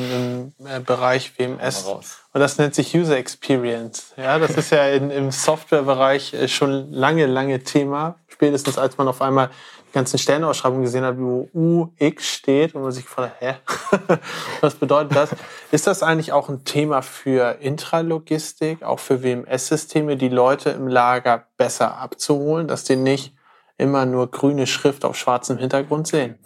im 0.58 0.66
äh, 0.66 0.80
Bereich 0.80 1.38
WMS. 1.38 1.86
Und 1.86 2.40
das 2.40 2.58
nennt 2.58 2.74
sich 2.74 2.94
User 2.94 3.16
Experience. 3.16 4.12
Ja, 4.18 4.38
das 4.38 4.50
ist 4.58 4.70
ja 4.70 4.86
in, 4.88 5.10
im 5.10 5.30
Softwarebereich 5.30 6.34
äh, 6.34 6.48
schon 6.48 6.92
lange, 6.92 7.24
lange 7.24 7.62
Thema. 7.64 8.16
Spätestens 8.28 8.76
als 8.76 8.98
man 8.98 9.08
auf 9.08 9.22
einmal 9.22 9.48
die 9.88 9.92
ganzen 9.94 10.18
Stellenausschreibungen 10.18 10.84
gesehen 10.84 11.04
hat, 11.04 11.16
wo 11.18 11.48
UX 11.54 12.26
steht 12.26 12.74
und 12.74 12.82
man 12.82 12.92
sich 12.92 13.04
gefragt 13.04 13.40
hat, 13.40 13.62
hä? 13.62 14.18
Was 14.60 14.74
bedeutet 14.74 15.16
das? 15.16 15.30
Ist 15.70 15.86
das 15.86 16.02
eigentlich 16.02 16.32
auch 16.32 16.50
ein 16.50 16.64
Thema 16.64 17.00
für 17.00 17.56
Intralogistik, 17.60 18.82
auch 18.82 18.98
für 18.98 19.22
WMS-Systeme, 19.22 20.18
die 20.18 20.28
Leute 20.28 20.68
im 20.68 20.86
Lager 20.86 21.46
besser 21.56 21.96
abzuholen, 21.96 22.68
dass 22.68 22.84
die 22.84 22.96
nicht 22.96 23.34
immer 23.78 24.04
nur 24.04 24.30
grüne 24.30 24.66
Schrift 24.66 25.06
auf 25.06 25.16
schwarzem 25.16 25.56
Hintergrund 25.56 26.06
sehen? 26.06 26.38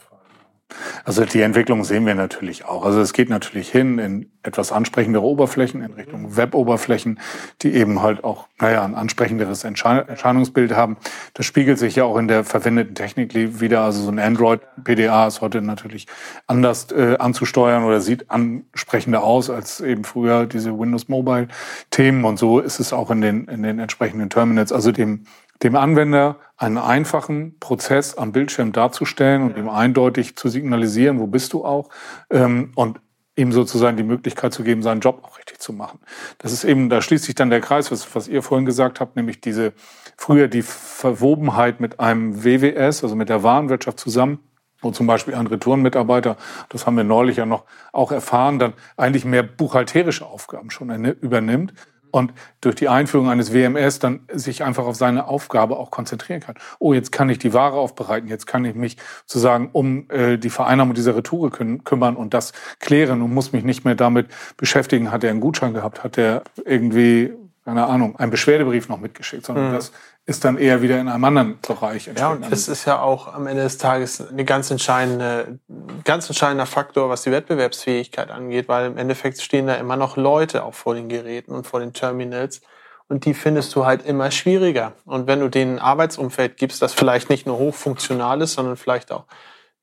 Also 1.04 1.24
die 1.24 1.42
Entwicklung 1.42 1.84
sehen 1.84 2.06
wir 2.06 2.16
natürlich 2.16 2.64
auch. 2.64 2.84
Also 2.84 3.00
es 3.00 3.12
geht 3.12 3.28
natürlich 3.28 3.70
hin 3.70 3.98
in 3.98 4.30
etwas 4.42 4.72
ansprechendere 4.72 5.24
Oberflächen, 5.24 5.82
in 5.82 5.92
Richtung 5.92 6.36
Web-Oberflächen, 6.36 7.20
die 7.62 7.74
eben 7.74 8.02
halt 8.02 8.24
auch, 8.24 8.48
naja, 8.60 8.84
ein 8.84 8.94
ansprechenderes 8.96 9.62
Erscheinungsbild 9.64 10.74
haben. 10.74 10.96
Das 11.34 11.46
spiegelt 11.46 11.78
sich 11.78 11.96
ja 11.96 12.04
auch 12.04 12.16
in 12.16 12.26
der 12.26 12.44
verwendeten 12.44 12.94
Technik 12.96 13.34
wieder. 13.34 13.82
Also 13.82 14.02
so 14.02 14.10
ein 14.10 14.18
Android-PDA 14.18 15.28
ist 15.28 15.40
heute 15.40 15.62
natürlich 15.62 16.06
anders 16.48 16.90
äh, 16.90 17.16
anzusteuern 17.18 17.84
oder 17.84 18.00
sieht 18.00 18.30
ansprechender 18.30 19.22
aus 19.22 19.50
als 19.50 19.80
eben 19.80 20.02
früher 20.02 20.46
diese 20.46 20.76
Windows 20.76 21.08
Mobile-Themen. 21.08 22.24
Und 22.24 22.38
so 22.38 22.58
ist 22.58 22.80
es 22.80 22.92
auch 22.92 23.10
in 23.10 23.20
den, 23.20 23.46
in 23.46 23.62
den 23.62 23.78
entsprechenden 23.78 24.30
Terminals. 24.30 24.72
Also 24.72 24.90
dem 24.90 25.26
dem 25.62 25.76
Anwender 25.76 26.36
einen 26.58 26.78
einfachen 26.78 27.58
Prozess 27.60 28.16
am 28.16 28.32
Bildschirm 28.32 28.72
darzustellen 28.72 29.42
und 29.42 29.56
ihm 29.56 29.68
eindeutig 29.68 30.36
zu 30.36 30.48
signalisieren, 30.56 31.20
wo 31.20 31.26
bist 31.26 31.52
du 31.52 31.64
auch, 31.64 31.88
ähm, 32.30 32.72
und 32.74 33.00
ihm 33.36 33.52
sozusagen 33.52 33.96
die 33.96 34.02
Möglichkeit 34.02 34.54
zu 34.54 34.62
geben, 34.62 34.82
seinen 34.82 35.00
Job 35.00 35.22
auch 35.22 35.38
richtig 35.38 35.58
zu 35.58 35.72
machen. 35.72 36.00
Das 36.38 36.52
ist 36.52 36.64
eben, 36.64 36.88
da 36.88 37.02
schließt 37.02 37.24
sich 37.24 37.34
dann 37.34 37.50
der 37.50 37.60
Kreis, 37.60 37.92
was, 37.92 38.14
was 38.14 38.28
ihr 38.28 38.42
vorhin 38.42 38.64
gesagt 38.64 38.98
habt, 38.98 39.14
nämlich 39.16 39.40
diese 39.40 39.74
früher 40.16 40.48
die 40.48 40.62
Verwobenheit 40.62 41.80
mit 41.80 42.00
einem 42.00 42.44
WWS, 42.44 43.04
also 43.04 43.14
mit 43.14 43.28
der 43.28 43.42
Warenwirtschaft 43.42 44.00
zusammen, 44.00 44.38
wo 44.80 44.90
zum 44.90 45.06
Beispiel 45.06 45.34
ein 45.34 45.46
Retourenmitarbeiter, 45.46 46.36
das 46.70 46.86
haben 46.86 46.96
wir 46.96 47.04
neulich 47.04 47.36
ja 47.36 47.46
noch 47.46 47.64
auch 47.92 48.10
erfahren, 48.10 48.58
dann 48.58 48.72
eigentlich 48.96 49.26
mehr 49.26 49.42
buchhalterische 49.42 50.24
Aufgaben 50.24 50.70
schon 50.70 51.04
übernimmt 51.04 51.74
und 52.10 52.32
durch 52.60 52.74
die 52.74 52.88
Einführung 52.88 53.28
eines 53.28 53.52
WMS 53.52 53.98
dann 53.98 54.20
sich 54.32 54.64
einfach 54.64 54.86
auf 54.86 54.96
seine 54.96 55.28
Aufgabe 55.28 55.76
auch 55.76 55.90
konzentrieren 55.90 56.40
kann. 56.40 56.56
Oh, 56.78 56.92
jetzt 56.92 57.12
kann 57.12 57.28
ich 57.28 57.38
die 57.38 57.52
Ware 57.52 57.76
aufbereiten, 57.76 58.28
jetzt 58.28 58.46
kann 58.46 58.64
ich 58.64 58.74
mich 58.74 58.96
sozusagen 59.26 59.70
um 59.72 60.10
äh, 60.10 60.38
die 60.38 60.50
Vereinnahmung 60.50 60.94
dieser 60.94 61.16
Retoure 61.16 61.50
küm 61.50 61.84
kümmern 61.84 62.16
und 62.16 62.34
das 62.34 62.52
klären 62.80 63.22
und 63.22 63.32
muss 63.32 63.52
mich 63.52 63.64
nicht 63.64 63.84
mehr 63.84 63.94
damit 63.94 64.28
beschäftigen, 64.56 65.10
hat 65.10 65.24
er 65.24 65.30
einen 65.30 65.40
Gutschein 65.40 65.74
gehabt, 65.74 66.04
hat 66.04 66.18
er 66.18 66.42
irgendwie 66.64 67.32
keine 67.66 67.86
Ahnung, 67.86 68.16
einen 68.16 68.30
Beschwerdebrief 68.30 68.88
noch 68.88 69.00
mitgeschickt, 69.00 69.44
sondern 69.44 69.70
mhm. 69.70 69.74
das 69.74 69.90
ist 70.26 70.44
dann 70.44 70.58
eher 70.58 70.82
wieder 70.82 70.98
in 70.98 71.08
einem 71.08 71.24
anderen 71.24 71.60
Bereich. 71.60 72.10
Ja, 72.16 72.30
und 72.30 72.50
es 72.50 72.66
ist 72.66 72.84
ja 72.84 73.00
auch 73.00 73.32
am 73.32 73.46
Ende 73.46 73.62
des 73.62 73.78
Tages 73.78 74.20
eine 74.20 74.44
ganz 74.44 74.70
entscheidende, 74.72 75.60
ganz 76.02 76.28
entscheidender 76.28 76.66
Faktor, 76.66 77.08
was 77.08 77.22
die 77.22 77.30
Wettbewerbsfähigkeit 77.30 78.30
angeht, 78.32 78.68
weil 78.68 78.86
im 78.86 78.98
Endeffekt 78.98 79.40
stehen 79.40 79.68
da 79.68 79.74
immer 79.74 79.96
noch 79.96 80.16
Leute 80.16 80.64
auch 80.64 80.74
vor 80.74 80.94
den 80.94 81.08
Geräten 81.08 81.52
und 81.52 81.66
vor 81.66 81.78
den 81.78 81.92
Terminals 81.92 82.60
und 83.08 83.24
die 83.24 83.34
findest 83.34 83.74
du 83.76 83.86
halt 83.86 84.04
immer 84.04 84.30
schwieriger. 84.30 84.92
Und 85.04 85.26
wenn 85.26 85.40
du 85.40 85.48
denen 85.48 85.76
ein 85.76 85.84
Arbeitsumfeld 85.84 86.56
gibst, 86.56 86.82
das 86.82 86.92
vielleicht 86.92 87.30
nicht 87.30 87.46
nur 87.46 87.58
hochfunktional 87.58 88.40
ist, 88.42 88.54
sondern 88.54 88.76
vielleicht 88.76 89.12
auch 89.12 89.26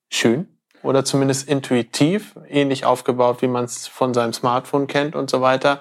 schön 0.09 0.47
oder 0.82 1.05
zumindest 1.05 1.47
intuitiv, 1.47 2.36
ähnlich 2.49 2.86
aufgebaut, 2.86 3.41
wie 3.41 3.47
man 3.47 3.63
es 3.63 3.88
von 3.88 4.13
seinem 4.13 4.34
Smartphone 4.34 4.88
kennt 4.88 5.15
und 5.15 5.30
so 5.30 5.39
weiter, 5.39 5.80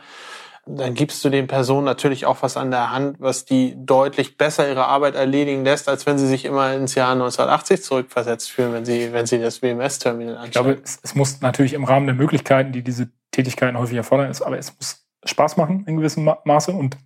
dann 0.64 0.94
gibst 0.94 1.24
du 1.24 1.28
den 1.28 1.48
Personen 1.48 1.84
natürlich 1.84 2.24
auch 2.24 2.42
was 2.42 2.56
an 2.56 2.70
der 2.70 2.92
Hand, 2.92 3.16
was 3.18 3.44
die 3.44 3.74
deutlich 3.76 4.36
besser 4.36 4.68
ihre 4.68 4.86
Arbeit 4.86 5.16
erledigen 5.16 5.64
lässt, 5.64 5.88
als 5.88 6.06
wenn 6.06 6.18
sie 6.18 6.26
sich 6.26 6.44
immer 6.44 6.72
ins 6.72 6.94
Jahr 6.94 7.12
1980 7.12 7.82
zurückversetzt 7.82 8.50
fühlen, 8.50 8.72
wenn 8.72 8.84
sie, 8.84 9.12
wenn 9.12 9.26
sie 9.26 9.40
das 9.40 9.60
WMS-Terminal 9.60 10.36
anschauen. 10.36 10.46
Ich 10.46 10.52
glaube, 10.52 10.80
es, 10.84 11.00
es, 11.02 11.14
muss 11.16 11.40
natürlich 11.40 11.72
im 11.72 11.84
Rahmen 11.84 12.06
der 12.06 12.14
Möglichkeiten, 12.14 12.72
die 12.72 12.82
diese 12.82 13.10
Tätigkeiten 13.32 13.76
häufig 13.76 13.96
erfordern, 13.96 14.30
ist, 14.30 14.42
aber 14.42 14.58
es 14.58 14.76
muss 14.76 15.04
Spaß 15.24 15.56
machen 15.56 15.84
in 15.86 15.96
gewissem 15.96 16.30
Maße 16.44 16.70
und 16.70 16.96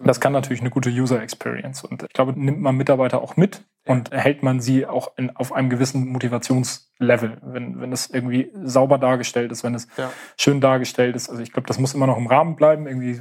das 0.00 0.20
kann 0.20 0.32
natürlich 0.32 0.60
eine 0.60 0.70
gute 0.70 0.90
User 0.90 1.22
Experience. 1.22 1.84
Und 1.84 2.02
ich 2.02 2.12
glaube, 2.12 2.32
nimmt 2.38 2.60
man 2.60 2.76
Mitarbeiter 2.76 3.22
auch 3.22 3.36
mit 3.36 3.62
und 3.86 4.12
erhält 4.12 4.42
man 4.42 4.60
sie 4.60 4.84
auch 4.84 5.12
in, 5.16 5.34
auf 5.36 5.52
einem 5.52 5.70
gewissen 5.70 6.08
Motivationslevel, 6.08 7.38
wenn, 7.42 7.80
wenn 7.80 7.92
es 7.92 8.10
irgendwie 8.10 8.50
sauber 8.64 8.98
dargestellt 8.98 9.52
ist, 9.52 9.62
wenn 9.62 9.74
es 9.74 9.86
ja. 9.96 10.10
schön 10.36 10.60
dargestellt 10.60 11.14
ist. 11.14 11.30
Also 11.30 11.40
ich 11.40 11.52
glaube, 11.52 11.68
das 11.68 11.78
muss 11.78 11.94
immer 11.94 12.08
noch 12.08 12.18
im 12.18 12.26
Rahmen 12.26 12.56
bleiben. 12.56 12.88
Irgendwie 12.88 13.20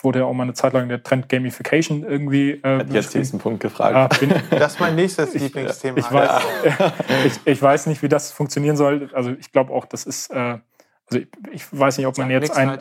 wurde 0.00 0.20
ja 0.20 0.24
auch 0.24 0.32
mal 0.32 0.44
eine 0.44 0.54
Zeit 0.54 0.72
lang 0.72 0.88
der 0.88 1.02
Trend 1.02 1.28
Gamification 1.28 2.04
irgendwie. 2.04 2.52
Äh, 2.52 2.78
Hat 2.78 2.90
jetzt 2.90 3.12
diesen 3.12 3.38
Punkt 3.38 3.60
gefragt. 3.60 4.22
Ja, 4.22 4.28
das 4.58 4.74
ist 4.74 4.80
mein 4.80 4.94
nächstes 4.94 5.34
Lieblingsthema. 5.34 5.98
Ich, 5.98 6.10
weiß, 6.10 6.42
ich, 7.26 7.40
ich, 7.44 7.62
weiß 7.62 7.86
nicht, 7.86 8.02
wie 8.02 8.08
das 8.08 8.32
funktionieren 8.32 8.78
soll. 8.78 9.10
Also 9.12 9.32
ich 9.38 9.52
glaube 9.52 9.72
auch, 9.72 9.84
das 9.84 10.04
ist. 10.04 10.30
Äh, 10.30 10.58
also 11.10 11.24
ich, 11.24 11.28
ich, 11.52 11.64
weiß 11.78 11.98
nicht, 11.98 12.06
ob 12.06 12.18
man 12.18 12.30
jetzt 12.30 12.54
ein. 12.54 12.78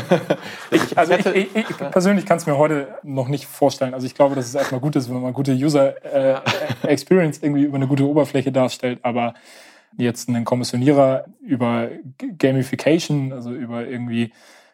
ich, 0.70 0.96
also 0.96 1.14
ich, 1.14 1.26
ich, 1.26 1.56
ich 1.56 1.76
persönlich 1.90 2.24
kann 2.24 2.38
es 2.38 2.46
mir 2.46 2.56
heute 2.56 2.94
noch 3.02 3.28
nicht 3.28 3.46
vorstellen. 3.46 3.92
Also 3.92 4.06
ich 4.06 4.14
glaube, 4.14 4.36
dass 4.36 4.46
es 4.46 4.54
erstmal 4.54 4.80
gut 4.80 4.94
ist, 4.94 5.10
wenn 5.10 5.20
man 5.20 5.32
gute 5.32 5.52
User 5.52 5.94
äh, 6.04 6.40
Experience 6.86 7.38
irgendwie 7.42 7.64
über 7.64 7.76
eine 7.76 7.88
gute 7.88 8.06
Oberfläche 8.06 8.52
darstellt, 8.52 9.00
aber 9.02 9.34
jetzt 9.96 10.28
einen 10.28 10.44
Kommissionierer 10.44 11.24
über 11.40 11.88
Gamification, 12.38 13.32
also 13.32 13.52
über 13.52 13.84
irgendwie 13.84 14.32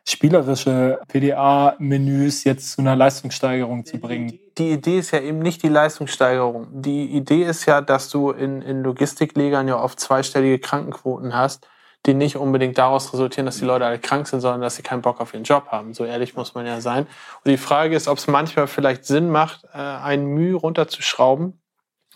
spielerische 0.08 1.00
PDA-Menüs 1.08 2.44
jetzt 2.44 2.72
zu 2.72 2.80
einer 2.82 2.94
Leistungssteigerung 2.94 3.86
zu 3.86 3.98
bringen. 3.98 4.38
Die 4.58 4.70
Idee 4.70 4.98
ist 4.98 5.10
ja 5.10 5.20
eben 5.20 5.40
nicht 5.40 5.62
die 5.62 5.68
Leistungssteigerung. 5.68 6.68
Die 6.70 7.06
Idee 7.06 7.42
ist 7.42 7.66
ja, 7.66 7.80
dass 7.80 8.10
du 8.10 8.30
in, 8.30 8.62
in 8.62 8.82
Logistiklegern 8.82 9.66
ja 9.66 9.82
oft 9.82 9.98
zweistellige 9.98 10.58
Krankenquoten 10.58 11.34
hast 11.34 11.66
die 12.04 12.14
nicht 12.14 12.36
unbedingt 12.36 12.78
daraus 12.78 13.12
resultieren, 13.12 13.46
dass 13.46 13.58
die 13.58 13.64
Leute 13.64 13.86
alle 13.86 13.98
krank 13.98 14.28
sind, 14.28 14.40
sondern 14.40 14.60
dass 14.60 14.76
sie 14.76 14.82
keinen 14.82 15.02
Bock 15.02 15.20
auf 15.20 15.34
ihren 15.34 15.44
Job 15.44 15.68
haben. 15.68 15.94
So 15.94 16.04
ehrlich 16.04 16.36
muss 16.36 16.54
man 16.54 16.66
ja 16.66 16.80
sein. 16.80 17.06
Und 17.44 17.50
die 17.50 17.56
Frage 17.56 17.96
ist, 17.96 18.06
ob 18.06 18.18
es 18.18 18.26
manchmal 18.26 18.68
vielleicht 18.68 19.04
Sinn 19.04 19.30
macht, 19.30 19.64
äh, 19.72 19.78
ein 19.78 20.26
Mühe 20.26 20.54
runterzuschrauben, 20.54 21.60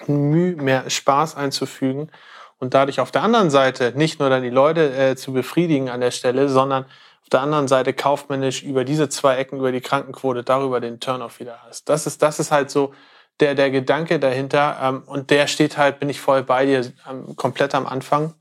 ein 0.07 0.31
Mühe 0.31 0.57
mehr 0.57 0.89
Spaß 0.89 1.37
einzufügen 1.37 2.11
und 2.59 2.75
dadurch 2.75 3.01
auf 3.01 3.11
der 3.11 3.23
anderen 3.23 3.51
Seite 3.51 3.93
nicht 3.97 4.21
nur 4.21 4.31
dann 4.31 4.43
die 4.43 4.51
Leute 4.51 4.95
äh, 4.95 5.17
zu 5.17 5.33
befriedigen 5.33 5.89
an 5.89 6.01
der 6.01 6.11
Stelle, 6.11 6.49
sondern 6.49 6.85
auf 7.23 7.29
der 7.31 7.41
anderen 7.41 7.69
Seite 7.69 7.93
kaufmännisch 7.93 8.63
über 8.63 8.85
diese 8.85 9.09
zwei 9.09 9.37
Ecken, 9.37 9.59
über 9.59 9.73
die 9.73 9.81
Krankenquote, 9.81 10.43
darüber 10.43 10.81
den 10.81 11.01
Turnoff 11.01 11.41
wieder 11.41 11.59
hast. 11.67 11.89
Das 11.89 12.07
ist, 12.07 12.23
das 12.23 12.39
ist 12.39 12.53
halt 12.53 12.71
so 12.71 12.93
der, 13.41 13.55
der 13.55 13.71
Gedanke 13.71 14.19
dahinter. 14.21 14.79
Ähm, 14.83 15.03
und 15.07 15.31
der 15.31 15.47
steht 15.47 15.77
halt, 15.77 15.99
bin 15.99 16.09
ich 16.09 16.21
voll 16.21 16.43
bei 16.43 16.67
dir, 16.67 16.93
ähm, 17.09 17.35
komplett 17.37 17.75
am 17.75 17.87
Anfang. 17.87 18.35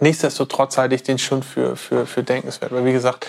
Nichtsdestotrotz 0.00 0.78
halte 0.78 0.94
ich 0.94 1.02
den 1.02 1.18
schon 1.18 1.42
für, 1.42 1.76
für, 1.76 2.06
für 2.06 2.22
denkenswert. 2.22 2.72
Weil 2.72 2.84
wie 2.84 2.92
gesagt, 2.92 3.26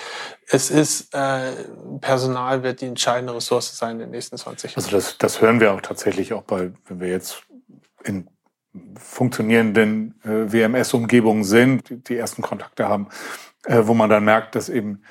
es 0.49 0.69
ist, 0.71 1.13
äh, 1.13 1.53
Personal 2.01 2.63
wird 2.63 2.81
die 2.81 2.87
entscheidende 2.87 3.35
Ressource 3.35 3.77
sein 3.77 3.91
in 3.91 3.99
den 3.99 4.09
nächsten 4.11 4.37
20 4.37 4.71
Jahren. 4.71 4.83
Also 4.83 4.95
das, 4.95 5.17
das 5.17 5.41
hören 5.41 5.59
wir 5.59 5.73
auch 5.73 5.81
tatsächlich 5.81 6.33
auch 6.33 6.43
bei, 6.43 6.71
wenn 6.87 6.99
wir 6.99 7.09
jetzt 7.09 7.43
in 8.03 8.29
funktionierenden 8.97 10.19
äh, 10.23 10.51
WMS-Umgebungen 10.51 11.43
sind, 11.43 11.89
die, 11.89 12.03
die 12.03 12.17
ersten 12.17 12.41
Kontakte 12.41 12.87
haben, 12.87 13.09
äh, 13.65 13.81
wo 13.83 13.93
man 13.93 14.09
dann 14.09 14.25
merkt, 14.25 14.55
dass 14.55 14.69
eben 14.69 15.03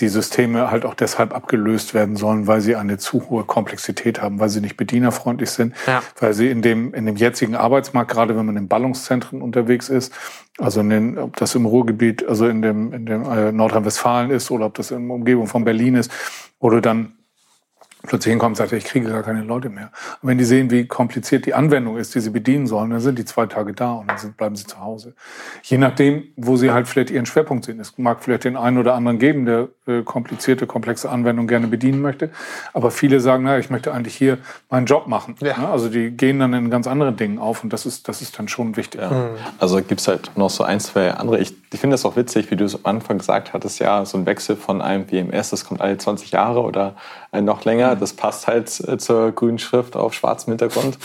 die 0.00 0.08
Systeme 0.08 0.70
halt 0.70 0.84
auch 0.84 0.94
deshalb 0.94 1.34
abgelöst 1.34 1.94
werden 1.94 2.16
sollen, 2.16 2.46
weil 2.46 2.60
sie 2.60 2.76
eine 2.76 2.98
zu 2.98 3.28
hohe 3.28 3.44
Komplexität 3.44 4.22
haben, 4.22 4.38
weil 4.40 4.48
sie 4.48 4.60
nicht 4.60 4.76
bedienerfreundlich 4.76 5.50
sind, 5.50 5.74
ja. 5.86 6.02
weil 6.20 6.34
sie 6.34 6.48
in 6.48 6.62
dem, 6.62 6.94
in 6.94 7.06
dem 7.06 7.16
jetzigen 7.16 7.54
Arbeitsmarkt, 7.56 8.10
gerade 8.10 8.36
wenn 8.36 8.46
man 8.46 8.56
in 8.56 8.68
Ballungszentren 8.68 9.42
unterwegs 9.42 9.88
ist, 9.88 10.12
also 10.58 10.80
in 10.80 10.90
den, 10.90 11.18
ob 11.18 11.36
das 11.36 11.54
im 11.54 11.66
Ruhrgebiet, 11.66 12.26
also 12.28 12.46
in 12.46 12.62
dem, 12.62 12.92
in 12.92 13.06
dem 13.06 13.24
äh, 13.24 13.52
Nordrhein-Westfalen 13.52 14.30
ist 14.30 14.50
oder 14.50 14.66
ob 14.66 14.74
das 14.74 14.90
in 14.90 15.08
der 15.08 15.14
Umgebung 15.16 15.46
von 15.46 15.64
Berlin 15.64 15.94
ist, 15.94 16.10
oder 16.60 16.80
dann 16.80 17.17
plötzlich 18.06 18.30
hinkommt 18.30 18.52
und 18.52 18.56
sagt, 18.56 18.72
ich 18.72 18.84
kriege 18.84 19.08
gar 19.08 19.22
keine 19.22 19.42
Leute 19.42 19.68
mehr. 19.70 19.90
Und 20.22 20.28
wenn 20.28 20.38
die 20.38 20.44
sehen, 20.44 20.70
wie 20.70 20.86
kompliziert 20.86 21.46
die 21.46 21.54
Anwendung 21.54 21.96
ist, 21.96 22.14
die 22.14 22.20
sie 22.20 22.30
bedienen 22.30 22.66
sollen, 22.66 22.90
dann 22.90 23.00
sind 23.00 23.18
die 23.18 23.24
zwei 23.24 23.46
Tage 23.46 23.72
da 23.72 23.92
und 23.92 24.08
dann 24.08 24.18
sind, 24.18 24.36
bleiben 24.36 24.56
sie 24.56 24.66
zu 24.66 24.80
Hause. 24.80 25.14
Je 25.62 25.78
nachdem, 25.78 26.24
wo 26.36 26.56
sie 26.56 26.70
halt 26.70 26.86
vielleicht 26.86 27.10
ihren 27.10 27.26
Schwerpunkt 27.26 27.64
sehen. 27.64 27.80
Es 27.80 27.98
mag 27.98 28.22
vielleicht 28.22 28.44
den 28.44 28.56
einen 28.56 28.78
oder 28.78 28.94
anderen 28.94 29.18
geben, 29.18 29.46
der 29.46 29.68
äh, 29.86 30.02
komplizierte, 30.02 30.66
komplexe 30.66 31.10
Anwendung 31.10 31.46
gerne 31.48 31.66
bedienen 31.66 32.00
möchte. 32.00 32.30
Aber 32.72 32.90
viele 32.90 33.20
sagen, 33.20 33.44
na, 33.44 33.58
ich 33.58 33.70
möchte 33.70 33.92
eigentlich 33.92 34.14
hier 34.14 34.38
meinen 34.70 34.86
Job 34.86 35.06
machen. 35.08 35.34
Ja. 35.40 35.58
Ne? 35.58 35.68
Also 35.68 35.88
die 35.88 36.10
gehen 36.10 36.38
dann 36.38 36.52
in 36.54 36.70
ganz 36.70 36.86
anderen 36.86 37.16
Dingen 37.16 37.38
auf 37.38 37.64
und 37.64 37.72
das 37.72 37.86
ist, 37.86 38.08
das 38.08 38.22
ist 38.22 38.38
dann 38.38 38.48
schon 38.48 38.76
wichtig. 38.76 39.00
Ja. 39.00 39.10
Mhm. 39.10 39.28
Also 39.58 39.82
gibt's 39.82 40.06
halt 40.06 40.30
noch 40.36 40.50
so 40.50 40.62
ein, 40.62 40.78
zwei 40.80 41.12
andere. 41.12 41.40
Ich, 41.40 41.54
ich 41.72 41.80
finde 41.80 41.94
das 41.94 42.04
auch 42.04 42.16
witzig, 42.16 42.50
wie 42.50 42.56
du 42.56 42.64
es 42.64 42.74
am 42.74 42.82
Anfang 42.84 43.18
gesagt 43.18 43.52
hattest, 43.52 43.80
ja, 43.80 44.04
so 44.04 44.18
ein 44.18 44.26
Wechsel 44.26 44.56
von 44.56 44.80
einem 44.80 45.10
WMS, 45.10 45.50
das 45.50 45.64
kommt 45.64 45.80
alle 45.80 45.98
20 45.98 46.30
Jahre 46.30 46.62
oder 46.62 46.94
äh, 47.32 47.40
noch 47.40 47.64
länger. 47.64 47.87
Das 47.94 48.12
passt 48.12 48.46
halt 48.46 48.80
äh, 48.88 48.98
zur 48.98 49.32
grünen 49.32 49.58
Schrift 49.58 49.96
auf 49.96 50.14
schwarzem 50.14 50.52
Hintergrund. 50.52 50.98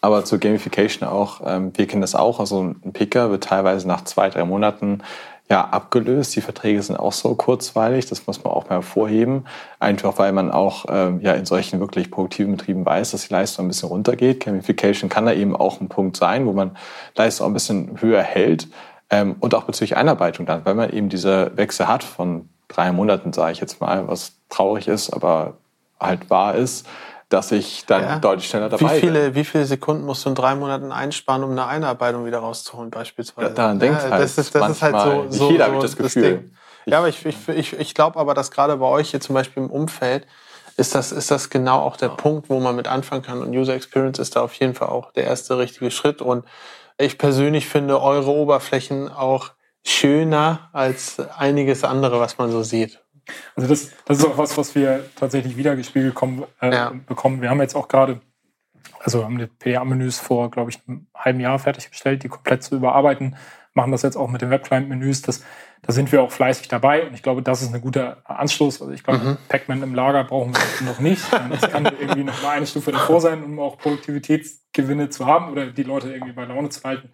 Aber 0.00 0.24
zur 0.24 0.38
Gamification 0.38 1.08
auch. 1.08 1.40
Ähm, 1.44 1.72
wir 1.74 1.86
kennen 1.86 2.02
das 2.02 2.14
auch. 2.14 2.40
Also 2.40 2.62
ein 2.62 2.92
Picker 2.92 3.30
wird 3.30 3.44
teilweise 3.44 3.86
nach 3.86 4.04
zwei, 4.04 4.30
drei 4.30 4.44
Monaten 4.44 5.02
ja, 5.50 5.64
abgelöst. 5.68 6.34
Die 6.36 6.40
Verträge 6.40 6.80
sind 6.80 6.96
auch 6.96 7.12
so 7.12 7.34
kurzweilig, 7.34 8.06
das 8.06 8.26
muss 8.28 8.42
man 8.44 8.52
auch 8.52 8.68
mal 8.68 8.76
hervorheben. 8.76 9.46
Einfach 9.80 10.16
weil 10.18 10.32
man 10.32 10.52
auch 10.52 10.86
ähm, 10.88 11.20
ja, 11.20 11.32
in 11.32 11.44
solchen 11.44 11.80
wirklich 11.80 12.10
produktiven 12.10 12.56
Betrieben 12.56 12.86
weiß, 12.86 13.10
dass 13.10 13.26
die 13.26 13.34
Leistung 13.34 13.66
ein 13.66 13.68
bisschen 13.68 13.88
runtergeht. 13.88 14.44
Gamification 14.44 15.10
kann 15.10 15.26
da 15.26 15.32
eben 15.32 15.56
auch 15.56 15.80
ein 15.80 15.88
Punkt 15.88 16.16
sein, 16.16 16.46
wo 16.46 16.52
man 16.52 16.76
Leistung 17.16 17.48
ein 17.48 17.52
bisschen 17.52 18.00
höher 18.00 18.22
hält. 18.22 18.68
Ähm, 19.10 19.34
und 19.40 19.56
auch 19.56 19.64
bezüglich 19.64 19.96
Einarbeitung 19.96 20.46
dann, 20.46 20.64
weil 20.64 20.76
man 20.76 20.90
eben 20.90 21.08
diese 21.08 21.50
Wechsel 21.56 21.88
hat 21.88 22.04
von 22.04 22.48
drei 22.68 22.92
Monaten, 22.92 23.32
sage 23.32 23.52
ich 23.52 23.60
jetzt 23.60 23.80
mal, 23.80 24.06
was 24.06 24.36
traurig 24.48 24.86
ist, 24.86 25.10
aber 25.10 25.54
halt 26.00 26.30
wahr 26.30 26.54
ist, 26.54 26.86
dass 27.28 27.52
ich 27.52 27.86
dann 27.86 28.02
ja. 28.02 28.18
deutlich 28.18 28.48
schneller 28.48 28.68
dabei 28.68 28.96
wie 28.96 29.00
viele, 29.00 29.20
bin. 29.26 29.34
Wie 29.36 29.44
viele 29.44 29.64
Sekunden 29.64 30.04
musst 30.04 30.24
du 30.24 30.30
in 30.30 30.34
drei 30.34 30.54
Monaten 30.56 30.90
einsparen, 30.90 31.44
um 31.44 31.52
eine 31.52 31.66
Einarbeitung 31.66 32.26
wieder 32.26 32.38
rauszuholen, 32.38 32.90
beispielsweise? 32.90 33.48
Ja, 33.48 33.54
daran 33.54 33.78
denkt 33.78 34.02
ja, 34.02 34.10
halt 34.10 34.22
das 34.22 34.36
ist, 34.36 34.54
das 34.54 34.70
ist 34.70 34.82
halt 34.82 35.00
so, 35.00 35.26
so, 35.28 35.44
Nicht 35.44 35.52
jeder 35.52 35.70
so 35.70 35.80
das 35.80 35.96
Gefühl. 35.96 36.50
Das 36.50 36.60
ja, 36.86 36.98
aber 36.98 37.08
ich, 37.08 37.24
ich, 37.24 37.48
ich, 37.48 37.78
ich 37.78 37.94
glaube 37.94 38.18
aber, 38.18 38.34
dass 38.34 38.50
gerade 38.50 38.76
bei 38.76 38.86
euch 38.86 39.10
hier 39.10 39.20
zum 39.20 39.34
Beispiel 39.34 39.62
im 39.62 39.70
Umfeld 39.70 40.26
ist 40.76 40.94
das, 40.94 41.12
ist 41.12 41.30
das 41.30 41.50
genau 41.50 41.80
auch 41.80 41.96
der 41.96 42.08
ja. 42.08 42.14
Punkt, 42.14 42.48
wo 42.48 42.58
man 42.58 42.74
mit 42.74 42.88
anfangen 42.88 43.22
kann. 43.22 43.42
Und 43.42 43.54
User 43.54 43.74
Experience 43.74 44.18
ist 44.18 44.34
da 44.34 44.42
auf 44.42 44.54
jeden 44.54 44.74
Fall 44.74 44.88
auch 44.88 45.12
der 45.12 45.24
erste 45.24 45.58
richtige 45.58 45.90
Schritt. 45.90 46.22
Und 46.22 46.44
ich 46.98 47.18
persönlich 47.18 47.68
finde 47.68 48.00
eure 48.00 48.30
Oberflächen 48.30 49.08
auch 49.08 49.50
schöner 49.84 50.70
als 50.72 51.20
einiges 51.20 51.84
andere, 51.84 52.18
was 52.18 52.38
man 52.38 52.50
so 52.50 52.62
sieht. 52.62 53.00
Also 53.56 53.68
das, 53.68 53.90
das 54.04 54.18
ist 54.18 54.24
auch 54.24 54.38
was, 54.38 54.56
was 54.56 54.74
wir 54.74 55.04
tatsächlich 55.16 55.56
wiedergespiegelt 55.56 56.14
kommen, 56.14 56.44
äh, 56.60 56.72
ja. 56.72 56.92
bekommen. 57.06 57.42
Wir 57.42 57.50
haben 57.50 57.60
jetzt 57.60 57.74
auch 57.74 57.88
gerade, 57.88 58.20
also 59.00 59.24
haben 59.24 59.38
die 59.38 59.46
PDA-Menüs 59.46 60.18
vor, 60.18 60.50
glaube 60.50 60.70
ich, 60.70 60.80
einem 60.86 61.06
halben 61.14 61.40
Jahr 61.40 61.58
fertiggestellt, 61.58 62.22
die 62.22 62.28
komplett 62.28 62.62
zu 62.62 62.76
überarbeiten. 62.76 63.36
Machen 63.72 63.92
das 63.92 64.02
jetzt 64.02 64.16
auch 64.16 64.28
mit 64.28 64.42
den 64.42 64.50
Webclient-Menüs. 64.50 65.22
Das, 65.22 65.44
da 65.82 65.92
sind 65.92 66.10
wir 66.10 66.22
auch 66.22 66.32
fleißig 66.32 66.68
dabei 66.68 67.06
und 67.06 67.14
ich 67.14 67.22
glaube, 67.22 67.42
das 67.42 67.62
ist 67.62 67.72
ein 67.72 67.80
guter 67.80 68.18
Anschluss. 68.24 68.80
Also 68.80 68.92
ich 68.92 69.04
glaube, 69.04 69.24
mhm. 69.24 69.36
Pac-Man 69.48 69.82
im 69.82 69.94
Lager 69.94 70.24
brauchen 70.24 70.52
wir 70.54 70.86
noch 70.86 71.00
nicht. 71.00 71.22
Das 71.50 71.70
kann 71.70 71.84
irgendwie 71.84 72.24
noch 72.24 72.42
mal 72.42 72.50
eine 72.50 72.66
Stufe 72.66 72.92
davor 72.92 73.20
sein, 73.20 73.44
um 73.44 73.58
auch 73.60 73.78
Produktivitätsgewinne 73.78 75.08
zu 75.10 75.26
haben 75.26 75.50
oder 75.52 75.66
die 75.66 75.84
Leute 75.84 76.12
irgendwie 76.12 76.32
bei 76.32 76.44
Laune 76.44 76.68
zu 76.68 76.82
halten. 76.82 77.10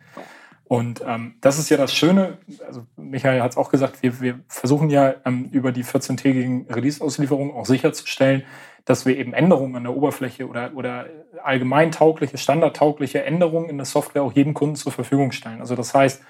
Und 0.69 1.03
ähm, 1.07 1.37
das 1.41 1.59
ist 1.59 1.71
ja 1.71 1.77
das 1.77 1.95
Schöne, 1.95 2.39
also 2.67 2.87
Michael 2.97 3.41
hat 3.41 3.53
es 3.53 3.57
auch 3.57 3.71
gesagt, 3.71 4.03
wir, 4.03 4.21
wir 4.21 4.41
versuchen 4.49 4.91
ja 4.91 5.15
ähm, 5.25 5.49
über 5.53 5.71
die 5.71 5.85
14-tägigen 5.85 6.73
Release-Auslieferungen 6.73 7.55
auch 7.55 7.67
sicherzustellen, 7.67 8.43
dass 8.85 9.07
wir 9.07 9.17
eben 9.17 9.33
Änderungen 9.33 9.77
an 9.77 9.85
der 9.85 9.97
Oberfläche 9.97 10.49
oder, 10.49 10.73
oder 10.75 11.07
allgemein 11.43 11.93
taugliche, 11.93 12.37
standardtaugliche 12.37 13.23
Änderungen 13.23 13.69
in 13.69 13.77
der 13.77 13.85
Software 13.85 14.23
auch 14.23 14.33
jedem 14.33 14.55
Kunden 14.55 14.75
zur 14.75 14.91
Verfügung 14.91 15.31
stellen. 15.31 15.61
Also 15.61 15.77
das 15.77 15.95
heißt, 15.95 16.23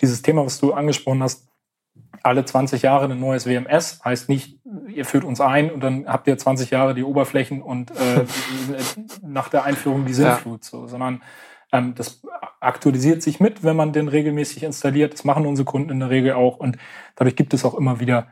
dieses 0.00 0.22
Thema, 0.22 0.44
was 0.44 0.58
du 0.58 0.72
angesprochen 0.72 1.22
hast, 1.22 1.48
alle 2.22 2.44
20 2.44 2.82
Jahre 2.82 3.04
ein 3.04 3.20
neues 3.20 3.46
WMS, 3.46 4.00
heißt 4.04 4.28
nicht, 4.28 4.58
ihr 4.88 5.04
führt 5.04 5.24
uns 5.24 5.40
ein 5.40 5.70
und 5.70 5.80
dann 5.80 6.06
habt 6.06 6.26
ihr 6.26 6.36
20 6.36 6.70
Jahre 6.70 6.94
die 6.94 7.04
Oberflächen 7.04 7.62
und 7.62 7.92
äh, 7.92 8.24
nach 9.22 9.48
der 9.48 9.64
Einführung 9.64 10.04
die 10.04 10.14
Sinnflut, 10.14 10.64
ja. 10.64 10.70
so, 10.70 10.86
sondern 10.86 11.22
ähm, 11.72 11.94
das 11.94 12.22
aktualisiert 12.64 13.22
sich 13.22 13.40
mit, 13.40 13.64
wenn 13.64 13.76
man 13.76 13.92
den 13.92 14.08
regelmäßig 14.08 14.62
installiert. 14.62 15.12
Das 15.12 15.24
machen 15.24 15.46
unsere 15.46 15.66
Kunden 15.66 15.90
in 15.90 16.00
der 16.00 16.10
Regel 16.10 16.32
auch 16.32 16.56
und 16.56 16.76
dadurch 17.16 17.36
gibt 17.36 17.54
es 17.54 17.64
auch 17.64 17.74
immer 17.74 18.00
wieder 18.00 18.28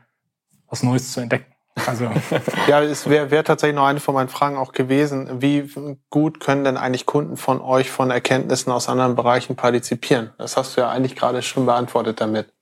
was 0.68 0.82
Neues 0.82 1.12
zu 1.12 1.20
entdecken. 1.20 1.52
Also 1.86 2.10
ja, 2.68 2.82
es 2.82 3.08
wäre 3.08 3.30
wär 3.30 3.44
tatsächlich 3.44 3.76
noch 3.76 3.86
eine 3.86 4.00
von 4.00 4.14
meinen 4.14 4.28
Fragen 4.28 4.56
auch 4.56 4.72
gewesen. 4.72 5.40
Wie 5.40 5.70
gut 6.10 6.40
können 6.40 6.64
denn 6.64 6.76
eigentlich 6.76 7.06
Kunden 7.06 7.36
von 7.36 7.60
euch 7.60 7.90
von 7.90 8.10
Erkenntnissen 8.10 8.70
aus 8.72 8.88
anderen 8.88 9.14
Bereichen 9.14 9.56
partizipieren? 9.56 10.30
Das 10.38 10.56
hast 10.56 10.76
du 10.76 10.82
ja 10.82 10.90
eigentlich 10.90 11.16
gerade 11.16 11.40
schon 11.42 11.66
beantwortet 11.66 12.20
damit. 12.20 12.52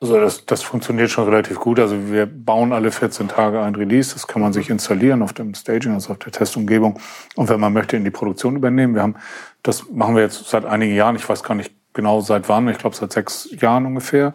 Also 0.00 0.20
das, 0.20 0.46
das 0.46 0.62
funktioniert 0.62 1.10
schon 1.10 1.24
relativ 1.24 1.58
gut. 1.58 1.80
Also 1.80 2.12
wir 2.12 2.26
bauen 2.26 2.72
alle 2.72 2.92
14 2.92 3.26
Tage 3.28 3.60
ein 3.60 3.74
Release. 3.74 4.12
Das 4.12 4.28
kann 4.28 4.40
man 4.40 4.52
sich 4.52 4.70
installieren 4.70 5.22
auf 5.22 5.32
dem 5.32 5.54
Staging, 5.54 5.92
also 5.92 6.12
auf 6.12 6.20
der 6.20 6.30
Testumgebung. 6.30 7.00
Und 7.34 7.48
wenn 7.48 7.58
man 7.58 7.72
möchte, 7.72 7.96
in 7.96 8.04
die 8.04 8.10
Produktion 8.10 8.54
übernehmen. 8.54 8.94
Wir 8.94 9.02
haben, 9.02 9.16
das 9.62 9.88
machen 9.90 10.14
wir 10.14 10.22
jetzt 10.22 10.48
seit 10.48 10.64
einigen 10.64 10.94
Jahren. 10.94 11.16
Ich 11.16 11.28
weiß 11.28 11.42
gar 11.42 11.54
nicht 11.54 11.72
genau 11.92 12.20
seit 12.20 12.48
wann. 12.48 12.68
Ich 12.68 12.78
glaube 12.78 12.96
seit 12.96 13.12
sechs 13.12 13.48
Jahren 13.60 13.86
ungefähr. 13.86 14.34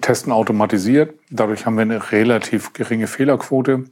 Testen 0.00 0.32
automatisiert. 0.32 1.18
Dadurch 1.30 1.66
haben 1.66 1.76
wir 1.76 1.82
eine 1.82 2.12
relativ 2.12 2.72
geringe 2.72 3.06
Fehlerquote. 3.06 3.84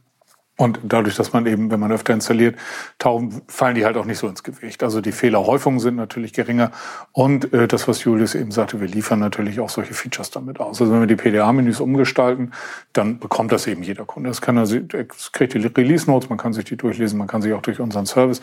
Und 0.59 0.81
dadurch, 0.85 1.17
dass 1.17 1.33
man 1.33 1.47
eben, 1.47 1.71
wenn 1.71 1.81
man 1.81 1.91
öfter 1.91 2.13
installiert, 2.13 2.57
tauchen, 2.99 3.41
fallen 3.49 3.75
die 3.75 3.87
halt 3.87 3.97
auch 3.97 4.05
nicht 4.05 4.19
so 4.19 4.29
ins 4.29 4.43
Gewicht. 4.43 4.83
Also 4.83 5.01
die 5.01 5.11
Fehlerhäufungen 5.11 5.81
sind 5.81 5.97
natürlich 5.97 6.35
geringer. 6.35 6.73
Und 7.13 7.55
äh, 7.55 7.67
das, 7.67 7.89
was 7.89 8.05
Julius 8.05 8.35
eben 8.35 8.51
sagte, 8.51 8.79
wir 8.79 8.87
liefern 8.87 9.19
natürlich 9.19 9.61
auch 9.61 9.71
solche 9.71 9.95
Features 9.95 10.31
damit 10.31 10.61
aus. 10.61 10.79
Also 10.81 10.93
wenn 10.93 11.01
wir 11.01 11.07
die 11.07 11.17
PDA-Menüs 11.17 11.81
umgestalten, 11.81 12.53
dann 12.93 13.19
bekommt 13.19 13.51
das 13.51 13.67
eben 13.67 13.83
jeder 13.83 14.05
Kunde. 14.05 14.29
Das 14.29 14.43
kann 14.43 14.59
also, 14.59 14.77
es 14.77 15.33
kriegt 15.33 15.55
die 15.55 15.59
Release-Notes, 15.59 16.29
man 16.29 16.37
kann 16.37 16.53
sich 16.53 16.67
die 16.67 16.77
durchlesen, 16.77 17.19
man 17.19 17.29
kann 17.29 17.41
sich 17.41 17.55
auch 17.55 17.63
durch 17.63 17.81
unseren 17.81 18.05
Service. 18.05 18.43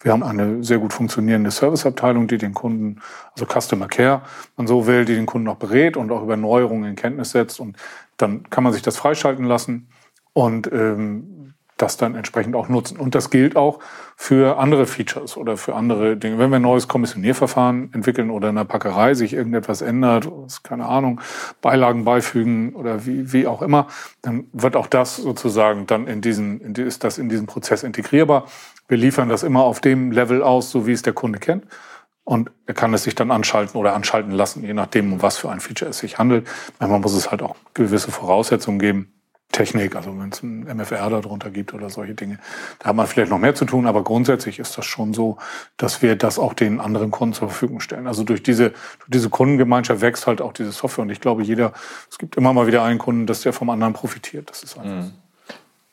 Wir 0.00 0.12
haben 0.12 0.22
eine 0.22 0.62
sehr 0.62 0.78
gut 0.78 0.92
funktionierende 0.92 1.50
Serviceabteilung, 1.50 2.28
die 2.28 2.38
den 2.38 2.54
Kunden, 2.54 3.00
also 3.32 3.46
Customer 3.46 3.88
Care, 3.88 4.22
man 4.56 4.68
so 4.68 4.86
will, 4.86 5.04
die 5.04 5.16
den 5.16 5.26
Kunden 5.26 5.48
auch 5.48 5.56
berät 5.56 5.96
und 5.96 6.12
auch 6.12 6.22
über 6.22 6.36
Neuerungen 6.36 6.88
in 6.88 6.94
Kenntnis 6.94 7.32
setzt. 7.32 7.58
Und 7.58 7.76
dann 8.16 8.48
kann 8.48 8.62
man 8.62 8.72
sich 8.72 8.82
das 8.82 8.96
freischalten 8.96 9.44
lassen. 9.44 9.88
Und 10.34 10.70
ähm, 10.72 11.37
das 11.78 11.96
dann 11.96 12.14
entsprechend 12.14 12.54
auch 12.54 12.68
nutzen. 12.68 12.98
Und 12.98 13.14
das 13.14 13.30
gilt 13.30 13.56
auch 13.56 13.78
für 14.16 14.58
andere 14.58 14.86
Features 14.86 15.36
oder 15.36 15.56
für 15.56 15.74
andere 15.74 16.16
Dinge. 16.16 16.38
Wenn 16.38 16.50
wir 16.50 16.56
ein 16.56 16.62
neues 16.62 16.88
Kommissionierverfahren 16.88 17.92
entwickeln 17.94 18.30
oder 18.30 18.50
in 18.50 18.56
der 18.56 18.64
Packerei 18.64 19.14
sich 19.14 19.32
irgendetwas 19.32 19.80
ändert, 19.80 20.28
keine 20.62 20.86
Ahnung, 20.86 21.20
Beilagen 21.62 22.04
beifügen 22.04 22.74
oder 22.74 23.06
wie, 23.06 23.32
wie 23.32 23.46
auch 23.46 23.62
immer, 23.62 23.86
dann 24.22 24.46
wird 24.52 24.76
auch 24.76 24.86
das 24.86 25.16
sozusagen 25.16 25.86
dann 25.86 26.06
in 26.06 26.20
diesen, 26.20 26.60
in 26.60 26.74
die, 26.74 26.82
ist 26.82 27.04
das 27.04 27.18
in 27.18 27.28
diesen 27.28 27.46
Prozess 27.46 27.82
integrierbar. 27.82 28.46
Wir 28.88 28.98
liefern 28.98 29.28
das 29.28 29.42
immer 29.42 29.62
auf 29.62 29.80
dem 29.80 30.12
Level 30.12 30.42
aus, 30.42 30.70
so 30.70 30.86
wie 30.86 30.92
es 30.92 31.02
der 31.02 31.12
Kunde 31.12 31.38
kennt. 31.38 31.64
Und 32.24 32.50
er 32.66 32.74
kann 32.74 32.92
es 32.92 33.04
sich 33.04 33.14
dann 33.14 33.30
anschalten 33.30 33.78
oder 33.78 33.94
anschalten 33.94 34.32
lassen, 34.32 34.62
je 34.62 34.74
nachdem, 34.74 35.14
um 35.14 35.22
was 35.22 35.38
für 35.38 35.48
ein 35.48 35.60
Feature 35.60 35.90
es 35.90 35.98
sich 35.98 36.18
handelt. 36.18 36.46
Manchmal 36.78 37.00
muss 37.00 37.14
es 37.14 37.30
halt 37.30 37.40
auch 37.40 37.56
gewisse 37.72 38.10
Voraussetzungen 38.10 38.78
geben 38.78 39.17
Technik, 39.52 39.96
also 39.96 40.18
wenn 40.18 40.28
es 40.28 40.42
ein 40.42 40.64
MFR 40.76 41.08
darunter 41.08 41.50
gibt 41.50 41.72
oder 41.72 41.88
solche 41.88 42.14
Dinge. 42.14 42.38
Da 42.78 42.90
hat 42.90 42.96
man 42.96 43.06
vielleicht 43.06 43.30
noch 43.30 43.38
mehr 43.38 43.54
zu 43.54 43.64
tun, 43.64 43.86
aber 43.86 44.04
grundsätzlich 44.04 44.58
ist 44.58 44.76
das 44.76 44.84
schon 44.84 45.14
so, 45.14 45.38
dass 45.78 46.02
wir 46.02 46.16
das 46.16 46.38
auch 46.38 46.52
den 46.52 46.80
anderen 46.80 47.10
Kunden 47.10 47.34
zur 47.34 47.48
Verfügung 47.48 47.80
stellen. 47.80 48.06
Also 48.06 48.24
durch 48.24 48.42
diese, 48.42 48.70
durch 48.70 49.08
diese 49.08 49.30
Kundengemeinschaft 49.30 50.02
wächst 50.02 50.26
halt 50.26 50.42
auch 50.42 50.52
diese 50.52 50.72
Software 50.72 51.02
und 51.02 51.10
ich 51.10 51.20
glaube, 51.20 51.42
jeder, 51.42 51.72
es 52.10 52.18
gibt 52.18 52.36
immer 52.36 52.52
mal 52.52 52.66
wieder 52.66 52.82
einen 52.82 52.98
Kunden, 52.98 53.26
dass 53.26 53.40
der 53.40 53.52
vom 53.52 53.70
anderen 53.70 53.94
profitiert. 53.94 54.50
Das 54.50 54.62
ist 54.62 54.76
einfach. 54.78 55.04
Mhm. 55.04 55.12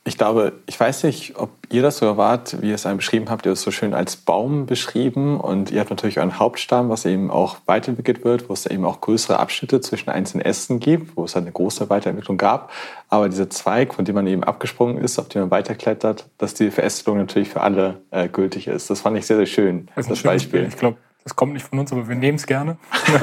Ich 0.08 0.20
glaube, 0.20 0.54
ich 0.68 0.80
weiß 0.80 1.04
nicht, 1.06 1.34
ob 1.36 1.50
ihr 1.72 1.82
das 1.82 1.98
so 1.98 2.16
wart, 2.16 2.62
wie 2.62 2.70
ihr 2.70 2.76
es 2.76 2.86
einem 2.86 2.98
beschrieben 2.98 3.28
habt. 3.32 3.44
Ihr 3.44 3.50
habt 3.50 3.58
es 3.58 3.64
so 3.64 3.72
schön 3.72 3.96
als 3.96 4.16
Baum 4.16 4.68
beschrieben 4.68 5.40
und 5.40 5.72
ihr 5.72 5.80
habt 5.80 5.90
natürlich 5.90 6.20
euren 6.20 6.38
Hauptstamm, 6.38 6.90
was 6.90 7.06
eben 7.06 7.32
auch 7.32 7.58
weiterentwickelt 7.66 8.24
wird, 8.24 8.48
wo 8.48 8.54
es 8.54 8.68
eben 8.68 8.86
auch 8.86 9.02
größere 9.02 9.40
Abschnitte 9.40 9.82
zwischen 9.82 10.12
einzelnen 10.12 10.46
Ästen 10.46 10.80
gibt, 10.80 11.18
wo 11.18 11.24
es 11.24 11.34
halt 11.34 11.46
eine 11.46 11.54
große 11.54 11.90
Weiterentwicklung 11.90 12.38
gab. 12.38 12.72
Aber 13.10 13.30
dieser 13.30 13.50
Zweig, 13.50 13.96
von 13.96 14.06
dem 14.06 14.14
man 14.14 14.28
eben 14.28 14.44
abgesprungen 14.44 15.00
ist, 15.00 15.18
auf 15.18 15.28
den 15.28 15.42
man 15.42 15.50
weiterklettert, 15.50 16.28
dass 16.38 16.54
die 16.54 16.70
Verästelung 16.70 17.18
natürlich 17.18 17.50
für 17.50 17.62
alle 17.62 18.02
äh, 18.12 18.28
gültig 18.28 18.68
ist. 18.68 18.92
Das 18.92 19.02
fand 19.02 19.18
ich 19.18 19.26
sehr, 19.26 19.38
sehr 19.38 19.48
schön, 19.48 19.88
das, 19.96 20.08
das 20.08 20.22
Beispiel. 20.22 20.68
Ich 20.68 20.78
glaube, 20.78 20.98
das 21.26 21.36
kommt 21.36 21.54
nicht 21.54 21.66
von 21.66 21.80
uns, 21.80 21.92
aber 21.92 22.08
wir 22.08 22.16
nehmen 22.16 22.36
es 22.36 22.46
gerne. 22.46 22.78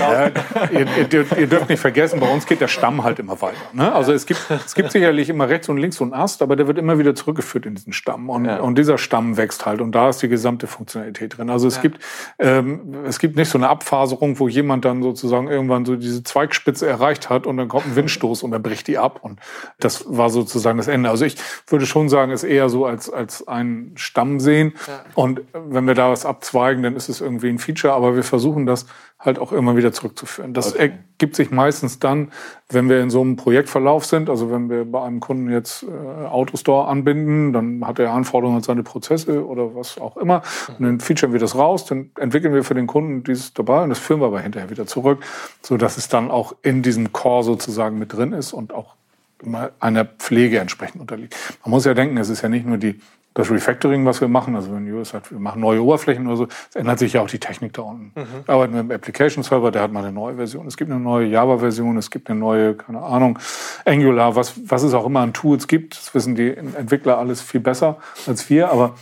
ja, 0.00 0.30
ihr, 0.72 0.86
ihr, 0.96 1.38
ihr, 1.38 1.46
dürft 1.46 1.68
nicht 1.68 1.80
vergessen, 1.80 2.18
bei 2.18 2.32
uns 2.32 2.46
geht 2.46 2.62
der 2.62 2.68
Stamm 2.68 3.04
halt 3.04 3.18
immer 3.18 3.38
weiter. 3.42 3.58
Ne? 3.74 3.92
Also 3.92 4.14
es 4.14 4.24
gibt, 4.24 4.40
es 4.50 4.74
gibt 4.74 4.90
sicherlich 4.90 5.28
immer 5.28 5.50
rechts 5.50 5.68
und 5.68 5.76
links 5.76 5.96
so 5.96 6.04
einen 6.04 6.14
Ast, 6.14 6.40
aber 6.40 6.56
der 6.56 6.66
wird 6.66 6.78
immer 6.78 6.98
wieder 6.98 7.14
zurückgeführt 7.14 7.66
in 7.66 7.74
diesen 7.74 7.92
Stamm. 7.92 8.30
Und, 8.30 8.46
ja. 8.46 8.60
und 8.60 8.78
dieser 8.78 8.96
Stamm 8.96 9.36
wächst 9.36 9.66
halt 9.66 9.82
und 9.82 9.92
da 9.92 10.08
ist 10.08 10.22
die 10.22 10.30
gesamte 10.30 10.66
Funktionalität 10.66 11.36
drin. 11.36 11.50
Also 11.50 11.68
es, 11.68 11.76
ja. 11.76 11.82
gibt, 11.82 12.02
ähm, 12.38 13.04
es 13.06 13.18
gibt 13.18 13.36
nicht 13.36 13.50
so 13.50 13.58
eine 13.58 13.68
Abfaserung, 13.68 14.38
wo 14.38 14.48
jemand 14.48 14.86
dann 14.86 15.02
sozusagen 15.02 15.48
irgendwann 15.48 15.84
so 15.84 15.94
diese 15.94 16.22
Zweigspitze 16.22 16.88
erreicht 16.88 17.28
hat 17.28 17.46
und 17.46 17.58
dann 17.58 17.68
kommt 17.68 17.84
ein 17.84 17.96
Windstoß 17.96 18.44
und 18.44 18.54
er 18.54 18.60
bricht 18.60 18.88
die 18.88 18.96
ab. 18.96 19.18
Und 19.20 19.40
das 19.78 20.06
war 20.08 20.30
sozusagen 20.30 20.78
das 20.78 20.88
Ende. 20.88 21.10
Also 21.10 21.26
ich 21.26 21.36
würde 21.66 21.84
schon 21.84 22.08
sagen, 22.08 22.32
es 22.32 22.44
eher 22.44 22.70
so 22.70 22.86
als, 22.86 23.10
als 23.10 23.46
ein 23.46 23.92
Stamm 23.96 24.40
sehen. 24.40 24.72
Und 25.14 25.42
wenn 25.52 25.86
wir 25.86 25.97
da 25.98 26.10
was 26.10 26.24
abzweigen, 26.24 26.82
dann 26.82 26.96
ist 26.96 27.08
es 27.08 27.20
irgendwie 27.20 27.48
ein 27.48 27.58
Feature, 27.58 27.92
aber 27.92 28.16
wir 28.16 28.22
versuchen 28.22 28.66
das 28.66 28.86
halt 29.18 29.38
auch 29.38 29.52
immer 29.52 29.76
wieder 29.76 29.92
zurückzuführen. 29.92 30.54
Das 30.54 30.74
okay. 30.74 30.92
ergibt 31.18 31.34
sich 31.34 31.50
meistens 31.50 31.98
dann, 31.98 32.30
wenn 32.68 32.88
wir 32.88 33.00
in 33.02 33.10
so 33.10 33.20
einem 33.20 33.36
Projektverlauf 33.36 34.04
sind, 34.04 34.30
also 34.30 34.50
wenn 34.50 34.70
wir 34.70 34.84
bei 34.84 35.02
einem 35.02 35.18
Kunden 35.18 35.50
jetzt 35.50 35.82
äh, 35.82 36.26
Autostore 36.26 36.86
anbinden, 36.86 37.52
dann 37.52 37.84
hat 37.84 37.98
er 37.98 38.12
Anforderungen 38.12 38.58
an 38.58 38.62
seine 38.62 38.84
Prozesse 38.84 39.44
oder 39.44 39.74
was 39.74 39.98
auch 39.98 40.16
immer 40.16 40.42
und 40.78 40.84
dann 40.84 41.00
featuren 41.00 41.32
wir 41.32 41.40
das 41.40 41.56
raus, 41.56 41.84
dann 41.84 42.10
entwickeln 42.18 42.54
wir 42.54 42.62
für 42.62 42.74
den 42.74 42.86
Kunden 42.86 43.24
dieses 43.24 43.52
dabei 43.54 43.82
und 43.82 43.90
das 43.90 43.98
führen 43.98 44.20
wir 44.20 44.26
aber 44.26 44.40
hinterher 44.40 44.70
wieder 44.70 44.86
zurück, 44.86 45.18
so 45.62 45.76
dass 45.76 45.96
es 45.96 46.08
dann 46.08 46.30
auch 46.30 46.54
in 46.62 46.82
diesem 46.82 47.12
Core 47.12 47.42
sozusagen 47.42 47.98
mit 47.98 48.12
drin 48.12 48.32
ist 48.32 48.52
und 48.52 48.72
auch 48.72 48.94
immer 49.42 49.70
einer 49.80 50.04
Pflege 50.04 50.58
entsprechend 50.58 51.00
unterliegt. 51.00 51.34
Man 51.64 51.70
muss 51.70 51.84
ja 51.84 51.94
denken, 51.94 52.16
es 52.18 52.28
ist 52.28 52.42
ja 52.42 52.48
nicht 52.48 52.66
nur 52.66 52.78
die 52.78 53.00
das 53.38 53.52
Refactoring, 53.52 54.04
was 54.04 54.20
wir 54.20 54.26
machen, 54.26 54.56
also 54.56 54.74
wenn 54.74 54.84
Julius 54.84 55.10
sagt, 55.10 55.30
wir 55.30 55.38
machen 55.38 55.60
neue 55.60 55.80
Oberflächen 55.80 56.26
oder 56.26 56.36
so, 56.36 56.48
es 56.70 56.74
ändert 56.74 56.98
sich 56.98 57.12
ja 57.12 57.20
auch 57.20 57.28
die 57.28 57.38
Technik 57.38 57.72
da 57.72 57.82
unten. 57.82 58.12
Mhm. 58.20 58.26
Wir 58.44 58.54
arbeiten 58.54 58.72
mit 58.72 58.80
einem 58.80 58.90
Application 58.90 59.44
Server, 59.44 59.70
der 59.70 59.82
hat 59.82 59.92
mal 59.92 60.02
eine 60.02 60.12
neue 60.12 60.34
Version. 60.34 60.66
Es 60.66 60.76
gibt 60.76 60.90
eine 60.90 60.98
neue 60.98 61.28
Java-Version, 61.28 61.96
es 61.98 62.10
gibt 62.10 62.28
eine 62.28 62.40
neue, 62.40 62.74
keine 62.74 63.00
Ahnung, 63.00 63.38
Angular, 63.84 64.34
was, 64.34 64.54
was 64.68 64.82
es 64.82 64.92
auch 64.92 65.06
immer 65.06 65.20
an 65.20 65.32
Tools 65.34 65.68
gibt. 65.68 65.96
Das 65.96 66.12
wissen 66.16 66.34
die 66.34 66.52
Entwickler 66.52 67.18
alles 67.18 67.40
viel 67.40 67.60
besser 67.60 67.98
als 68.26 68.50
wir, 68.50 68.72
aber 68.72 68.94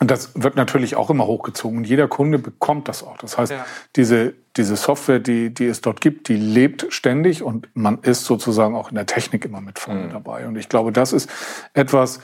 und 0.00 0.10
das 0.10 0.32
wird 0.34 0.56
natürlich 0.56 0.96
auch 0.96 1.10
immer 1.10 1.26
hochgezogen. 1.26 1.76
Und 1.76 1.84
jeder 1.84 2.08
Kunde 2.08 2.38
bekommt 2.38 2.88
das 2.88 3.02
auch. 3.02 3.18
Das 3.18 3.36
heißt, 3.36 3.52
ja. 3.52 3.66
diese, 3.96 4.32
diese 4.56 4.74
Software, 4.74 5.20
die, 5.20 5.52
die 5.52 5.66
es 5.66 5.82
dort 5.82 6.00
gibt, 6.00 6.28
die 6.28 6.36
lebt 6.36 6.86
ständig 6.88 7.42
und 7.42 7.68
man 7.74 7.98
ist 8.00 8.24
sozusagen 8.24 8.74
auch 8.74 8.88
in 8.88 8.94
der 8.94 9.04
Technik 9.04 9.44
immer 9.44 9.60
mit 9.60 9.78
vorne 9.78 10.04
mhm. 10.04 10.10
dabei. 10.10 10.48
Und 10.48 10.56
ich 10.56 10.70
glaube, 10.70 10.90
das 10.90 11.12
ist 11.12 11.28
etwas, 11.74 12.20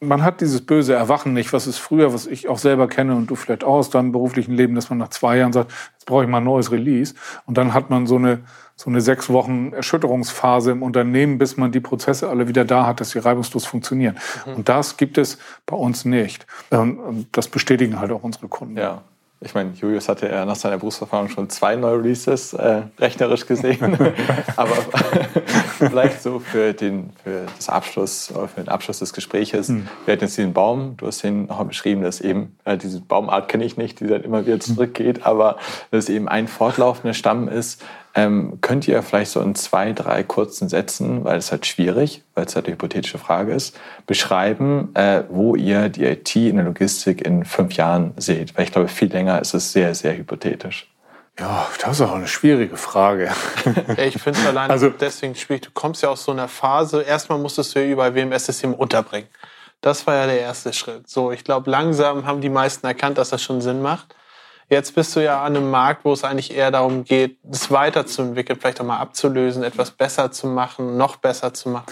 man 0.00 0.22
hat 0.22 0.40
dieses 0.40 0.62
böse 0.62 0.94
Erwachen 0.94 1.34
nicht, 1.34 1.52
was 1.52 1.66
es 1.66 1.76
früher, 1.76 2.14
was 2.14 2.26
ich 2.26 2.48
auch 2.48 2.58
selber 2.58 2.88
kenne 2.88 3.14
und 3.14 3.26
du 3.28 3.36
vielleicht 3.36 3.64
auch 3.64 3.74
aus 3.74 3.90
deinem 3.90 4.12
beruflichen 4.12 4.54
Leben, 4.54 4.74
dass 4.74 4.88
man 4.88 4.98
nach 4.98 5.08
zwei 5.08 5.36
Jahren 5.36 5.52
sagt, 5.52 5.72
jetzt 5.92 6.06
brauche 6.06 6.24
ich 6.24 6.28
mal 6.28 6.38
ein 6.38 6.44
neues 6.44 6.72
Release. 6.72 7.14
Und 7.44 7.58
dann 7.58 7.74
hat 7.74 7.90
man 7.90 8.06
so 8.06 8.16
eine, 8.16 8.40
so 8.76 8.88
eine 8.88 9.02
sechs 9.02 9.28
Wochen 9.28 9.72
Erschütterungsphase 9.74 10.70
im 10.70 10.82
Unternehmen, 10.82 11.36
bis 11.36 11.58
man 11.58 11.70
die 11.70 11.80
Prozesse 11.80 12.30
alle 12.30 12.48
wieder 12.48 12.64
da 12.64 12.86
hat, 12.86 13.00
dass 13.00 13.10
sie 13.10 13.18
reibungslos 13.18 13.66
funktionieren. 13.66 14.16
Mhm. 14.46 14.54
Und 14.54 14.68
das 14.70 14.96
gibt 14.96 15.18
es 15.18 15.38
bei 15.66 15.76
uns 15.76 16.06
nicht. 16.06 16.46
Und 16.70 17.26
das 17.32 17.48
bestätigen 17.48 18.00
halt 18.00 18.10
auch 18.10 18.22
unsere 18.22 18.48
Kunden. 18.48 18.78
Ja. 18.78 19.02
Ich 19.42 19.54
meine, 19.54 19.72
Julius 19.72 20.10
hatte 20.10 20.28
ja 20.28 20.44
nach 20.44 20.56
seiner 20.56 20.76
Berufserfahrung 20.76 21.30
schon 21.30 21.48
zwei 21.48 21.74
neue 21.74 21.96
Releases 21.96 22.52
äh, 22.52 22.82
rechnerisch 22.98 23.46
gesehen. 23.46 23.96
Aber 24.56 24.76
vielleicht 25.78 26.20
so 26.20 26.40
für 26.40 26.74
den, 26.74 27.10
für 27.24 27.46
das 27.56 27.70
Abschluss, 27.70 28.30
oder 28.30 28.48
für 28.48 28.60
den 28.60 28.68
Abschluss 28.68 28.98
des 28.98 29.14
Gespräches. 29.14 29.68
Hm. 29.68 29.88
Wir 30.04 30.12
hatten 30.12 30.24
jetzt 30.24 30.36
diesen 30.36 30.52
Baum, 30.52 30.98
du 30.98 31.06
hast 31.06 31.24
ihn 31.24 31.46
noch 31.46 31.64
beschrieben, 31.64 32.02
dass 32.02 32.20
eben, 32.20 32.54
äh, 32.66 32.76
diese 32.76 33.00
Baumart 33.00 33.48
kenne 33.48 33.64
ich 33.64 33.78
nicht, 33.78 34.00
die 34.00 34.08
dann 34.08 34.22
immer 34.24 34.44
wieder 34.44 34.56
hm. 34.56 34.60
zurückgeht, 34.60 35.24
aber 35.24 35.56
dass 35.90 36.10
eben 36.10 36.28
ein 36.28 36.46
fortlaufender 36.46 37.14
Stamm 37.14 37.48
ist. 37.48 37.82
Ähm, 38.14 38.58
könnt 38.60 38.88
ihr 38.88 39.00
vielleicht 39.04 39.30
so 39.30 39.40
in 39.40 39.54
zwei, 39.54 39.92
drei 39.92 40.24
kurzen 40.24 40.68
Sätzen, 40.68 41.22
weil 41.24 41.38
es 41.38 41.52
halt 41.52 41.64
schwierig, 41.66 42.24
weil 42.34 42.44
es 42.46 42.56
halt 42.56 42.66
eine 42.66 42.74
hypothetische 42.74 43.18
Frage 43.18 43.52
ist, 43.52 43.78
beschreiben, 44.06 44.94
äh, 44.94 45.22
wo 45.28 45.54
ihr 45.54 45.88
die 45.88 46.04
IT 46.04 46.34
in 46.34 46.56
der 46.56 46.64
Logistik 46.64 47.24
in 47.24 47.44
fünf 47.44 47.74
Jahren 47.74 48.12
seht? 48.16 48.56
Weil 48.56 48.64
ich 48.64 48.72
glaube, 48.72 48.88
viel 48.88 49.12
länger 49.12 49.40
ist 49.40 49.54
es 49.54 49.72
sehr, 49.72 49.94
sehr 49.94 50.16
hypothetisch. 50.16 50.88
Ja, 51.38 51.68
das 51.80 51.92
ist 52.00 52.06
auch 52.06 52.14
eine 52.14 52.26
schwierige 52.26 52.76
Frage. 52.76 53.30
Ich 53.96 54.20
finde 54.20 54.40
es 54.40 54.46
allein 54.46 54.70
Also- 54.70 54.90
deswegen 54.90 55.34
schwierig. 55.36 55.62
Du 55.62 55.70
kommst 55.72 56.02
ja 56.02 56.08
aus 56.08 56.24
so 56.24 56.32
einer 56.32 56.48
Phase. 56.48 57.02
Erstmal 57.02 57.38
musstest 57.38 57.74
du 57.74 57.80
ja 57.80 57.86
überall 57.92 58.14
WMS-System 58.14 58.74
unterbringen. 58.74 59.28
Das 59.80 60.06
war 60.06 60.16
ja 60.16 60.26
der 60.26 60.40
erste 60.40 60.72
Schritt. 60.74 61.08
So, 61.08 61.30
ich 61.32 61.44
glaube, 61.44 61.70
langsam 61.70 62.26
haben 62.26 62.40
die 62.42 62.50
meisten 62.50 62.86
erkannt, 62.86 63.16
dass 63.16 63.30
das 63.30 63.40
schon 63.40 63.60
Sinn 63.62 63.80
macht. 63.80 64.14
Jetzt 64.70 64.94
bist 64.94 65.16
du 65.16 65.20
ja 65.20 65.42
an 65.42 65.56
einem 65.56 65.68
Markt, 65.68 66.04
wo 66.04 66.12
es 66.12 66.22
eigentlich 66.22 66.54
eher 66.54 66.70
darum 66.70 67.02
geht, 67.02 67.38
es 67.50 67.72
weiterzuentwickeln, 67.72 68.56
vielleicht 68.58 68.80
auch 68.80 68.84
mal 68.84 68.98
abzulösen, 68.98 69.64
etwas 69.64 69.90
besser 69.90 70.30
zu 70.30 70.46
machen, 70.46 70.96
noch 70.96 71.16
besser 71.16 71.52
zu 71.52 71.70
machen. 71.70 71.86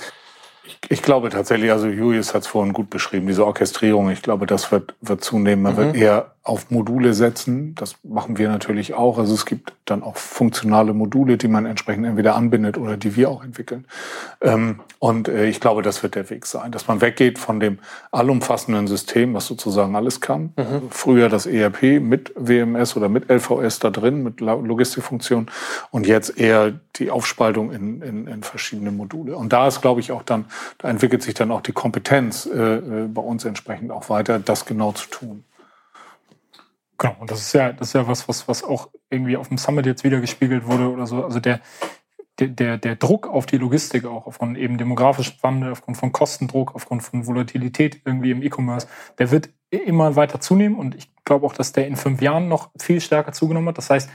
Ich 0.89 1.03
glaube 1.03 1.31
tatsächlich, 1.31 1.73
also 1.73 1.89
Julius 1.89 2.35
hat 2.35 2.43
es 2.43 2.47
vorhin 2.47 2.73
gut 2.73 2.89
beschrieben, 2.89 3.27
diese 3.27 3.45
Orchestrierung, 3.45 4.11
ich 4.11 4.23
glaube, 4.23 4.47
das 4.47 4.71
wird, 4.71 4.95
wird 5.01 5.25
zunehmen. 5.25 5.63
Man 5.63 5.77
wird 5.77 5.97
eher 5.97 6.35
auf 6.49 6.71
Module 6.71 7.13
setzen. 7.13 7.75
Das 7.75 7.97
machen 8.03 8.39
wir 8.39 8.49
natürlich 8.49 8.95
auch. 8.95 9.19
Also 9.19 9.35
es 9.35 9.45
gibt 9.45 9.75
dann 9.85 10.03
auch 10.03 10.17
funktionale 10.17 10.95
Module, 10.95 11.37
die 11.37 11.49
man 11.49 11.67
entsprechend 11.67 12.07
entweder 12.07 12.37
anbindet 12.37 12.79
oder 12.79 12.97
die 12.97 13.17
wir 13.17 13.31
auch 13.31 13.45
entwickeln. 13.45 13.85
Ähm, 14.41 14.81
und 14.99 15.29
äh, 15.29 15.47
ich 15.47 15.61
glaube, 15.61 15.83
das 15.83 16.03
wird 16.03 16.15
der 16.15 16.31
Weg 16.31 16.47
sein, 16.47 16.73
dass 16.73 16.89
man 16.89 17.01
weggeht 17.01 17.39
von 17.39 17.61
dem 17.61 17.79
allumfassenden 18.11 18.87
System, 18.87 19.35
was 19.35 19.47
sozusagen 19.47 19.95
alles 19.95 20.21
kann. 20.21 20.53
Also 20.57 20.83
früher 20.91 21.29
das 21.29 21.47
ERP 21.47 22.01
mit 22.01 22.33
WMS 22.37 22.97
oder 22.97 23.09
mit 23.09 23.31
LVS 23.31 23.79
da 23.79 23.91
drin, 23.91 24.23
mit 24.23 24.41
Logistikfunktion 24.41 25.47
und 25.91 26.07
jetzt 26.07 26.39
eher 26.39 26.73
die 26.97 27.11
Aufspaltung 27.11 27.73
in, 27.73 28.03
in, 28.03 28.27
in 28.27 28.43
verschiedene 28.43 28.91
Module. 28.91 29.37
Und 29.37 29.53
da 29.53 29.69
ist, 29.69 29.83
glaube 29.83 30.01
ich, 30.01 30.13
auch 30.13 30.23
dann, 30.23 30.47
da 30.79 30.89
entwickelt 30.89 31.23
sich 31.23 31.35
dann 31.35 31.51
auch 31.51 31.61
die 31.61 31.73
Kompetenz 31.73 32.47
äh, 32.47 32.77
äh, 32.77 33.09
bei 33.09 33.23
uns 33.23 33.45
entsprechend 33.45 33.91
auch 33.91 34.09
weiter, 34.09 34.39
das 34.39 34.65
genau 34.65 34.93
zu 34.93 35.09
tun. 35.09 35.45
Genau, 36.99 37.15
und 37.21 37.31
das 37.31 37.41
ist 37.41 37.53
ja, 37.53 37.73
das 37.73 37.89
ist 37.89 37.93
ja 37.95 38.09
was, 38.09 38.29
was, 38.29 38.49
was 38.49 38.65
auch 38.65 38.91
irgendwie 39.09 39.37
auf 39.37 39.49
dem 39.49 39.57
Summit 39.57 39.87
jetzt 39.87 40.03
wieder 40.03 40.21
gespiegelt 40.21 40.67
wurde 40.67 40.91
oder 40.91 41.07
so. 41.07 41.25
Also 41.25 41.39
der, 41.39 41.61
der, 42.41 42.77
der, 42.77 42.97
Druck 42.97 43.29
auf 43.29 43.47
die 43.47 43.57
Logistik 43.57 44.05
auch, 44.05 44.27
aufgrund 44.27 44.59
eben 44.59 44.79
demografischem 44.79 45.37
Wandel, 45.43 45.73
aufgrund 45.73 45.97
von 45.97 46.13
Kostendruck, 46.13 46.75
aufgrund 46.75 47.03
von 47.03 47.27
Volatilität 47.27 48.03
irgendwie 48.05 48.33
im 48.33 48.43
E-Commerce, 48.43 48.89
der 49.19 49.31
wird 49.31 49.51
immer 49.71 50.17
weiter 50.17 50.41
zunehmen 50.41 50.77
und 50.77 50.95
ich 50.95 51.11
glaube 51.25 51.47
auch, 51.47 51.53
dass 51.53 51.73
der 51.73 51.87
in 51.87 51.97
fünf 51.97 52.21
Jahren 52.21 52.49
noch 52.49 52.71
viel 52.79 53.01
stärker 53.01 53.33
zugenommen 53.33 53.69
hat. 53.69 53.79
Das 53.79 53.91
heißt, 53.91 54.11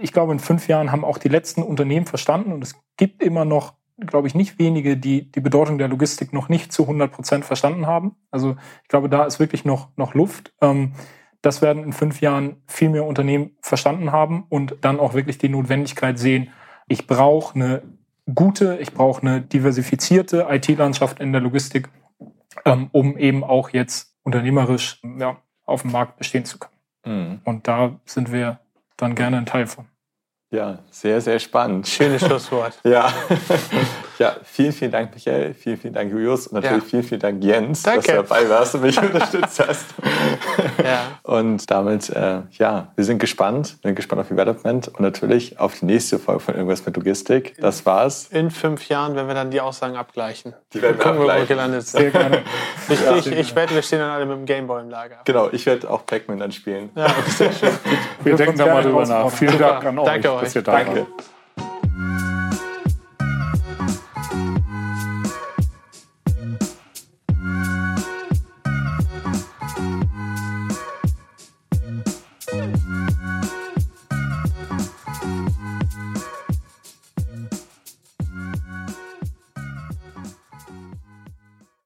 ich 0.00 0.12
glaube, 0.12 0.32
in 0.32 0.40
fünf 0.40 0.68
Jahren 0.68 0.92
haben 0.92 1.04
auch 1.04 1.18
die 1.18 1.28
letzten 1.28 1.62
Unternehmen 1.62 2.06
verstanden 2.06 2.52
und 2.52 2.62
es 2.62 2.74
gibt 2.96 3.22
immer 3.22 3.44
noch, 3.44 3.74
glaube 3.98 4.28
ich, 4.28 4.34
nicht 4.34 4.58
wenige, 4.58 4.96
die 4.96 5.30
die 5.30 5.40
Bedeutung 5.40 5.78
der 5.78 5.88
Logistik 5.88 6.32
noch 6.32 6.48
nicht 6.48 6.72
zu 6.72 6.82
100 6.82 7.12
Prozent 7.12 7.44
verstanden 7.44 7.86
haben. 7.86 8.16
Also 8.30 8.56
ich 8.82 8.88
glaube, 8.88 9.08
da 9.08 9.24
ist 9.24 9.40
wirklich 9.40 9.64
noch, 9.64 9.88
noch 9.96 10.14
Luft. 10.14 10.52
Ähm, 10.60 10.92
das 11.42 11.62
werden 11.62 11.84
in 11.84 11.92
fünf 11.92 12.20
Jahren 12.20 12.56
viel 12.66 12.88
mehr 12.88 13.04
Unternehmen 13.04 13.56
verstanden 13.60 14.12
haben 14.12 14.44
und 14.48 14.76
dann 14.80 15.00
auch 15.00 15.14
wirklich 15.14 15.38
die 15.38 15.48
Notwendigkeit 15.48 16.18
sehen, 16.18 16.50
ich 16.88 17.06
brauche 17.06 17.54
eine 17.54 17.82
gute, 18.34 18.78
ich 18.80 18.92
brauche 18.92 19.22
eine 19.22 19.40
diversifizierte 19.40 20.46
IT-Landschaft 20.48 21.20
in 21.20 21.32
der 21.32 21.40
Logistik, 21.40 21.88
ähm, 22.64 22.88
um 22.92 23.16
eben 23.16 23.44
auch 23.44 23.70
jetzt 23.70 24.14
unternehmerisch 24.22 25.00
ja, 25.18 25.36
auf 25.64 25.82
dem 25.82 25.92
Markt 25.92 26.16
bestehen 26.16 26.44
zu 26.44 26.58
können. 26.58 26.72
Mhm. 27.04 27.40
Und 27.44 27.68
da 27.68 28.00
sind 28.04 28.32
wir 28.32 28.58
dann 28.96 29.14
gerne 29.14 29.38
ein 29.38 29.46
Teil 29.46 29.66
von. 29.66 29.86
Ja, 30.50 30.78
sehr, 30.90 31.20
sehr 31.20 31.38
spannend. 31.38 31.86
Schönes 31.88 32.24
Schlusswort. 32.24 32.80
Ja. 32.84 33.12
ja, 34.18 34.36
vielen, 34.44 34.72
vielen 34.72 34.90
Dank, 34.92 35.14
Michael. 35.14 35.54
Vielen, 35.54 35.76
vielen 35.78 35.94
Dank, 35.94 36.10
Julius. 36.10 36.46
Und 36.46 36.54
natürlich 36.62 36.84
Ja. 36.84 36.88
vielen, 36.90 37.02
vielen 37.02 37.20
Dank, 37.20 37.44
Jens, 37.44 37.82
Danke. 37.82 38.00
dass 38.00 38.06
du 38.06 38.22
dabei 38.22 38.48
warst 38.48 38.74
und 38.74 38.82
mich 38.82 38.98
unterstützt 39.02 39.64
hast. 39.66 39.84
Ja. 40.82 41.18
Und 41.22 41.70
damit, 41.70 42.10
äh, 42.10 42.40
ja, 42.52 42.88
wir 42.94 43.04
sind 43.04 43.18
gespannt. 43.18 43.76
Wir 43.82 43.88
sind 43.90 43.96
gespannt 43.96 44.20
auf 44.22 44.28
Development 44.28 44.88
und 44.88 45.00
natürlich 45.00 45.58
auf 45.60 45.78
die 45.78 45.86
nächste 45.86 46.18
Folge 46.18 46.40
von 46.40 46.54
Irgendwas 46.54 46.84
mit 46.86 46.96
Logistik. 46.96 47.54
Das 47.60 47.84
war's. 47.86 48.28
In 48.30 48.50
fünf 48.50 48.88
Jahren, 48.88 49.16
wenn 49.16 49.26
wir 49.26 49.34
dann 49.34 49.50
die 49.50 49.60
Aussagen 49.60 49.96
abgleichen. 49.96 50.54
Die 50.72 50.80
werden 50.82 50.98
wir 50.98 51.04
wir, 51.04 51.10
wo 51.12 51.14
wir 51.24 51.30
abgleichen. 51.32 51.48
gelandet 51.48 51.86
Sehr 51.86 52.00
sind. 52.02 52.12
gerne. 52.12 52.42
Ich, 52.88 53.26
ich, 53.26 53.32
ich 53.32 53.54
wette, 53.56 53.74
wir 53.74 53.82
stehen 53.82 53.98
dann 53.98 54.10
alle 54.10 54.26
mit 54.26 54.36
dem 54.36 54.44
Gameboy 54.46 54.80
im 54.80 54.90
Lager. 54.90 55.16
Genau, 55.24 55.48
ich 55.50 55.66
werde 55.66 55.90
auch 55.90 56.06
Pac-Man 56.06 56.38
dann 56.38 56.52
spielen. 56.52 56.90
Ja, 56.94 57.06
sehr 57.26 57.52
schön. 57.52 57.70
Wir 58.22 58.36
Dürfen 58.36 58.56
denken 58.56 58.58
da 58.58 58.66
mal 58.74 58.82
drüber 58.82 59.04
nach. 59.06 59.30
Vielen. 59.30 59.58
Dank 59.58 59.84
an 59.84 59.98
euch, 59.98 60.06
Danke 60.06 60.28
dass 60.28 60.42
euch. 60.42 60.54
ihr 60.56 60.62
da 60.62 60.72
Danke. 60.72 60.96
wart. 61.00 61.35